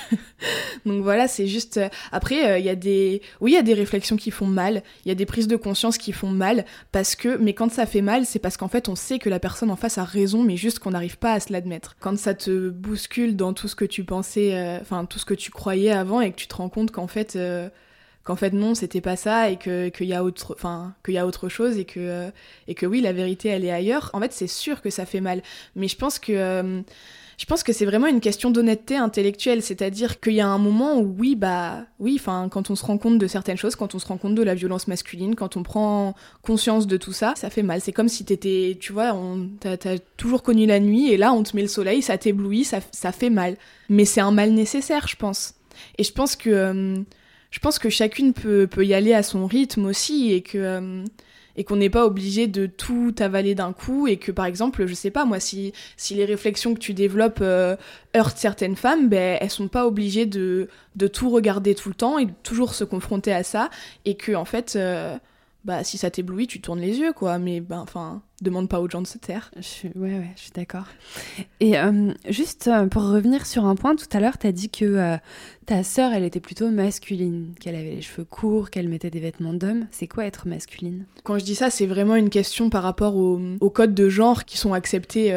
voilà, 0.84 1.28
c'est 1.28 1.46
juste. 1.46 1.76
Euh, 1.76 1.88
après, 2.10 2.50
euh, 2.50 2.58
il 2.58 2.64
y 2.64 2.68
a 2.68 2.74
des, 2.74 3.22
oui, 3.40 3.52
il 3.52 3.54
y 3.54 3.58
a 3.58 3.62
des 3.62 3.74
réflexions 3.74 4.16
qui 4.16 4.32
font 4.32 4.48
mal. 4.48 4.82
Il 5.04 5.08
y 5.08 5.12
a 5.12 5.14
des 5.14 5.26
prises 5.26 5.46
de 5.46 5.54
conscience 5.54 5.96
qui 5.96 6.10
font 6.10 6.30
mal 6.30 6.64
parce 6.90 7.14
que, 7.14 7.36
mais 7.36 7.54
quand 7.54 7.70
ça 7.70 7.86
fait 7.86 8.02
mal, 8.02 8.26
c'est 8.26 8.40
parce 8.40 8.56
qu'en 8.56 8.66
fait, 8.66 8.88
on 8.88 8.96
sait 8.96 9.20
que 9.20 9.28
la 9.28 9.38
personne 9.38 9.70
en 9.70 9.76
face 9.76 9.96
a 9.96 10.02
raison, 10.02 10.42
mais 10.42 10.56
juste 10.56 10.80
qu'on 10.80 10.90
n'arrive 10.90 11.18
pas 11.18 11.34
à 11.34 11.38
se 11.38 11.52
l'admettre. 11.52 11.94
Quand 12.00 12.18
ça 12.18 12.34
te 12.34 12.68
bouscule 12.70 13.36
dans 13.36 13.52
tout 13.52 13.68
ce 13.68 13.76
que 13.76 13.84
tu 13.84 14.02
pensais, 14.02 14.78
enfin 14.80 15.04
tout 15.04 15.20
ce 15.20 15.24
que 15.24 15.34
tu 15.34 15.52
croyais 15.52 15.92
avant, 15.92 16.20
et 16.20 16.32
que 16.32 16.36
tu 16.36 16.48
te 16.48 16.56
rends 16.56 16.68
compte 16.68 16.90
qu'en 16.90 17.06
fait, 17.06 17.38
qu'en 18.24 18.36
fait 18.36 18.52
non 18.52 18.74
c'était 18.74 19.00
pas 19.00 19.16
ça 19.16 19.50
et 19.50 19.56
que 19.56 19.88
qu'il 19.88 20.06
y 20.06 20.14
a 20.14 20.24
autre 20.24 20.54
enfin 20.56 20.94
qu'il 21.04 21.14
y 21.14 21.18
a 21.18 21.26
autre 21.26 21.48
chose 21.48 21.78
et 21.78 21.84
que 21.84 22.00
euh, 22.00 22.30
et 22.68 22.74
que 22.74 22.86
oui 22.86 23.00
la 23.00 23.12
vérité 23.12 23.48
elle 23.48 23.64
est 23.64 23.70
ailleurs 23.70 24.10
en 24.12 24.20
fait 24.20 24.32
c'est 24.32 24.46
sûr 24.46 24.82
que 24.82 24.90
ça 24.90 25.06
fait 25.06 25.20
mal 25.20 25.42
mais 25.76 25.88
je 25.88 25.96
pense 25.96 26.18
que 26.18 26.32
euh, 26.32 26.82
je 27.38 27.46
pense 27.46 27.62
que 27.62 27.72
c'est 27.72 27.84
vraiment 27.84 28.06
une 28.06 28.20
question 28.20 28.50
d'honnêteté 28.50 28.96
intellectuelle, 28.96 29.62
c'est-à-dire 29.62 30.20
qu'il 30.20 30.34
y 30.34 30.40
a 30.40 30.46
un 30.46 30.58
moment 30.58 30.98
où 30.98 31.14
oui, 31.18 31.34
bah 31.34 31.84
oui, 31.98 32.16
enfin 32.18 32.48
quand 32.50 32.70
on 32.70 32.76
se 32.76 32.84
rend 32.84 32.98
compte 32.98 33.18
de 33.18 33.26
certaines 33.26 33.56
choses, 33.56 33.74
quand 33.76 33.94
on 33.94 33.98
se 33.98 34.06
rend 34.06 34.16
compte 34.18 34.34
de 34.34 34.42
la 34.42 34.54
violence 34.54 34.88
masculine, 34.88 35.34
quand 35.34 35.56
on 35.56 35.62
prend 35.62 36.14
conscience 36.42 36.86
de 36.86 36.96
tout 36.96 37.12
ça, 37.12 37.34
ça 37.36 37.50
fait 37.50 37.62
mal. 37.62 37.80
C'est 37.80 37.92
comme 37.92 38.08
si 38.08 38.24
t'étais, 38.24 38.76
tu 38.80 38.92
vois, 38.92 39.16
t'as 39.60 39.72
as 39.72 39.98
toujours 40.16 40.42
connu 40.42 40.66
la 40.66 40.80
nuit 40.80 41.10
et 41.10 41.16
là 41.16 41.32
on 41.32 41.42
te 41.42 41.56
met 41.56 41.62
le 41.62 41.68
soleil, 41.68 42.02
ça 42.02 42.18
t'éblouit, 42.18 42.64
ça, 42.64 42.78
ça 42.92 43.12
fait 43.12 43.30
mal. 43.30 43.56
Mais 43.88 44.04
c'est 44.04 44.20
un 44.20 44.32
mal 44.32 44.52
nécessaire, 44.52 45.08
je 45.08 45.16
pense. 45.16 45.54
Et 45.98 46.04
je 46.04 46.12
pense 46.12 46.36
que 46.36 46.50
euh, 46.50 46.96
je 47.54 47.60
pense 47.60 47.78
que 47.78 47.88
chacune 47.88 48.32
peut, 48.32 48.68
y 48.78 48.94
aller 48.94 49.14
à 49.14 49.22
son 49.22 49.46
rythme 49.46 49.86
aussi 49.86 50.32
et 50.32 50.42
que 50.42 50.58
euh, 50.58 51.04
qu'on 51.64 51.76
n'est 51.76 51.88
pas 51.88 52.04
obligé 52.04 52.48
de 52.48 52.66
tout 52.66 53.14
avaler 53.20 53.54
d'un 53.54 53.72
coup 53.72 54.08
et 54.08 54.16
que 54.16 54.32
par 54.32 54.46
exemple 54.46 54.88
je 54.88 54.94
sais 54.94 55.12
pas 55.12 55.24
moi 55.24 55.38
si 55.38 55.72
si 55.96 56.14
les 56.14 56.24
réflexions 56.24 56.74
que 56.74 56.80
tu 56.80 56.94
développes 56.94 57.38
euh, 57.42 57.76
heurtent 58.16 58.38
certaines 58.38 58.74
femmes 58.74 59.08
ben 59.08 59.38
elles 59.40 59.50
sont 59.50 59.68
pas 59.68 59.86
obligées 59.86 60.26
de 60.26 60.68
de 60.96 61.06
tout 61.06 61.30
regarder 61.30 61.76
tout 61.76 61.90
le 61.90 61.94
temps 61.94 62.18
et 62.18 62.26
toujours 62.42 62.74
se 62.74 62.82
confronter 62.82 63.32
à 63.32 63.44
ça 63.44 63.70
et 64.04 64.16
que 64.16 64.32
en 64.32 64.44
fait 64.44 64.74
euh, 64.74 65.16
bah 65.64 65.84
si 65.84 65.96
ça 65.96 66.10
t'éblouit 66.10 66.48
tu 66.48 66.60
tournes 66.60 66.80
les 66.80 66.98
yeux 66.98 67.12
quoi. 67.12 67.38
Mais 67.38 67.60
ben 67.60 67.78
enfin 67.78 68.20
demande 68.42 68.68
pas 68.68 68.80
aux 68.80 68.88
gens 68.88 69.02
de 69.02 69.06
se 69.06 69.18
taire. 69.18 69.50
Je 69.56 69.62
suis, 69.62 69.88
ouais, 69.94 70.18
ouais, 70.18 70.30
je 70.36 70.42
suis 70.42 70.50
d'accord. 70.52 70.86
Et 71.60 71.78
euh, 71.78 72.12
juste 72.28 72.68
euh, 72.68 72.86
pour 72.86 73.02
revenir 73.02 73.46
sur 73.46 73.64
un 73.64 73.76
point, 73.76 73.94
tout 73.96 74.06
à 74.12 74.20
l'heure, 74.20 74.38
tu 74.38 74.46
as 74.46 74.52
dit 74.52 74.70
que 74.70 74.84
euh, 74.84 75.16
ta 75.66 75.82
sœur, 75.82 76.12
elle 76.12 76.24
était 76.24 76.40
plutôt 76.40 76.70
masculine, 76.70 77.54
qu'elle 77.60 77.76
avait 77.76 77.94
les 77.94 78.02
cheveux 78.02 78.24
courts, 78.24 78.70
qu'elle 78.70 78.88
mettait 78.88 79.10
des 79.10 79.20
vêtements 79.20 79.54
d'homme. 79.54 79.86
C'est 79.90 80.08
quoi 80.08 80.26
être 80.26 80.48
masculine? 80.48 81.06
Quand 81.22 81.38
je 81.38 81.44
dis 81.44 81.54
ça, 81.54 81.70
c'est 81.70 81.86
vraiment 81.86 82.16
une 82.16 82.28
question 82.28 82.70
par 82.70 82.82
rapport 82.82 83.16
aux, 83.16 83.70
codes 83.70 83.94
de 83.94 84.08
genre 84.08 84.44
qui 84.44 84.58
sont 84.58 84.72
acceptés 84.72 85.32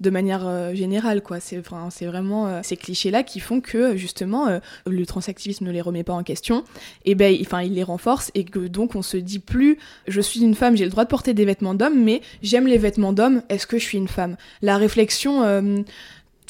de 0.00 0.10
manière 0.10 0.74
générale, 0.74 1.22
quoi. 1.22 1.40
C'est 1.40 1.60
c'est 1.90 2.06
vraiment 2.06 2.62
ces 2.62 2.76
clichés-là 2.76 3.22
qui 3.22 3.40
font 3.40 3.60
que, 3.60 3.96
justement, 3.96 4.60
le 4.86 5.06
transactivisme 5.06 5.64
ne 5.64 5.72
les 5.72 5.80
remet 5.80 6.04
pas 6.04 6.12
en 6.12 6.22
question, 6.22 6.62
et 7.06 7.14
ben, 7.14 7.34
enfin, 7.40 7.62
il 7.62 7.72
les 7.72 7.82
renforce, 7.82 8.30
et 8.34 8.44
que 8.44 8.60
donc 8.68 8.94
on 8.94 9.02
se 9.02 9.16
dit 9.16 9.38
plus, 9.38 9.78
je 10.06 10.20
suis 10.20 10.42
une 10.42 10.54
femme, 10.54 10.76
j'ai 10.76 10.84
le 10.84 10.90
droit 10.90 11.04
de 11.04 11.10
porter 11.10 11.32
des 11.32 11.46
vêtements 11.46 11.74
d'homme, 11.74 12.02
mais 12.04 12.20
j'aime 12.42 12.66
les 12.66 12.78
vêtements 12.78 13.12
d'homme, 13.12 13.42
est-ce 13.48 13.66
que 13.66 13.78
je 13.78 13.84
suis 13.84 13.98
une 13.98 14.08
femme? 14.08 14.36
La 14.62 14.76
réflexion 14.76 15.42
euh, 15.42 15.78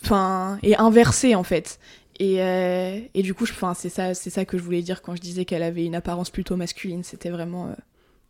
enfin 0.05 0.59
est 0.63 0.77
inversée 0.77 1.35
en 1.35 1.45
fait. 1.45 1.79
Et, 2.19 2.43
euh, 2.43 3.01
et 3.15 3.23
du 3.23 3.33
coup, 3.33 3.47
c'est 3.75 3.89
ça, 3.89 4.13
c'est 4.13 4.29
ça 4.29 4.45
que 4.45 4.59
je 4.59 4.63
voulais 4.63 4.83
dire 4.83 5.01
quand 5.01 5.17
je 5.17 5.23
disais 5.23 5.47
qu'elle 5.47 5.63
avait 5.63 5.87
une 5.87 5.95
apparence 5.95 6.29
plutôt 6.29 6.55
masculine. 6.55 7.03
C'était 7.03 7.31
vraiment. 7.31 7.75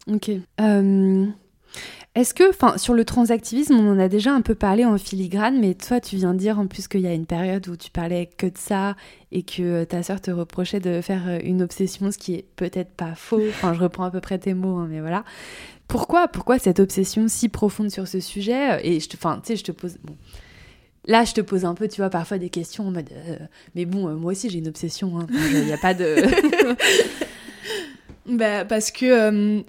Euh, 0.09 0.15
ok. 0.15 0.31
Est-ce 2.17 2.35
que, 2.35 2.51
enfin, 2.51 2.77
sur 2.77 2.95
le 2.95 3.05
transactivisme, 3.05 3.75
on 3.75 3.93
en 3.93 3.99
a 4.01 4.09
déjà 4.09 4.33
un 4.33 4.41
peu 4.41 4.57
parlé 4.57 4.85
en 4.85 4.99
filigrane, 4.99 5.61
mais 5.61 5.75
toi, 5.75 6.01
tu 6.01 6.17
viens 6.17 6.35
de 6.35 6.39
dire 6.41 6.59
en 6.59 6.67
plus 6.67 6.89
qu'il 6.89 7.03
y 7.03 7.07
a 7.07 7.15
une 7.15 7.27
période 7.27 7.69
où 7.69 7.77
tu 7.77 7.91
parlais 7.93 8.29
que 8.37 8.47
de 8.47 8.59
ça 8.59 8.97
et 9.31 9.45
que 9.45 9.85
ta 9.85 10.03
sœur 10.03 10.21
te 10.21 10.33
reprochait 10.33 10.81
de 10.81 11.01
faire 11.01 11.41
une 11.45 11.63
obsession, 11.63 12.11
ce 12.11 12.19
qui 12.19 12.35
est 12.35 12.47
peut-être 12.57 12.91
pas 12.91 13.15
faux. 13.15 13.43
Enfin, 13.51 13.75
je 13.75 13.81
reprends 13.81 14.05
à 14.05 14.11
peu 14.11 14.21
près 14.21 14.39
tes 14.39 14.55
mots, 14.55 14.79
hein, 14.79 14.89
mais 14.91 15.01
voilà. 15.01 15.25
Pourquoi, 15.91 16.29
pourquoi 16.29 16.61
cette 16.61 16.79
obsession 16.79 17.27
si 17.27 17.49
profonde 17.49 17.91
sur 17.91 18.07
ce 18.07 18.21
sujet 18.21 18.81
Et 18.87 19.01
je 19.01 19.09
te, 19.09 19.17
enfin, 19.17 19.41
tu 19.45 19.49
sais, 19.49 19.57
je 19.57 19.65
te 19.65 19.73
pose. 19.73 19.99
Bon. 20.05 20.17
Là, 21.07 21.25
je 21.25 21.33
te 21.33 21.41
pose 21.41 21.65
un 21.65 21.75
peu, 21.75 21.89
tu 21.89 22.01
vois, 22.01 22.11
parfois 22.11 22.39
des 22.39 22.49
questions 22.49 22.87
en 22.87 22.93
mode. 22.93 23.09
Euh, 23.11 23.39
mais 23.75 23.87
bon, 23.87 24.07
euh, 24.07 24.15
moi 24.15 24.31
aussi, 24.31 24.49
j'ai 24.49 24.61
une 24.61 24.69
obsession. 24.69 25.27
Il 25.29 25.57
hein. 25.57 25.65
n'y 25.65 25.73
a 25.73 25.79
pas 25.79 25.95
de. 25.95 26.23
bah, 28.27 28.65
parce 28.65 28.93
que 28.93 29.05
euh, 29.05 29.63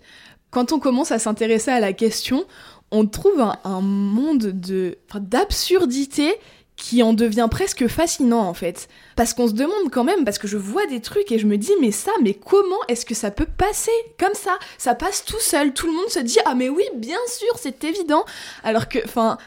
quand 0.52 0.74
on 0.74 0.80
commence 0.80 1.12
à 1.12 1.18
s'intéresser 1.18 1.72
à 1.72 1.80
la 1.80 1.92
question, 1.92 2.46
on 2.92 3.08
trouve 3.08 3.40
un, 3.40 3.58
un 3.64 3.82
monde 3.82 4.46
de 4.48 5.00
d'absurdité 5.16 6.36
qui 6.82 7.04
en 7.04 7.13
devient 7.13 7.48
presque 7.50 7.88
fascinant 7.88 8.41
en 8.41 8.56
fait. 8.56 8.89
Parce 9.15 9.36
qu'on 9.36 9.48
se 9.48 9.54
demande 9.54 9.91
quand 9.91 10.04
même, 10.04 10.26
parce 10.26 10.39
que 10.39 10.48
je 10.48 10.58
vois 10.58 10.88
des 10.88 11.00
trucs 11.00 11.32
et 11.32 11.38
je 11.38 11.46
me 11.46 11.58
dis, 11.58 11.72
mais 11.80 11.91
ça, 11.91 12.12
mais 12.24 12.34
comment 12.34 12.80
est-ce 12.88 13.06
que 13.06 13.13
ça 13.13 13.30
peut 13.30 13.46
passer 13.46 13.91
comme 14.20 14.34
ça? 14.34 14.58
Ça 14.80 14.96
passe 14.96 15.24
tout 15.24 15.39
seul, 15.39 15.74
tout 15.74 15.86
le 15.86 15.94
monde 15.94 16.10
se 16.10 16.20
dit, 16.20 16.39
ah 16.46 16.56
mais 16.56 16.70
oui, 16.70 16.84
bien 16.96 17.20
sûr, 17.28 17.56
c'est 17.58 17.84
évident. 17.84 18.26
Alors 18.63 18.89
que, 18.89 18.98
enfin, 19.06 19.38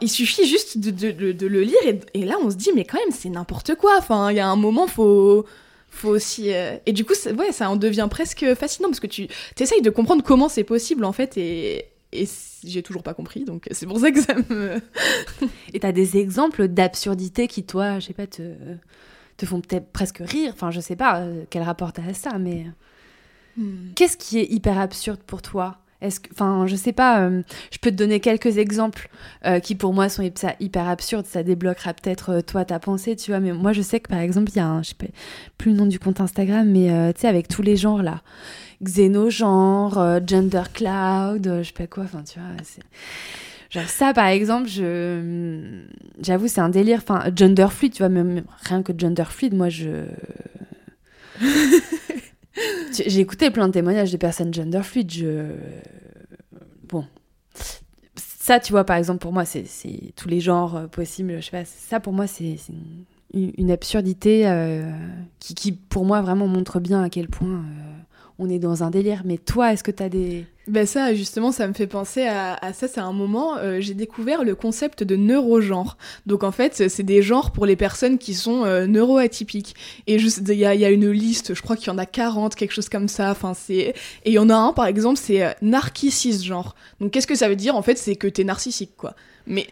il 0.00 0.08
suffit 0.08 0.46
juste 0.46 0.78
de, 0.78 1.10
de, 1.10 1.46
le 1.48 1.62
lire 1.62 1.80
et, 2.14 2.24
là 2.24 2.36
on 2.40 2.48
se 2.48 2.56
dit, 2.56 2.70
mais 2.76 2.84
quand 2.84 2.98
même, 2.98 3.12
c'est 3.12 3.28
n'importe 3.28 3.74
quoi. 3.74 3.96
Enfin, 3.98 4.30
il 4.30 4.36
y 4.36 4.40
a 4.40 4.46
un 4.46 4.56
moment, 4.56 4.86
faut 4.86 5.44
faut 5.90 6.08
aussi 6.08 6.54
euh, 6.54 6.78
et 6.86 6.94
du 6.94 7.04
coup 7.04 7.12
ça 7.12 7.68
en 7.68 7.76
devient 7.76 8.08
presque 8.10 8.54
fascinant 8.54 8.88
parce 8.88 8.98
que 8.98 9.06
tu 9.06 9.28
essayes 9.60 9.82
de 9.82 9.90
comprendre 9.90 10.24
comment 10.24 10.48
c'est 10.48 10.64
possible 10.64 11.04
en 11.04 11.12
fait 11.12 11.36
et 11.36 11.91
et 12.12 12.28
j'ai 12.64 12.82
toujours 12.82 13.02
pas 13.02 13.14
compris, 13.14 13.44
donc 13.44 13.66
c'est 13.70 13.86
pour 13.86 13.98
ça 13.98 14.10
que 14.10 14.20
ça 14.20 14.34
me. 14.34 14.80
et 15.72 15.80
t'as 15.80 15.92
des 15.92 16.16
exemples 16.16 16.68
d'absurdité 16.68 17.48
qui, 17.48 17.64
toi, 17.64 17.98
je 17.98 18.08
sais 18.08 18.12
pas, 18.12 18.26
te, 18.26 18.54
te 19.36 19.46
font 19.46 19.60
peut-être 19.60 19.90
presque 19.92 20.18
rire. 20.20 20.52
Enfin, 20.54 20.70
je 20.70 20.80
sais 20.80 20.96
pas 20.96 21.20
euh, 21.20 21.44
quel 21.50 21.62
rapport 21.62 21.92
t'as 21.92 22.04
à 22.04 22.14
ça, 22.14 22.38
mais. 22.38 22.66
Hmm. 23.56 23.92
Qu'est-ce 23.94 24.16
qui 24.16 24.38
est 24.38 24.50
hyper 24.50 24.78
absurde 24.78 25.20
pour 25.26 25.42
toi? 25.42 25.81
Enfin, 26.32 26.66
je 26.66 26.76
sais 26.76 26.92
pas, 26.92 27.20
euh, 27.20 27.42
je 27.70 27.78
peux 27.78 27.90
te 27.90 27.96
donner 27.96 28.20
quelques 28.20 28.58
exemples 28.58 29.08
euh, 29.46 29.60
qui 29.60 29.74
pour 29.74 29.92
moi 29.92 30.08
sont 30.08 30.22
hyper 30.22 30.88
absurdes. 30.88 31.26
Ça 31.26 31.42
débloquera 31.42 31.94
peut-être 31.94 32.40
toi 32.40 32.64
ta 32.64 32.78
pensée, 32.78 33.16
tu 33.16 33.30
vois. 33.30 33.40
Mais 33.40 33.52
moi, 33.52 33.72
je 33.72 33.82
sais 33.82 34.00
que 34.00 34.08
par 34.08 34.20
exemple, 34.20 34.50
il 34.52 34.56
y 34.56 34.60
a 34.60 34.66
un, 34.66 34.82
je 34.82 34.90
sais 34.90 35.10
plus 35.58 35.70
le 35.70 35.76
nom 35.76 35.86
du 35.86 35.98
compte 35.98 36.20
Instagram, 36.20 36.68
mais 36.68 37.12
tu 37.14 37.20
sais, 37.20 37.28
avec 37.28 37.48
tous 37.48 37.62
les 37.62 37.76
genres 37.76 38.02
là, 38.02 38.22
xénogenre, 38.82 39.98
euh, 39.98 40.20
gender 40.26 40.62
cloud, 40.72 41.46
euh, 41.46 41.62
je 41.62 41.68
sais 41.68 41.74
pas 41.74 41.86
quoi, 41.86 42.04
enfin 42.04 42.22
tu 42.22 42.38
vois, 42.38 42.48
Genre 43.70 43.88
ça, 43.88 44.12
par 44.12 44.26
exemple, 44.26 44.68
je, 44.68 45.80
j'avoue, 46.20 46.46
c'est 46.46 46.60
un 46.60 46.68
délire. 46.68 47.00
Enfin, 47.02 47.24
gender 47.34 47.68
fluid, 47.70 47.90
tu 47.94 48.02
vois, 48.02 48.10
même 48.10 48.42
rien 48.64 48.82
que 48.82 48.92
gender 48.94 49.24
fluid, 49.30 49.54
moi, 49.54 49.70
je, 49.70 50.04
j'ai 52.92 53.20
écouté 53.20 53.50
plein 53.50 53.68
de 53.68 53.72
témoignages 53.72 54.12
de 54.12 54.16
personnes 54.16 54.52
gender 54.52 54.82
fluid. 54.82 55.10
Je, 55.10 55.52
bon, 56.88 57.04
ça, 58.14 58.60
tu 58.60 58.72
vois, 58.72 58.84
par 58.84 58.96
exemple, 58.96 59.20
pour 59.20 59.32
moi, 59.32 59.44
c'est, 59.44 59.64
tous 60.16 60.28
les 60.28 60.40
genres 60.40 60.76
euh, 60.76 60.86
possibles. 60.86 61.36
Je 61.40 61.46
sais 61.46 61.50
pas. 61.50 61.64
Ça, 61.64 62.00
pour 62.00 62.12
moi, 62.12 62.26
c'est, 62.26 62.56
une, 63.32 63.70
absurdité 63.70 64.46
qui, 65.38 65.54
qui, 65.54 65.72
pour 65.72 66.04
moi, 66.04 66.20
vraiment 66.20 66.46
montre 66.46 66.80
bien 66.80 67.02
à 67.02 67.08
quel 67.08 67.28
point 67.28 67.64
on 68.42 68.48
est 68.48 68.58
dans 68.58 68.82
un 68.82 68.90
délire. 68.90 69.22
Mais 69.24 69.38
toi, 69.38 69.72
est-ce 69.72 69.84
que 69.84 69.90
tu 69.90 70.02
as 70.02 70.08
des... 70.08 70.44
Ben 70.68 70.86
ça, 70.86 71.12
justement, 71.12 71.50
ça 71.50 71.66
me 71.66 71.72
fait 71.72 71.88
penser 71.88 72.24
à, 72.26 72.72
ça. 72.72 72.86
C'est 72.86 73.00
un 73.00 73.12
moment, 73.12 73.56
euh, 73.56 73.80
j'ai 73.80 73.94
découvert 73.94 74.44
le 74.44 74.54
concept 74.54 75.02
de 75.02 75.16
neurogenre. 75.16 75.96
Donc 76.26 76.44
en 76.44 76.52
fait, 76.52 76.88
c'est 76.88 77.02
des 77.02 77.20
genres 77.20 77.50
pour 77.50 77.66
les 77.66 77.74
personnes 77.74 78.16
qui 78.16 78.34
sont 78.34 78.64
euh, 78.64 78.86
neuroatypiques. 78.86 79.74
Et 80.06 80.16
il 80.16 80.54
y 80.54 80.64
a, 80.64 80.90
une 80.90 81.10
liste, 81.10 81.54
je 81.54 81.62
crois 81.62 81.74
qu'il 81.76 81.88
y 81.88 81.90
en 81.90 81.98
a 81.98 82.06
40, 82.06 82.54
quelque 82.54 82.72
chose 82.72 82.88
comme 82.88 83.08
ça. 83.08 83.32
Enfin, 83.32 83.54
c'est 83.54 83.74
et 83.74 83.94
il 84.26 84.32
y 84.34 84.38
en 84.38 84.50
a 84.50 84.54
un, 84.54 84.72
par 84.72 84.86
exemple, 84.86 85.18
c'est 85.20 85.44
euh, 85.44 85.52
genre. 86.42 86.76
Donc 87.00 87.10
qu'est-ce 87.10 87.26
que 87.26 87.34
ça 87.34 87.48
veut 87.48 87.56
dire? 87.56 87.74
En 87.74 87.82
fait, 87.82 87.98
c'est 87.98 88.14
que 88.14 88.28
t'es 88.28 88.44
narcissique, 88.44 88.92
quoi. 88.96 89.16
Mais, 89.46 89.66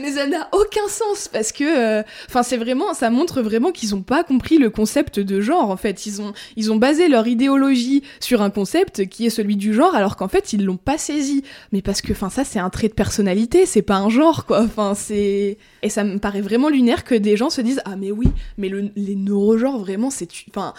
mais 0.00 0.12
ça 0.12 0.26
n'a 0.26 0.48
aucun 0.52 0.86
sens 0.88 1.28
parce 1.28 1.52
que, 1.52 1.64
euh, 1.64 2.02
enfin, 2.28 2.42
c'est 2.42 2.56
vraiment, 2.56 2.92
ça 2.94 3.10
montre 3.10 3.40
vraiment 3.40 3.72
qu'ils 3.72 3.90
n'ont 3.90 4.02
pas 4.02 4.22
compris 4.22 4.58
le 4.58 4.70
concept 4.70 5.18
de 5.18 5.40
genre. 5.40 5.70
En 5.70 5.76
fait, 5.76 6.06
ils 6.06 6.20
ont, 6.20 6.32
ils 6.56 6.70
ont 6.72 6.76
basé 6.76 7.08
leur 7.08 7.26
idéologie 7.26 8.02
sur 8.20 8.42
un 8.42 8.50
concept 8.50 9.08
qui 9.08 9.26
est 9.26 9.30
celui 9.30 9.56
du 9.56 9.72
genre, 9.72 9.94
alors 9.94 10.16
qu'en 10.16 10.28
fait, 10.28 10.52
ils 10.52 10.64
l'ont 10.64 10.76
pas 10.76 10.98
saisi. 10.98 11.42
Mais 11.72 11.82
parce 11.82 12.02
que, 12.02 12.12
enfin, 12.12 12.30
ça, 12.30 12.44
c'est 12.44 12.58
un 12.58 12.70
trait 12.70 12.88
de 12.88 12.94
personnalité, 12.94 13.66
c'est 13.66 13.82
pas 13.82 13.96
un 13.96 14.10
genre, 14.10 14.44
quoi. 14.44 14.60
Enfin, 14.62 14.94
c'est, 14.94 15.56
et 15.82 15.88
ça 15.88 16.04
me 16.04 16.18
paraît 16.18 16.42
vraiment 16.42 16.68
lunaire 16.68 17.04
que 17.04 17.14
des 17.14 17.36
gens 17.36 17.50
se 17.50 17.60
disent, 17.60 17.80
ah 17.84 17.96
mais 17.96 18.10
oui, 18.10 18.28
mais 18.58 18.68
le, 18.68 18.90
les 18.96 19.16
neurogenres, 19.16 19.78
vraiment, 19.78 20.10
c'est, 20.10 20.28
enfin 20.50 20.74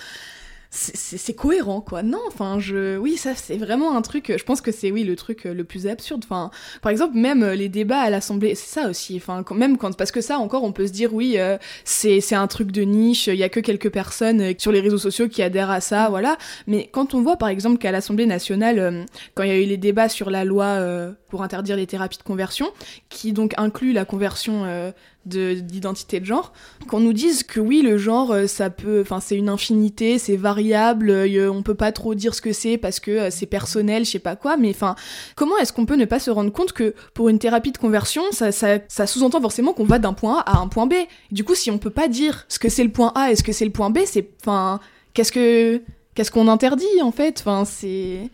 c'est 0.73 1.33
cohérent 1.33 1.81
quoi. 1.81 2.01
Non 2.01 2.21
enfin 2.27 2.57
je 2.57 2.97
oui 2.97 3.17
ça 3.17 3.35
c'est 3.35 3.57
vraiment 3.57 3.93
un 3.97 4.01
truc 4.01 4.33
je 4.37 4.43
pense 4.45 4.61
que 4.61 4.71
c'est 4.71 4.89
oui 4.89 5.03
le 5.03 5.17
truc 5.17 5.45
euh, 5.45 5.53
le 5.53 5.65
plus 5.65 5.85
absurde. 5.85 6.23
Enfin 6.23 6.49
par 6.81 6.93
exemple 6.93 7.17
même 7.17 7.43
euh, 7.43 7.55
les 7.55 7.67
débats 7.67 7.99
à 7.99 8.09
l'Assemblée 8.09 8.55
c'est 8.55 8.79
ça 8.79 8.89
aussi 8.89 9.17
enfin 9.17 9.43
même 9.53 9.77
quand 9.77 9.97
parce 9.97 10.11
que 10.11 10.21
ça 10.21 10.37
encore 10.37 10.63
on 10.63 10.71
peut 10.71 10.87
se 10.87 10.93
dire 10.93 11.13
oui 11.13 11.37
euh, 11.37 11.57
c'est 11.83 12.21
c'est 12.21 12.35
un 12.35 12.47
truc 12.47 12.71
de 12.71 12.83
niche 12.83 13.27
il 13.27 13.35
y 13.35 13.43
a 13.43 13.49
que 13.49 13.59
quelques 13.59 13.91
personnes 13.91 14.53
sur 14.57 14.71
les 14.71 14.79
réseaux 14.79 14.97
sociaux 14.97 15.27
qui 15.27 15.43
adhèrent 15.43 15.69
à 15.69 15.81
ça 15.81 16.07
voilà. 16.09 16.37
Mais 16.67 16.89
quand 16.89 17.13
on 17.13 17.21
voit 17.21 17.35
par 17.35 17.49
exemple 17.49 17.77
qu'à 17.77 17.91
l'Assemblée 17.91 18.25
nationale 18.25 19.05
quand 19.35 19.43
il 19.43 19.49
y 19.49 19.53
a 19.53 19.57
eu 19.57 19.65
les 19.65 19.77
débats 19.77 20.07
sur 20.07 20.29
la 20.29 20.45
loi 20.45 20.79
pour 21.27 21.43
interdire 21.43 21.75
les 21.75 21.87
thérapies 21.87 22.17
de 22.17 22.23
conversion 22.23 22.69
qui 23.09 23.33
donc 23.33 23.53
inclut 23.57 23.91
la 23.91 24.05
conversion 24.05 24.93
d'identité 25.25 26.19
de, 26.19 26.25
genre, 26.25 26.51
qu'on 26.87 26.99
nous 26.99 27.13
dise 27.13 27.43
que 27.43 27.59
oui, 27.59 27.81
le 27.81 27.97
genre, 27.97 28.31
euh, 28.31 28.47
ça 28.47 28.69
peut, 28.69 29.01
enfin, 29.01 29.19
c'est 29.19 29.35
une 29.35 29.49
infinité, 29.49 30.17
c'est 30.17 30.35
variable, 30.35 31.11
euh, 31.11 31.51
on 31.51 31.61
peut 31.61 31.75
pas 31.75 31.91
trop 31.91 32.15
dire 32.15 32.33
ce 32.33 32.41
que 32.41 32.53
c'est 32.53 32.77
parce 32.77 32.99
que 32.99 33.11
euh, 33.11 33.29
c'est 33.29 33.45
personnel, 33.45 34.05
je 34.05 34.11
sais 34.11 34.19
pas 34.19 34.35
quoi, 34.35 34.57
mais 34.57 34.71
enfin, 34.71 34.95
comment 35.35 35.57
est-ce 35.57 35.73
qu'on 35.73 35.85
peut 35.85 35.95
ne 35.95 36.05
pas 36.05 36.19
se 36.19 36.31
rendre 36.31 36.51
compte 36.51 36.73
que 36.73 36.95
pour 37.13 37.29
une 37.29 37.37
thérapie 37.37 37.71
de 37.71 37.77
conversion, 37.77 38.23
ça, 38.31 38.51
ça, 38.51 38.79
ça 38.87 39.05
sous-entend 39.05 39.41
forcément 39.41 39.73
qu'on 39.73 39.85
va 39.85 39.99
d'un 39.99 40.13
point 40.13 40.39
A 40.45 40.57
à 40.57 40.59
un 40.59 40.67
point 40.67 40.87
B? 40.87 40.93
Du 41.31 41.43
coup, 41.43 41.55
si 41.55 41.69
on 41.69 41.77
peut 41.77 41.91
pas 41.91 42.07
dire 42.07 42.45
ce 42.47 42.57
que 42.57 42.69
c'est 42.69 42.83
le 42.83 42.91
point 42.91 43.11
A 43.15 43.31
et 43.31 43.35
ce 43.35 43.43
que 43.43 43.51
c'est 43.51 43.65
le 43.65 43.71
point 43.71 43.91
B, 43.91 43.99
c'est, 44.05 44.27
enfin, 44.41 44.79
qu'est-ce 45.13 45.31
que, 45.31 45.81
qu'est-ce 46.15 46.31
qu'on 46.31 46.47
interdit 46.47 47.01
en 47.03 47.11
fait? 47.11 47.37
Enfin, 47.39 47.63
c'est 47.65 48.29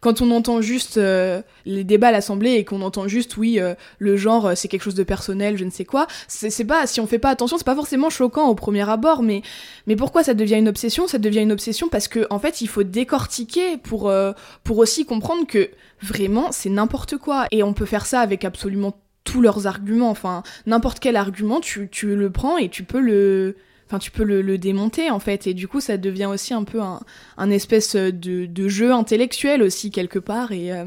quand 0.00 0.22
on 0.22 0.30
entend 0.30 0.60
juste 0.60 0.96
euh, 0.96 1.42
les 1.66 1.84
débats 1.84 2.08
à 2.08 2.12
l'Assemblée 2.12 2.52
et 2.52 2.64
qu'on 2.64 2.82
entend 2.82 3.06
juste 3.06 3.36
oui 3.36 3.60
euh, 3.60 3.74
le 3.98 4.16
genre 4.16 4.46
euh, 4.46 4.54
c'est 4.54 4.68
quelque 4.68 4.82
chose 4.82 4.94
de 4.94 5.02
personnel 5.02 5.56
je 5.56 5.64
ne 5.64 5.70
sais 5.70 5.84
quoi 5.84 6.06
c'est 6.26 6.64
pas 6.64 6.86
si 6.86 7.00
on 7.00 7.06
fait 7.06 7.18
pas 7.18 7.30
attention 7.30 7.58
c'est 7.58 7.64
pas 7.64 7.74
forcément 7.74 8.10
choquant 8.10 8.48
au 8.48 8.54
premier 8.54 8.88
abord 8.88 9.22
mais 9.22 9.42
mais 9.86 9.96
pourquoi 9.96 10.22
ça 10.22 10.34
devient 10.34 10.56
une 10.56 10.68
obsession? 10.68 11.06
Ça 11.06 11.18
devient 11.18 11.40
une 11.40 11.52
obsession 11.52 11.88
parce 11.88 12.08
que 12.08 12.26
en 12.30 12.38
fait 12.38 12.60
il 12.60 12.68
faut 12.68 12.82
décortiquer 12.82 13.76
pour 13.76 14.12
pour 14.64 14.78
aussi 14.78 15.04
comprendre 15.04 15.46
que 15.46 15.70
vraiment 16.02 16.52
c'est 16.52 16.70
n'importe 16.70 17.16
quoi. 17.16 17.46
Et 17.50 17.62
on 17.62 17.72
peut 17.72 17.86
faire 17.86 18.06
ça 18.06 18.20
avec 18.20 18.44
absolument 18.44 18.96
tous 19.24 19.40
leurs 19.40 19.66
arguments. 19.66 20.10
Enfin 20.10 20.42
n'importe 20.66 21.00
quel 21.00 21.16
argument 21.16 21.60
tu 21.60 21.88
tu 21.90 22.14
le 22.14 22.30
prends 22.30 22.58
et 22.58 22.68
tu 22.68 22.84
peux 22.84 23.00
le 23.00 23.56
enfin 23.90 23.98
tu 23.98 24.12
peux 24.12 24.22
le, 24.22 24.56
démonter 24.56 25.10
en 25.10 25.18
fait. 25.18 25.48
Et 25.48 25.54
du 25.54 25.66
coup 25.66 25.80
ça 25.80 25.96
devient 25.96 26.26
aussi 26.26 26.54
un 26.54 26.62
peu 26.62 26.80
un, 26.80 27.50
espèce 27.50 27.96
de, 27.96 28.68
jeu 28.68 28.92
intellectuel 28.92 29.62
aussi 29.62 29.90
quelque 29.90 30.20
part. 30.20 30.52
Et 30.52 30.72
euh, 30.72 30.86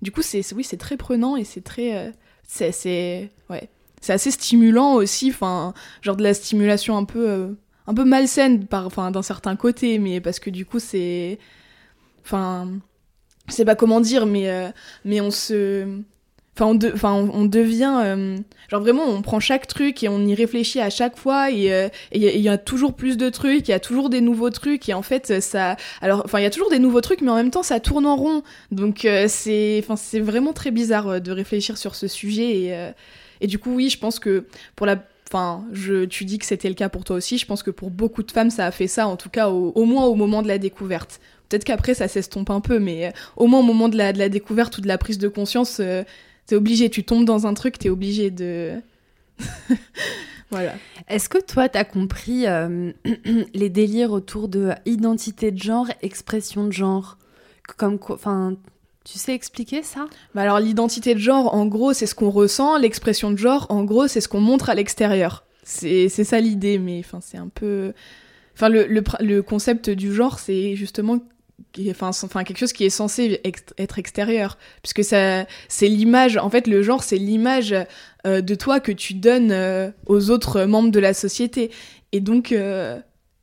du 0.00 0.10
coup 0.10 0.22
c'est 0.22 0.42
oui 0.54 0.64
c'est 0.64 0.78
très 0.78 0.96
prenant 0.96 1.36
et 1.36 1.44
c'est 1.44 1.60
très 1.60 1.96
euh, 1.96 2.10
c'est 2.46 3.30
ouais. 3.50 3.68
C'est 4.00 4.12
assez 4.12 4.30
stimulant 4.30 4.94
aussi 4.94 5.30
enfin 5.30 5.74
genre 6.00 6.16
de 6.16 6.22
la 6.22 6.32
stimulation 6.32 6.96
un 6.96 7.04
peu 7.04 7.28
euh, 7.28 7.48
un 7.86 7.94
peu 7.94 8.04
malsaine 8.04 8.66
par 8.66 8.86
enfin 8.86 9.10
d'un 9.10 9.22
certain 9.22 9.56
côté 9.56 9.98
mais 9.98 10.20
parce 10.20 10.38
que 10.38 10.50
du 10.50 10.64
coup 10.64 10.78
c'est 10.78 11.38
enfin 12.24 12.70
sais 13.48 13.64
pas 13.64 13.74
comment 13.74 14.00
dire 14.00 14.24
mais 14.24 14.72
mais 15.04 15.20
on 15.20 15.30
se 15.30 16.00
Enfin, 16.60 17.12
on, 17.12 17.44
devient. 17.44 18.00
Euh, 18.04 18.36
genre 18.68 18.80
vraiment, 18.80 19.04
on 19.04 19.22
prend 19.22 19.40
chaque 19.40 19.66
truc 19.66 20.02
et 20.02 20.08
on 20.08 20.24
y 20.26 20.34
réfléchit 20.34 20.80
à 20.80 20.90
chaque 20.90 21.16
fois 21.16 21.50
et 21.50 21.72
euh, 21.72 21.88
il 22.12 22.22
y, 22.22 22.48
a 22.48 22.58
toujours 22.58 22.94
plus 22.94 23.16
de 23.16 23.28
trucs, 23.30 23.68
il 23.68 23.70
y 23.70 23.74
a 23.74 23.80
toujours 23.80 24.10
des 24.10 24.20
nouveaux 24.20 24.50
trucs 24.50 24.88
et 24.88 24.94
en 24.94 25.02
fait, 25.02 25.40
ça. 25.40 25.76
Alors, 26.00 26.22
enfin, 26.24 26.40
il 26.40 26.42
y 26.42 26.46
a 26.46 26.50
toujours 26.50 26.70
des 26.70 26.78
nouveaux 26.78 27.00
trucs, 27.00 27.20
mais 27.20 27.30
en 27.30 27.36
même 27.36 27.50
temps, 27.50 27.62
ça 27.62 27.80
tourne 27.80 28.06
en 28.06 28.16
rond. 28.16 28.42
Donc, 28.72 29.04
euh, 29.04 29.26
c'est 29.28 29.82
vraiment 30.20 30.52
très 30.52 30.70
bizarre 30.70 31.20
de 31.20 31.32
réfléchir 31.32 31.78
sur 31.78 31.94
ce 31.94 32.08
sujet 32.08 32.50
et, 32.50 32.90
et 33.40 33.46
du 33.46 33.58
coup, 33.58 33.74
oui, 33.74 33.88
je 33.90 33.98
pense 33.98 34.18
que 34.18 34.46
pour 34.74 34.86
la 34.86 34.96
enfin, 35.28 35.64
je, 35.72 36.06
tu 36.06 36.24
dis 36.24 36.38
que 36.38 36.46
c'était 36.46 36.68
le 36.68 36.74
cas 36.74 36.88
pour 36.88 37.04
toi 37.04 37.16
aussi. 37.16 37.38
Je 37.38 37.46
pense 37.46 37.62
que 37.62 37.70
pour 37.70 37.90
beaucoup 37.90 38.22
de 38.22 38.30
femmes, 38.30 38.50
ça 38.50 38.66
a 38.66 38.70
fait 38.70 38.86
ça, 38.86 39.06
en 39.06 39.16
tout 39.16 39.28
cas, 39.28 39.48
au, 39.48 39.84
moins 39.84 40.06
au 40.06 40.14
moment 40.14 40.42
de 40.42 40.48
la 40.48 40.58
découverte. 40.58 41.20
Peut-être 41.48 41.64
qu'après, 41.64 41.94
ça 41.94 42.08
s'estompe 42.08 42.50
un 42.50 42.60
peu, 42.60 42.78
mais 42.78 43.12
au 43.36 43.46
moins 43.46 43.60
au 43.60 43.62
moment 43.62 43.88
de 43.88 43.96
la 43.96 44.28
découverte 44.28 44.78
ou 44.78 44.80
de 44.80 44.88
la 44.88 44.98
prise 44.98 45.18
de 45.18 45.28
conscience, 45.28 45.80
T'es 46.48 46.56
obligé, 46.56 46.88
tu 46.88 47.04
tombes 47.04 47.26
dans 47.26 47.46
un 47.46 47.52
truc, 47.52 47.78
t'es 47.78 47.90
obligé 47.90 48.30
de. 48.30 48.80
voilà. 50.50 50.72
Est-ce 51.06 51.28
que 51.28 51.36
toi, 51.36 51.68
t'as 51.68 51.84
compris 51.84 52.46
euh, 52.46 52.90
les 53.54 53.68
délires 53.68 54.12
autour 54.12 54.48
de 54.48 54.70
identité 54.86 55.50
de 55.50 55.58
genre, 55.58 55.88
expression 56.00 56.64
de 56.64 56.72
genre? 56.72 57.18
Comme 57.76 57.98
Enfin. 58.08 58.56
Tu 59.04 59.18
sais 59.18 59.34
expliquer 59.34 59.82
ça? 59.82 60.06
Bah 60.34 60.42
Alors 60.42 60.60
l'identité 60.60 61.14
de 61.14 61.18
genre, 61.18 61.54
en 61.54 61.66
gros, 61.66 61.94
c'est 61.94 62.06
ce 62.06 62.14
qu'on 62.14 62.30
ressent. 62.30 62.76
L'expression 62.76 63.30
de 63.30 63.36
genre, 63.36 63.66
en 63.70 63.84
gros, 63.84 64.06
c'est 64.06 64.20
ce 64.20 64.28
qu'on 64.28 64.40
montre 64.40 64.68
à 64.68 64.74
l'extérieur. 64.74 65.44
C'est 65.64 66.08
ça 66.08 66.40
l'idée, 66.40 66.78
mais 66.78 66.98
enfin 67.00 67.20
c'est 67.22 67.38
un 67.38 67.48
peu... 67.48 67.92
Enfin 68.54 68.68
le, 68.68 68.86
le, 68.86 69.02
le 69.20 69.42
concept 69.42 69.88
du 69.88 70.14
genre, 70.14 70.38
c'est 70.38 70.76
justement 70.76 71.20
enfin, 72.00 72.44
quelque 72.44 72.58
chose 72.58 72.72
qui 72.72 72.84
est 72.84 72.90
censé 72.90 73.40
être 73.78 73.98
extérieur. 73.98 74.58
Puisque 74.82 75.04
ça 75.04 75.46
c'est 75.68 75.88
l'image 75.88 76.36
en 76.36 76.50
fait 76.50 76.66
le 76.66 76.82
genre 76.82 77.02
c'est 77.02 77.18
l'image 77.18 77.74
euh, 78.26 78.40
de 78.40 78.54
toi 78.54 78.80
que 78.80 78.92
tu 78.92 79.14
donnes 79.14 79.52
euh, 79.52 79.90
aux 80.06 80.30
autres 80.30 80.64
membres 80.64 80.90
de 80.90 81.00
la 81.00 81.14
société. 81.14 81.70
Et 82.12 82.20
donc 82.20 82.52
euh, 82.52 82.98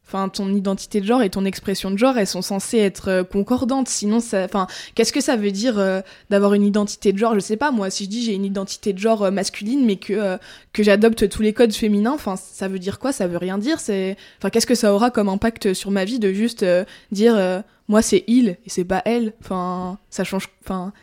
enfin 0.08 0.30
ton 0.30 0.54
identité 0.54 1.02
de 1.02 1.06
genre 1.06 1.22
et 1.22 1.30
ton 1.30 1.46
expression 1.46 1.92
de 1.92 1.98
genre 1.98 2.18
elles 2.18 2.28
sont 2.28 2.42
censées 2.42 2.80
être 2.80 3.24
concordantes. 3.24 3.88
Sinon 3.90 4.18
enfin 4.18 4.68
qu'est-ce 4.96 5.14
que 5.14 5.22
ça 5.22 5.36
veut 5.36 5.52
dire 5.52 5.82
d'avoir 6.30 6.54
une 6.54 6.64
identité 6.64 7.14
de 7.14 7.18
genre? 7.18 7.36
Je 7.36 7.40
sais 7.40 7.58
pas 7.58 7.72
moi 7.72 7.90
si 7.90 8.06
je 8.06 8.10
dis 8.10 8.24
j'ai 8.24 8.34
une 8.34 8.46
identité 8.46 8.94
de 8.94 9.00
genre 9.00 9.32
masculine 9.32 9.86
mais 9.86 9.98
que 9.98 10.38
que 10.74 10.84
j'adopte 10.84 11.30
tous 11.30 11.42
les 11.42 11.54
codes 11.54 11.74
féminins 11.74 12.14
enfin 12.14 12.36
ça 12.36 12.68
veut 12.68 12.80
dire 12.80 13.00
quoi? 13.00 13.12
Ça 13.12 13.28
veut 13.28 13.38
rien 13.38 13.58
dire 13.58 13.80
c'est 13.80 14.18
enfin 14.40 14.50
qu'est-ce 14.50 14.68
que 14.68 14.76
ça 14.76 14.94
aura 14.94 15.10
comme 15.10 15.30
impact 15.30 15.74
sur 15.74 15.92
ma 15.92 16.06
vie 16.06 16.20
de 16.20 16.32
juste 16.34 16.66
dire 17.12 17.64
moi 17.88 18.02
c'est 18.02 18.24
il 18.28 18.50
et 18.50 18.70
c'est 18.70 18.86
pas 18.86 19.02
elle. 19.06 19.34
Enfin, 19.42 20.00
ça 20.10 20.24
change. 20.24 20.50
Enfin, 20.64 20.94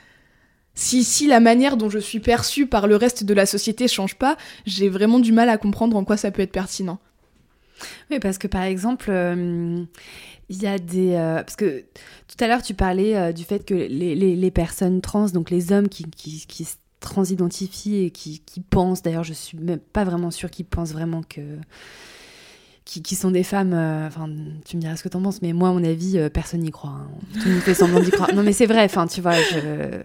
si, 0.75 1.05
si 1.05 1.27
la 1.27 1.41
manière 1.41 1.77
dont 1.77 1.91
je 1.91 1.99
suis 1.99 2.21
perçue 2.21 2.67
par 2.67 2.87
le 2.87 2.97
reste 2.97 3.25
de 3.25 3.35
la 3.35 3.47
société 3.47 3.89
change 3.89 4.17
pas, 4.17 4.37
j'ai 4.67 4.89
vraiment 4.89 5.21
du 5.21 5.33
mal 5.33 5.49
à 5.49 5.59
comprendre 5.59 5.97
en 5.97 6.05
quoi 6.05 6.17
ça 6.17 6.31
peut 6.31 6.43
être 6.43 6.53
pertinent. 6.53 6.99
Oui, 8.11 8.19
parce 8.21 8.39
que 8.39 8.47
par 8.47 8.63
exemple, 8.63 9.11
il 9.11 10.63
y 10.63 10.67
a 10.67 10.79
des... 10.79 11.15
parce 11.15 11.57
que 11.57 11.85
tout 12.29 12.43
à 12.43 12.47
l'heure, 12.47 12.63
tu 12.63 12.75
parlais 12.75 13.33
du 13.33 13.45
fait 13.45 13.67
que 13.67 13.75
les, 13.75 14.15
les, 14.15 14.51
personnes 14.51 15.01
trans, 15.03 15.27
donc 15.27 15.51
les 15.51 15.73
hommes 15.73 15.89
qui, 15.89 16.05
qui, 16.05 16.47
qui 16.47 16.65
se 16.65 16.77
transidentifient 17.03 18.05
et 18.07 18.11
qui, 18.11 18.41
qui 18.41 18.61
pensent, 18.61 19.03
d'ailleurs 19.03 19.25
je 19.25 19.35
suis 19.35 19.59
même 19.59 19.81
pas 19.81 20.05
vraiment 20.05 20.31
sûre 20.31 20.51
qu'ils 20.51 20.65
pensent 20.65 20.93
vraiment 20.93 21.23
que 21.23 21.41
qui, 22.85 23.15
sont 23.15 23.31
des 23.31 23.43
femmes, 23.43 23.73
euh, 23.75 24.07
enfin, 24.07 24.29
tu 24.65 24.77
me 24.77 24.83
diras 24.83 24.97
ce 24.97 25.03
que 25.03 25.09
t'en 25.09 25.23
penses, 25.23 25.41
mais 25.43 25.53
moi, 25.53 25.69
à 25.69 25.73
mon 25.73 25.85
avis, 25.85 26.19
euh, 26.19 26.29
personne 26.29 26.61
n'y 26.61 26.71
croit. 26.71 26.91
Hein. 26.91 27.09
Tout 27.35 27.47
le 27.47 27.55
monde 27.55 27.63
fait 27.63 27.75
semblant 27.75 28.01
d'y 28.01 28.11
croire. 28.11 28.35
Non, 28.35 28.43
mais 28.43 28.53
c'est 28.53 28.67
vrai, 28.67 28.85
enfin, 28.85 29.07
tu 29.07 29.21
vois, 29.21 29.35
je. 29.35 30.03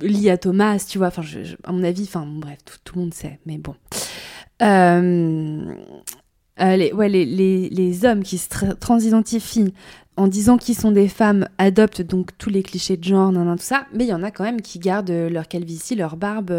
Lié 0.00 0.30
à 0.30 0.38
Thomas, 0.38 0.84
tu 0.88 0.98
vois, 0.98 1.08
enfin, 1.08 1.22
à 1.64 1.72
mon 1.72 1.82
avis, 1.82 2.04
enfin, 2.04 2.24
bref, 2.24 2.58
tout, 2.84 2.94
le 2.94 3.00
monde 3.00 3.14
sait, 3.14 3.40
mais 3.46 3.58
bon. 3.58 3.74
Euh, 4.62 5.74
les, 6.60 6.92
ouais, 6.92 7.08
les, 7.08 7.24
les, 7.24 7.68
les, 7.68 8.04
hommes 8.04 8.22
qui 8.22 8.38
se 8.38 8.48
transidentifient 8.74 9.74
en 10.16 10.28
disant 10.28 10.56
qu'ils 10.56 10.76
sont 10.76 10.92
des 10.92 11.08
femmes 11.08 11.48
adoptent 11.58 12.02
donc 12.02 12.36
tous 12.38 12.50
les 12.50 12.62
clichés 12.62 12.96
de 12.96 13.02
genre, 13.02 13.32
nan, 13.32 13.56
tout 13.56 13.64
ça, 13.64 13.86
mais 13.92 14.04
il 14.04 14.08
y 14.08 14.14
en 14.14 14.22
a 14.22 14.30
quand 14.30 14.44
même 14.44 14.60
qui 14.60 14.78
gardent 14.78 15.10
leur 15.10 15.48
calvitie, 15.48 15.96
leur 15.96 16.16
barbe, 16.16 16.52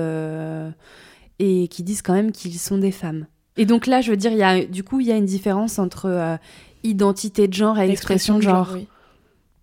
et 1.39 1.69
qui 1.69 1.83
disent 1.83 2.01
quand 2.01 2.13
même 2.13 2.33
qu'ils 2.33 2.59
sont 2.59 2.77
des 2.77 2.91
femmes. 2.91 3.25
Et 3.59 3.65
donc 3.65 3.87
là, 3.87 3.99
je 3.99 4.09
veux 4.09 4.17
dire, 4.17 4.31
il 4.31 4.37
y 4.37 4.43
a, 4.43 4.63
du 4.63 4.85
coup, 4.85 5.01
il 5.01 5.07
y 5.07 5.11
a 5.11 5.17
une 5.17 5.25
différence 5.25 5.79
entre 5.79 6.05
euh, 6.05 6.37
identité 6.83 7.45
de 7.49 7.53
genre 7.53 7.77
et 7.77 7.91
expression 7.91 8.37
de 8.37 8.41
genre. 8.41 8.77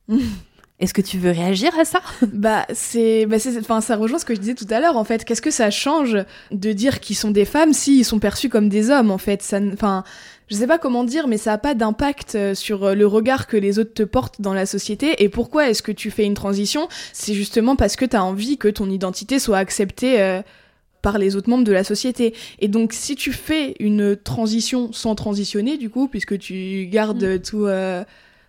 Est-ce 0.79 0.93
que 0.93 1.01
tu 1.01 1.17
veux 1.17 1.31
réagir 1.31 1.71
à 1.81 1.87
ça? 1.87 2.03
Bah, 2.21 2.67
c'est, 2.75 3.25
bah 3.25 3.39
enfin, 3.59 3.81
ça 3.81 3.97
rejoint 3.97 4.19
ce 4.19 4.27
que 4.27 4.35
je 4.35 4.41
disais 4.41 4.55
tout 4.55 4.67
à 4.69 4.81
l'heure. 4.81 4.99
En 4.99 5.05
fait, 5.05 5.25
qu'est-ce 5.25 5.41
que 5.41 5.51
ça 5.51 5.71
change 5.71 6.19
de 6.51 6.73
dire 6.73 7.01
qu'ils 7.01 7.17
sont 7.17 7.31
des 7.31 7.47
femmes 7.47 7.73
s'ils 7.73 8.05
sont 8.05 8.19
perçus 8.19 8.51
comme 8.51 8.69
des 8.69 8.91
hommes 8.91 9.11
En 9.11 9.17
fait, 9.17 9.43
ça, 9.43 9.61
enfin, 9.73 10.05
je 10.49 10.57
sais 10.57 10.67
pas 10.67 10.77
comment 10.77 11.03
dire, 11.03 11.27
mais 11.27 11.39
ça 11.39 11.55
a 11.55 11.59
pas 11.59 11.73
d'impact 11.73 12.35
euh, 12.35 12.55
sur 12.55 12.85
euh, 12.85 12.95
le 12.95 13.07
regard 13.07 13.47
que 13.47 13.57
les 13.57 13.79
autres 13.79 13.95
te 13.95 14.03
portent 14.03 14.43
dans 14.43 14.53
la 14.53 14.67
société. 14.67 15.25
Et 15.25 15.31
pourquoi 15.31 15.71
est-ce 15.71 15.83
que 15.83 15.93
tu 15.93 16.11
fais 16.11 16.27
une 16.27 16.35
transition? 16.35 16.87
C'est 17.15 17.33
justement 17.33 17.77
parce 17.77 17.97
que 17.97 18.05
tu 18.05 18.15
as 18.15 18.23
envie 18.23 18.59
que 18.59 18.69
ton 18.69 18.91
identité 18.91 19.39
soit 19.39 19.57
acceptée 19.57 20.43
par 21.07 21.19
les 21.19 21.37
autres 21.37 21.49
membres 21.49 21.63
de 21.63 21.71
la 21.71 21.85
société. 21.85 22.35
Et 22.59 22.67
donc, 22.67 22.93
si 22.93 23.15
tu 23.15 23.33
fais 23.33 23.77
une 23.79 24.17
transition 24.17 24.93
sans 24.93 25.15
transitionner, 25.15 25.77
du 25.77 25.89
coup, 25.89 26.09
puisque 26.09 26.37
tu 26.37 26.89
gardes 26.91 27.23
mm. 27.23 27.43
tout. 27.43 27.67
Euh, 27.67 28.03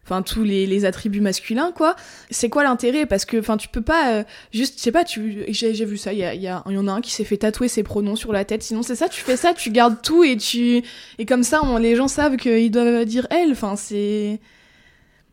enfin 0.04 0.22
tous 0.22 0.44
les, 0.44 0.86
attributs 0.86 1.20
masculins 1.20 1.74
quoi 1.76 1.98
c'est 2.32 2.48
quoi 2.48 2.64
l'intérêt? 2.64 3.06
Parce 3.06 3.26
que 3.26 3.38
enfin 3.38 3.58
tu 3.58 3.68
peux 3.68 3.82
pas 3.82 4.14
euh, 4.14 4.24
juste 4.54 4.78
je 4.78 4.84
sais 4.84 4.94
pas 4.94 5.04
tu 5.04 5.44
j'ai 5.50 5.84
vu 5.84 5.98
ça 5.98 6.14
il 6.14 6.20
y, 6.20 6.24
a, 6.24 6.34
y, 6.34 6.46
y 6.46 6.78
en 6.78 6.88
a 6.88 6.92
un 6.94 7.02
qui 7.02 7.12
s'est 7.12 7.26
fait 7.26 7.36
tatouer 7.36 7.68
ses 7.68 7.84
pronoms 7.84 8.16
sur 8.16 8.32
la 8.32 8.46
tête 8.46 8.64
sinon 8.64 8.84
c'est 8.84 8.96
ça 8.96 9.10
tu 9.10 9.20
fais 9.20 9.36
ça 9.36 9.54
tu 9.54 9.70
gardes 9.70 10.02
tout 10.02 10.24
et 10.24 10.38
tu 10.38 10.82
et 11.18 11.26
comme 11.26 11.44
ça 11.44 11.60
les 11.82 11.98
gens 11.98 12.08
savent 12.08 12.38
qu'ils 12.38 12.72
doivent 12.72 13.04
dire 13.04 13.28
elle 13.32 13.52
enfin 13.52 13.76
c'est 13.76 14.40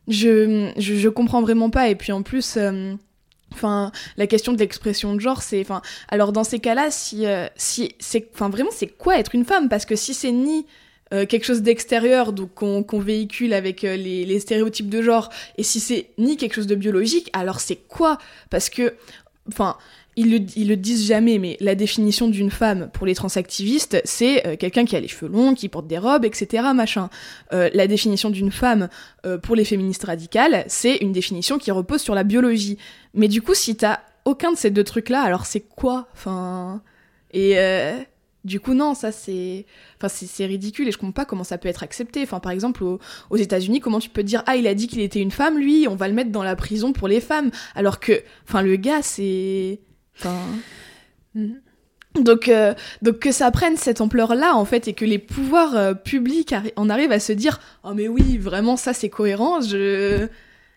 je, 0.09 0.73
je, 0.77 1.09
comprends 1.09 1.41
vraiment 1.41 1.71
pas 1.71 1.89
et 1.89 1.95
puis 1.95 2.11
en 2.11 2.23
plus 2.23 2.57
euh, 2.57 2.95
Enfin, 3.55 3.93
la 4.17 4.27
question 4.27 4.53
de 4.53 4.59
l'expression 4.59 5.15
de 5.15 5.21
genre, 5.21 5.43
c'est, 5.43 5.61
enfin, 5.61 5.81
alors 6.09 6.33
dans 6.33 6.45
ces 6.45 6.59
cas-là, 6.59 6.91
si, 6.91 7.27
euh, 7.27 7.47
si, 7.57 7.95
c'est, 8.01 8.29
enfin, 8.35 8.49
vraiment, 8.49 8.71
c'est 8.73 8.89
quoi 8.89 9.19
être 9.19 9.35
une 9.35 9.45
femme? 9.45 9.69
Parce 9.69 9.85
que 9.85 9.95
si 9.95 10.13
c'est 10.13 10.33
ni 10.33 10.67
euh, 11.13 11.25
quelque 11.27 11.45
chose 11.45 11.63
d'extérieur, 11.63 12.33
donc 12.33 12.55
qu'on 12.55 12.99
véhicule 12.99 13.53
avec 13.53 13.85
euh, 13.85 13.95
les, 13.95 14.25
les, 14.25 14.41
stéréotypes 14.41 14.89
de 14.89 15.03
genre, 15.03 15.31
et 15.57 15.63
si 15.63 15.79
c'est 15.79 16.09
ni 16.19 16.37
quelque 16.37 16.55
chose 16.55 16.67
de 16.67 16.75
biologique, 16.75 17.31
alors 17.33 17.61
c'est 17.61 17.77
quoi? 17.77 18.19
Parce 18.51 18.69
que, 18.69 18.95
enfin, 19.49 19.77
ils 20.17 20.31
le, 20.31 20.47
ils 20.57 20.69
le 20.69 20.77
disent 20.77 21.07
jamais, 21.07 21.39
mais 21.39 21.57
la 21.61 21.75
définition 21.75 22.29
d'une 22.29 22.51
femme 22.51 22.91
pour 22.93 23.07
les 23.07 23.15
transactivistes, 23.15 24.01
c'est 24.05 24.47
euh, 24.47 24.57
quelqu'un 24.57 24.85
qui 24.85 24.97
a 24.97 25.01
les 25.01 25.09
cheveux 25.09 25.31
longs, 25.31 25.55
qui 25.55 25.69
porte 25.69 25.87
des 25.87 25.99
robes, 25.99 26.25
etc. 26.25 26.65
Machin. 26.75 27.11
Euh, 27.53 27.71
la 27.75 27.87
définition 27.87 28.31
d'une 28.31 28.53
femme 28.53 28.89
euh, 29.27 29.39
pour 29.39 29.57
les 29.57 29.65
féministes 29.65 30.05
radicales, 30.05 30.65
c'est 30.69 30.97
une 30.97 31.13
définition 31.13 31.59
qui 31.59 31.71
repose 31.71 32.01
sur 32.01 32.15
la 32.15 32.25
biologie. 32.25 32.79
Mais 33.15 33.29
du 33.29 33.43
coup, 33.43 33.55
si 33.55 33.77
t'as 33.77 34.01
aucun 34.25 34.53
de 34.53 34.57
ces 34.57 34.71
deux 34.71 34.85
trucs-là, 34.85 35.23
alors 35.23 35.47
c'est 35.47 35.61
quoi 35.61 36.09
Enfin, 36.15 36.83
et 37.33 37.57
du 38.45 38.61
coup, 38.61 38.75
non, 38.75 38.95
ça 38.95 39.11
c'est, 39.11 39.65
enfin 39.97 40.09
c'est 40.09 40.47
ridicule 40.47 40.87
et 40.87 40.93
je 40.93 40.99
comprends 40.99 41.13
pas 41.13 41.25
comment 41.25 41.45
ça 41.45 41.59
peut 41.59 41.69
être 41.69 41.83
accepté. 41.83 42.23
Enfin, 42.23 42.41
par 42.41 42.53
exemple, 42.53 42.85
aux, 42.85 43.37
États-Unis, 43.37 43.81
comment 43.81 44.01
tu 44.01 44.11
peux 44.11 44.23
dire 44.23 44.43
ah 44.47 44.57
il 44.57 44.67
a 44.67 44.75
dit 44.75 44.87
qu'il 44.87 45.01
était 45.01 45.21
une 45.21 45.31
femme, 45.31 45.59
lui, 45.59 45.87
on 45.89 45.97
va 45.97 46.09
le 46.09 46.15
mettre 46.15 46.31
dans 46.31 46.43
la 46.43 46.55
prison 46.55 46.93
pour 46.93 47.09
les 47.09 47.21
femmes, 47.21 47.51
alors 47.75 48.01
que, 48.01 48.23
enfin 48.47 48.63
le 48.63 48.77
gars 48.77 49.03
c'est 49.03 49.81
Mhm. 51.35 51.61
Donc, 52.21 52.49
euh, 52.49 52.75
donc 53.03 53.19
que 53.19 53.33
ça 53.33 53.51
prenne 53.51 53.77
cette 53.77 54.01
ampleur-là, 54.01 54.55
en 54.55 54.65
fait, 54.65 54.87
et 54.87 54.93
que 54.93 55.05
les 55.05 55.19
pouvoirs 55.19 55.77
euh, 55.77 55.95
publics 55.95 56.55
en 56.77 56.89
arrivent 56.89 57.13
à 57.13 57.19
se 57.19 57.33
dire 57.33 57.61
«Oh 57.85 57.93
mais 57.93 58.07
oui, 58.07 58.39
vraiment, 58.39 58.77
ça 58.77 58.93
c'est 58.93 59.09
cohérent, 59.09 59.61
je... 59.61 60.29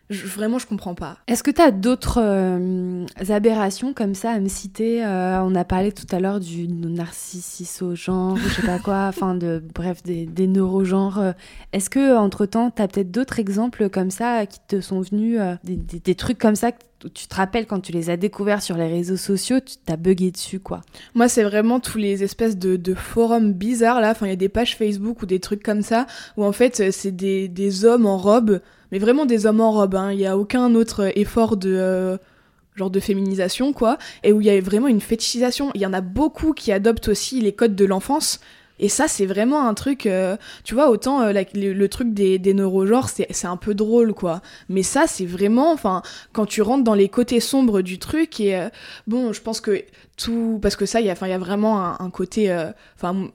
Vraiment, 0.10 0.58
je 0.58 0.66
comprends 0.66 0.96
pas. 0.96 1.18
Est-ce 1.28 1.44
que 1.44 1.52
tu 1.52 1.62
as 1.62 1.70
d'autres 1.70 2.22
euh, 2.22 3.06
aberrations 3.28 3.92
comme 3.92 4.16
ça 4.16 4.32
à 4.32 4.40
me 4.40 4.48
citer 4.48 5.04
On 5.06 5.54
a 5.54 5.66
parlé 5.66 5.92
tout 5.92 6.06
à 6.16 6.22
l'heure 6.22 6.40
du 6.40 6.66
narcissiso-genre, 6.70 8.38
je 8.38 8.48
sais 8.48 8.66
pas 8.66 8.80
quoi, 8.80 9.04
enfin, 9.10 9.36
de, 9.36 9.62
bref, 9.76 10.04
des, 10.04 10.26
des 10.26 10.48
neurogenres. 10.48 11.34
Est-ce 11.74 11.90
que, 11.90 12.16
entre-temps, 12.16 12.72
tu 12.72 12.82
as 12.82 12.88
peut-être 12.88 13.12
d'autres 13.12 13.40
exemples 13.40 13.90
comme 13.90 14.10
ça 14.10 14.46
qui 14.46 14.60
te 14.66 14.80
sont 14.80 15.02
venus, 15.02 15.42
des, 15.66 15.76
des, 15.76 16.16
trucs 16.16 16.38
comme 16.38 16.56
ça 16.56 16.72
tu 17.14 17.28
te 17.28 17.36
rappelles 17.36 17.68
quand 17.68 17.80
tu 17.80 17.92
les 17.92 18.10
as 18.10 18.18
découverts 18.18 18.62
sur 18.62 18.76
les 18.76 18.88
réseaux 18.88 19.18
sociaux, 19.18 19.60
tu 19.60 19.76
t'as 19.86 19.98
bugué 19.98 20.32
dessus, 20.32 20.60
quoi. 20.60 20.82
Moi, 21.14 21.28
c'est 21.28 21.44
vraiment 21.44 21.80
tous 21.80 21.98
les 21.98 22.24
espèces 22.24 22.58
de, 22.58 22.94
forums 22.96 23.54
bizarres, 23.54 24.02
là. 24.02 24.12
Enfin, 24.12 24.26
il 24.26 24.30
y 24.30 24.34
a 24.34 24.38
des 24.38 24.50
pages 24.50 24.76
Facebook 24.76 25.22
ou 25.22 25.26
des 25.26 25.40
trucs 25.40 25.64
comme 25.64 25.82
ça, 25.82 26.08
où 26.38 26.44
en 26.44 26.52
fait, 26.52 26.92
c'est 26.92 27.16
des, 27.16 27.86
hommes 27.86 28.06
en 28.06 28.18
robe, 28.18 28.62
mais 28.92 29.00
vraiment 29.00 29.26
des 29.26 29.46
hommes 29.46 29.62
en 29.62 29.72
robe, 29.72 29.96
hein. 29.96 30.12
Il 30.12 30.18
n'y 30.18 30.28
a 30.28 30.38
aucun 30.38 30.74
autre 30.76 31.12
effort 31.16 31.58
de... 31.58 31.74
Euh, 31.74 32.18
genre 32.76 32.92
de 32.92 33.00
féminisation 33.00 33.74
quoi 33.74 33.98
et 34.24 34.32
où 34.32 34.40
il 34.40 34.46
y 34.46 34.52
a 34.52 34.62
vraiment 34.62 34.88
une 34.88 35.02
fétichisation 35.02 35.72
il 35.74 35.82
y 35.82 35.86
en 35.88 35.94
a 35.94 36.02
beaucoup 36.02 36.54
qui 36.54 36.72
adoptent 36.72 37.08
aussi 37.08 37.42
les 37.42 37.52
codes 37.52 37.76
de 37.76 37.86
l'enfance 37.86 38.40
et 38.80 38.90
ça, 38.90 39.08
c'est 39.08 39.26
vraiment 39.26 39.68
un 39.68 39.74
truc, 39.74 40.06
euh, 40.06 40.38
tu 40.64 40.76
vois, 40.76 40.90
autant 40.90 41.22
euh, 41.22 41.34
le, 41.54 41.88
truc 41.88 42.14
des, 42.14 42.54
neurogenres, 42.54 43.10
c'est 43.10 43.46
un 43.46 43.58
peu 43.58 43.74
drôle, 43.74 44.14
quoi. 44.14 44.42
Mais 44.70 44.84
ça, 44.84 45.08
c'est 45.08 45.26
vraiment, 45.26 45.72
enfin, 45.72 46.02
quand 46.32 46.46
tu 46.46 46.62
rentres 46.62 46.84
dans 46.84 46.94
les 46.94 47.10
côtés 47.10 47.40
sombres 47.40 47.82
du 47.82 47.98
truc, 47.98 48.40
et 48.40 48.56
euh, 48.56 48.70
bon, 49.08 49.34
je 49.34 49.42
pense 49.42 49.62
que 49.62 49.84
tout 50.18 50.60
parce 50.62 50.76
que 50.76 50.86
ça 50.86 51.00
il 51.00 51.06
y 51.06 51.10
a 51.10 51.14
enfin 51.14 51.28
il 51.28 51.30
y 51.30 51.34
a 51.34 51.38
vraiment 51.38 52.02
un, 52.02 52.10
côté 52.10 52.52
euh, 52.52 52.72
enfin 52.96 53.30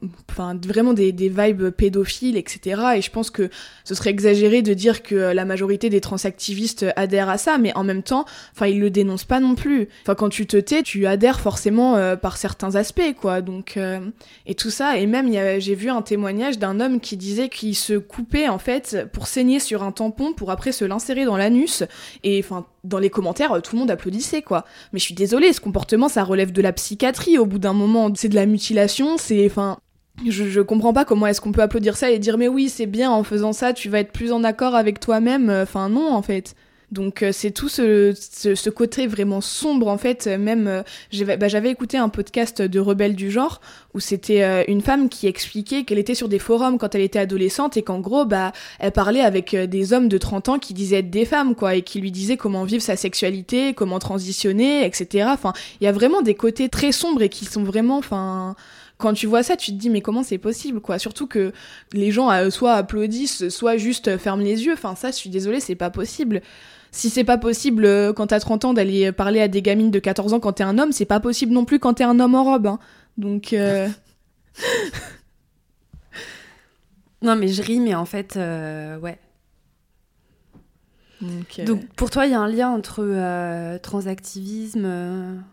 vraiment 0.66 0.92
des, 0.92 1.12
des 1.12 1.28
vibes 1.28 1.70
pédophiles 1.70 2.36
etc 2.36 2.82
et 2.96 3.02
je 3.02 3.10
pense 3.10 3.30
que 3.30 3.48
ce 3.84 3.94
serait 3.94 4.10
exagéré 4.10 4.62
de 4.62 4.74
dire 4.74 5.04
que 5.04 5.14
la 5.14 5.44
majorité 5.44 5.88
des 5.90 6.00
transactivistes 6.00 6.84
adhèrent 6.96 7.28
à 7.28 7.38
ça 7.38 7.56
mais 7.56 7.74
en 7.76 7.84
même 7.84 8.02
temps 8.02 8.24
enfin 8.52 8.66
ils 8.66 8.80
le 8.80 8.90
dénoncent 8.90 9.24
pas 9.24 9.40
non 9.40 9.54
plus. 9.54 9.88
Enfin 10.02 10.14
quand 10.14 10.28
tu 10.28 10.46
te 10.46 10.56
tais 10.56 10.82
tu 10.82 11.06
adhères 11.06 11.40
forcément 11.40 11.96
euh, 11.96 12.16
par 12.16 12.36
certains 12.36 12.74
aspects 12.74 13.14
quoi. 13.20 13.40
Donc 13.40 13.76
euh, 13.76 14.00
et 14.46 14.54
tout 14.54 14.70
ça. 14.70 14.98
Et 14.98 15.06
même 15.06 15.30
j'ai 15.60 15.74
vu 15.74 15.88
un 15.88 16.02
témoignage 16.02 16.58
d'un 16.58 16.80
homme 16.80 17.00
qui 17.00 17.16
disait 17.16 17.48
qu'il 17.48 17.76
se 17.76 17.94
coupait 17.94 18.48
en 18.48 18.58
fait 18.58 19.06
pour 19.12 19.26
saigner 19.28 19.60
sur 19.60 19.82
un 19.82 19.92
tampon 19.92 20.32
pour 20.32 20.50
après 20.50 20.72
se 20.72 20.84
l'insérer 20.84 21.24
dans 21.24 21.36
l'anus. 21.36 21.84
Et 22.24 22.40
enfin 22.44 22.66
dans 22.84 22.98
les 22.98 23.10
commentaires, 23.10 23.60
tout 23.62 23.76
le 23.76 23.80
monde 23.80 23.90
applaudissait, 23.90 24.42
quoi. 24.42 24.64
Mais 24.92 24.98
je 24.98 25.04
suis 25.04 25.14
désolée, 25.14 25.52
ce 25.52 25.60
comportement, 25.60 26.08
ça 26.08 26.24
relève 26.24 26.52
de 26.52 26.62
la 26.62 26.72
psychiatrie. 26.72 27.38
Au 27.38 27.46
bout 27.46 27.58
d'un 27.58 27.72
moment, 27.72 28.10
c'est 28.14 28.28
de 28.28 28.34
la 28.34 28.46
mutilation, 28.46 29.16
c'est, 29.18 29.46
enfin, 29.46 29.78
je, 30.26 30.44
je, 30.44 30.60
comprends 30.60 30.92
pas 30.92 31.04
comment 31.04 31.26
est-ce 31.26 31.40
qu'on 31.40 31.52
peut 31.52 31.62
applaudir 31.62 31.96
ça 31.96 32.10
et 32.10 32.18
dire 32.18 32.38
mais 32.38 32.48
oui, 32.48 32.68
c'est 32.68 32.86
bien, 32.86 33.10
en 33.10 33.22
faisant 33.22 33.52
ça, 33.52 33.72
tu 33.72 33.88
vas 33.88 34.00
être 34.00 34.12
plus 34.12 34.32
en 34.32 34.44
accord 34.44 34.74
avec 34.74 35.00
toi-même. 35.00 35.50
Enfin, 35.50 35.88
non, 35.88 36.12
en 36.12 36.22
fait. 36.22 36.54
Donc 36.92 37.22
euh, 37.22 37.32
c'est 37.32 37.50
tout 37.50 37.70
ce, 37.70 38.12
ce, 38.14 38.70
côté 38.70 39.06
vraiment 39.06 39.40
sombre 39.40 39.88
en 39.88 39.96
fait. 39.96 40.26
Même 40.26 40.68
euh, 40.68 41.36
bah, 41.38 41.48
j'avais 41.48 41.70
écouté 41.70 41.96
un 41.96 42.10
podcast 42.10 42.60
de 42.60 42.80
rebelles 42.80 43.16
du 43.16 43.30
genre 43.30 43.62
où 43.94 44.00
c'était 44.00 44.42
euh, 44.42 44.64
une 44.68 44.80
femme 44.80 45.08
qui 45.08 45.26
expliquait 45.26 45.84
qu'elle 45.84 45.98
était 45.98 46.14
sur 46.14 46.28
des 46.28 46.38
forums 46.38 46.78
quand 46.78 46.94
elle 46.94 47.02
était 47.02 47.18
adolescente 47.18 47.76
et 47.76 47.82
qu'en 47.82 48.00
gros 48.00 48.24
bah 48.24 48.52
elle 48.78 48.92
parlait 48.92 49.20
avec 49.20 49.54
des 49.54 49.92
hommes 49.92 50.08
de 50.08 50.18
30 50.18 50.48
ans 50.48 50.58
qui 50.58 50.74
disaient 50.74 50.98
être 50.98 51.10
des 51.10 51.24
femmes 51.24 51.54
quoi 51.54 51.74
et 51.74 51.82
qui 51.82 52.00
lui 52.00 52.10
disaient 52.10 52.36
comment 52.36 52.64
vivre 52.64 52.82
sa 52.82 52.96
sexualité, 52.96 53.74
comment 53.74 53.98
transitionner, 53.98 54.84
etc. 54.86 55.28
Enfin 55.32 55.52
il 55.80 55.84
y 55.84 55.86
a 55.86 55.92
vraiment 55.92 56.22
des 56.22 56.34
côtés 56.34 56.68
très 56.68 56.92
sombres 56.92 57.22
et 57.22 57.28
qui 57.28 57.44
sont 57.44 57.64
vraiment 57.64 57.98
enfin 57.98 58.54
quand 58.98 59.14
tu 59.14 59.26
vois 59.26 59.42
ça, 59.42 59.56
tu 59.56 59.72
te 59.72 59.76
dis 59.76 59.90
mais 59.90 60.00
comment 60.00 60.22
c'est 60.22 60.38
possible 60.38 60.80
quoi? 60.80 60.98
Surtout 60.98 61.26
que 61.26 61.52
les 61.92 62.12
gens 62.12 62.30
soit 62.50 62.74
applaudissent, 62.74 63.48
soit 63.48 63.76
juste 63.76 64.16
ferment 64.16 64.42
les 64.42 64.64
yeux. 64.64 64.74
Enfin 64.74 64.94
ça, 64.94 65.10
je 65.10 65.16
suis 65.16 65.30
désolée, 65.30 65.58
c'est 65.58 65.74
pas 65.74 65.90
possible 65.90 66.40
si 66.92 67.08
c'est 67.08 67.24
pas 67.24 67.38
possible 67.38 67.86
euh, 67.86 68.12
quand 68.12 68.28
t'as 68.28 68.38
30 68.38 68.66
ans 68.66 68.74
d'aller 68.74 69.10
parler 69.12 69.40
à 69.40 69.48
des 69.48 69.62
gamines 69.62 69.90
de 69.90 69.98
14 69.98 70.34
ans 70.34 70.40
quand 70.40 70.52
t'es 70.52 70.62
un 70.62 70.78
homme, 70.78 70.92
c'est 70.92 71.06
pas 71.06 71.20
possible 71.20 71.52
non 71.52 71.64
plus 71.64 71.78
quand 71.78 71.94
t'es 71.94 72.04
un 72.04 72.20
homme 72.20 72.34
en 72.34 72.44
robe. 72.44 72.66
Hein. 72.66 72.78
Donc. 73.16 73.52
Euh, 73.52 73.88
non, 77.22 77.36
mais 77.36 77.48
je 77.48 77.62
ris, 77.62 77.80
mais 77.80 77.94
en 77.94 78.04
fait, 78.04 78.36
euh, 78.36 78.98
ouais. 78.98 79.18
Donc, 81.64 81.86
pour 81.94 82.10
toi, 82.10 82.26
il 82.26 82.32
y 82.32 82.34
a 82.34 82.40
un 82.40 82.48
lien 82.48 82.68
entre 82.70 83.78
transactivisme 83.78 85.44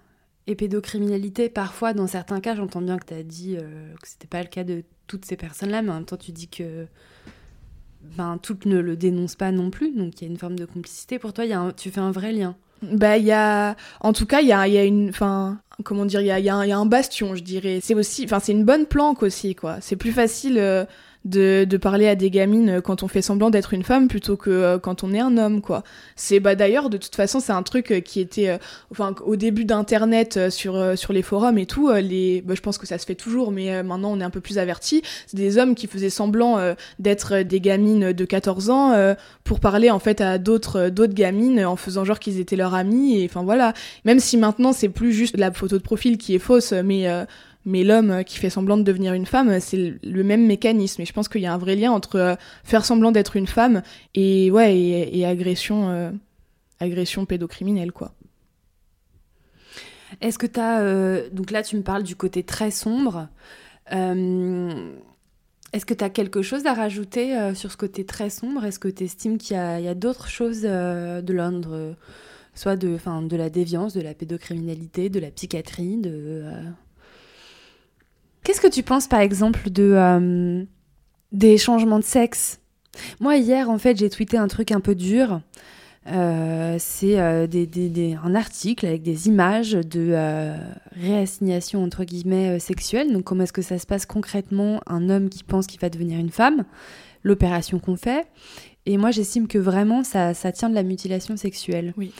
et 0.47 0.55
pédocriminalité. 0.55 1.47
Parfois, 1.47 1.93
dans 1.93 2.07
certains 2.07 2.39
cas, 2.39 2.55
j'entends 2.55 2.81
bien 2.81 2.97
que 2.97 3.05
tu 3.05 3.13
as 3.13 3.21
dit 3.21 3.55
que 3.55 4.07
c'était 4.07 4.27
pas 4.27 4.41
le 4.41 4.47
cas 4.47 4.63
de 4.63 4.83
toutes 5.05 5.25
ces 5.25 5.35
personnes-là, 5.35 5.83
mais 5.83 5.91
en 5.91 5.95
même 5.95 6.05
temps, 6.05 6.17
tu 6.17 6.31
dis 6.31 6.47
que 6.47 6.87
ben, 8.01 8.39
toutes 8.41 8.65
ne 8.65 8.79
le 8.79 8.95
dénoncent 8.97 9.35
pas 9.35 9.51
non 9.51 9.69
plus, 9.69 9.91
donc 9.95 10.19
il 10.19 10.25
y 10.25 10.27
a 10.27 10.31
une 10.31 10.39
forme 10.39 10.57
de 10.57 10.65
complicité. 10.65 11.19
Pour 11.19 11.33
toi, 11.33 11.45
y 11.45 11.53
a 11.53 11.71
tu 11.73 11.91
fais 11.91 12.01
un 12.01 12.11
vrai 12.11 12.31
lien 12.31 12.57
bah, 12.81 13.17
il 13.17 13.25
y 13.25 13.31
a, 13.31 13.75
en 14.01 14.13
tout 14.13 14.25
cas, 14.25 14.41
il 14.41 14.47
y 14.47 14.53
a, 14.53 14.67
y 14.67 14.77
a 14.77 14.83
une, 14.83 15.09
enfin, 15.09 15.59
comment 15.83 16.05
dire, 16.05 16.21
il 16.21 16.27
y 16.27 16.49
a, 16.49 16.55
un 16.55 16.85
bastion, 16.85 17.35
je 17.35 17.43
dirais. 17.43 17.79
C'est 17.81 17.93
aussi, 17.93 18.25
enfin, 18.25 18.39
c'est 18.39 18.51
une 18.51 18.65
bonne 18.65 18.85
planque 18.85 19.23
aussi, 19.23 19.55
quoi. 19.55 19.77
C'est 19.81 19.95
plus 19.95 20.11
facile 20.11 20.57
euh, 20.57 20.85
de, 21.29 21.65
de, 21.65 21.77
parler 21.77 22.07
à 22.07 22.15
des 22.15 22.29
gamines 22.29 22.81
quand 22.81 23.03
on 23.03 23.07
fait 23.07 23.21
semblant 23.21 23.49
d'être 23.49 23.73
une 23.73 23.83
femme 23.83 24.07
plutôt 24.07 24.37
que 24.37 24.49
euh, 24.49 24.79
quand 24.79 25.03
on 25.03 25.13
est 25.13 25.19
un 25.19 25.37
homme 25.37 25.61
quoi. 25.61 25.83
C'est 26.15 26.39
bah 26.39 26.55
d'ailleurs 26.55 26.89
de 26.89 26.97
toute 26.97 27.15
façon 27.15 27.39
c'est 27.39 27.51
un 27.51 27.63
truc 27.63 27.91
euh, 27.91 27.99
qui 27.99 28.19
était 28.19 28.49
euh, 28.49 28.57
enfin 28.91 29.15
au 29.25 29.35
début 29.35 29.65
d'internet 29.65 30.49
sur 30.49 30.97
sur 30.97 31.13
les 31.13 31.21
forums 31.21 31.57
et 31.57 31.65
tout 31.65 31.91
les 31.91 32.41
bah, 32.41 32.55
je 32.55 32.61
pense 32.61 32.77
que 32.77 32.87
ça 32.87 32.97
se 32.97 33.05
fait 33.05 33.15
toujours 33.15 33.51
mais 33.51 33.83
maintenant 33.83 34.11
on 34.11 34.19
est 34.19 34.23
un 34.23 34.29
peu 34.29 34.41
plus 34.41 34.57
averti, 34.57 35.01
c'est 35.27 35.37
des 35.37 35.57
hommes 35.57 35.75
qui 35.75 35.87
faisaient 35.87 36.09
semblant 36.09 36.57
d'être 36.99 37.41
des 37.41 37.61
gamines 37.61 38.13
de 38.13 38.25
14 38.25 38.69
ans 38.69 39.15
pour 39.43 39.59
parler 39.59 39.89
en 39.89 39.99
fait 39.99 40.21
à 40.21 40.37
d'autres 40.37 40.89
d'autres 40.89 41.13
gamines 41.13 41.63
en 41.63 41.75
faisant 41.75 42.03
genre 42.03 42.19
qu'ils 42.19 42.39
étaient 42.39 42.55
leurs 42.55 42.73
amis 42.73 43.19
et 43.19 43.25
enfin 43.25 43.43
voilà, 43.43 43.73
même 44.05 44.19
si 44.19 44.37
maintenant 44.37 44.73
c'est 44.73 44.89
plus 44.89 45.13
juste 45.13 45.37
la 45.37 45.51
photo 45.51 45.77
de 45.77 45.83
profil 45.83 46.17
qui 46.17 46.35
est 46.35 46.39
fausse 46.39 46.73
mais 46.73 47.07
mais 47.65 47.83
l'homme 47.83 48.23
qui 48.23 48.37
fait 48.37 48.49
semblant 48.49 48.77
de 48.77 48.83
devenir 48.83 49.13
une 49.13 49.25
femme, 49.25 49.59
c'est 49.59 49.99
le 50.01 50.23
même 50.23 50.45
mécanisme. 50.45 51.01
Et 51.01 51.05
je 51.05 51.13
pense 51.13 51.27
qu'il 51.27 51.41
y 51.41 51.45
a 51.45 51.53
un 51.53 51.57
vrai 51.57 51.75
lien 51.75 51.91
entre 51.91 52.15
euh, 52.15 52.35
faire 52.63 52.85
semblant 52.85 53.11
d'être 53.11 53.35
une 53.35 53.47
femme 53.47 53.81
et 54.15 54.49
ouais 54.51 54.77
et, 54.77 55.25
agression, 55.25 55.89
euh, 55.89 56.11
agression 56.79 57.25
pédocriminelle 57.25 57.91
quoi. 57.91 58.13
Est-ce 60.21 60.39
que 60.39 60.47
tu 60.47 60.59
as 60.59 60.81
euh, 60.81 61.29
donc 61.31 61.51
là 61.51 61.61
tu 61.61 61.75
me 61.75 61.83
parles 61.83 62.03
du 62.03 62.15
côté 62.15 62.43
très 62.43 62.71
sombre. 62.71 63.27
Est-ce 63.91 65.85
que 65.85 65.93
tu 65.93 66.03
as 66.03 66.09
quelque 66.09 66.41
chose 66.41 66.65
à 66.65 66.73
rajouter 66.73 67.53
sur 67.55 67.71
ce 67.71 67.77
côté 67.77 68.05
très 68.05 68.29
sombre? 68.29 68.65
Est-ce 68.65 68.79
que 68.79 68.87
tu 68.87 69.03
estimes 69.03 69.37
qu'il 69.37 69.55
y 69.55 69.59
a, 69.59 69.95
d'autres 69.95 70.27
choses 70.27 70.61
de 70.61 71.33
l'ordre, 71.33 71.95
soit 72.53 72.75
de, 72.75 72.97
de 73.27 73.35
la 73.35 73.49
déviance, 73.49 73.93
de 73.93 74.01
la 74.01 74.13
pédocriminalité, 74.13 75.09
de 75.09 75.19
la 75.19 75.31
psychiatrie, 75.31 75.97
de 75.97 76.43
Qu'est-ce 78.43 78.61
que 78.61 78.67
tu 78.67 78.83
penses 78.83 79.07
par 79.07 79.19
exemple 79.19 79.69
de 79.69 79.93
euh, 79.95 80.63
des 81.31 81.57
changements 81.57 81.99
de 81.99 82.03
sexe? 82.03 82.59
Moi 83.19 83.37
hier 83.37 83.69
en 83.69 83.77
fait 83.77 83.97
j'ai 83.97 84.09
tweeté 84.09 84.37
un 84.37 84.47
truc 84.47 84.71
un 84.71 84.79
peu 84.79 84.95
dur. 84.95 85.41
Euh, 86.07 86.77
c'est 86.79 87.19
euh, 87.19 87.45
un 88.23 88.35
article 88.35 88.85
avec 88.85 89.03
des 89.03 89.27
images 89.27 89.71
de 89.73 90.55
réassignation 90.91 91.83
entre 91.83 92.03
guillemets 92.03 92.59
sexuelle. 92.59 93.11
Donc 93.11 93.25
comment 93.25 93.43
est-ce 93.43 93.53
que 93.53 93.61
ça 93.61 93.77
se 93.77 93.85
passe 93.85 94.05
concrètement 94.05 94.81
un 94.87 95.09
homme 95.09 95.29
qui 95.29 95.43
pense 95.43 95.67
qu'il 95.67 95.79
va 95.79 95.89
devenir 95.89 96.19
une 96.19 96.31
femme, 96.31 96.65
l'opération 97.23 97.79
qu'on 97.79 97.97
fait. 97.97 98.25
Et 98.85 98.97
moi 98.97 99.11
j'estime 99.11 99.47
que 99.47 99.57
vraiment 99.57 100.03
ça, 100.03 100.33
ça 100.33 100.51
tient 100.51 100.69
de 100.69 100.75
la 100.75 100.83
mutilation 100.83 101.37
sexuelle. 101.37 101.93
Oui 101.97 102.13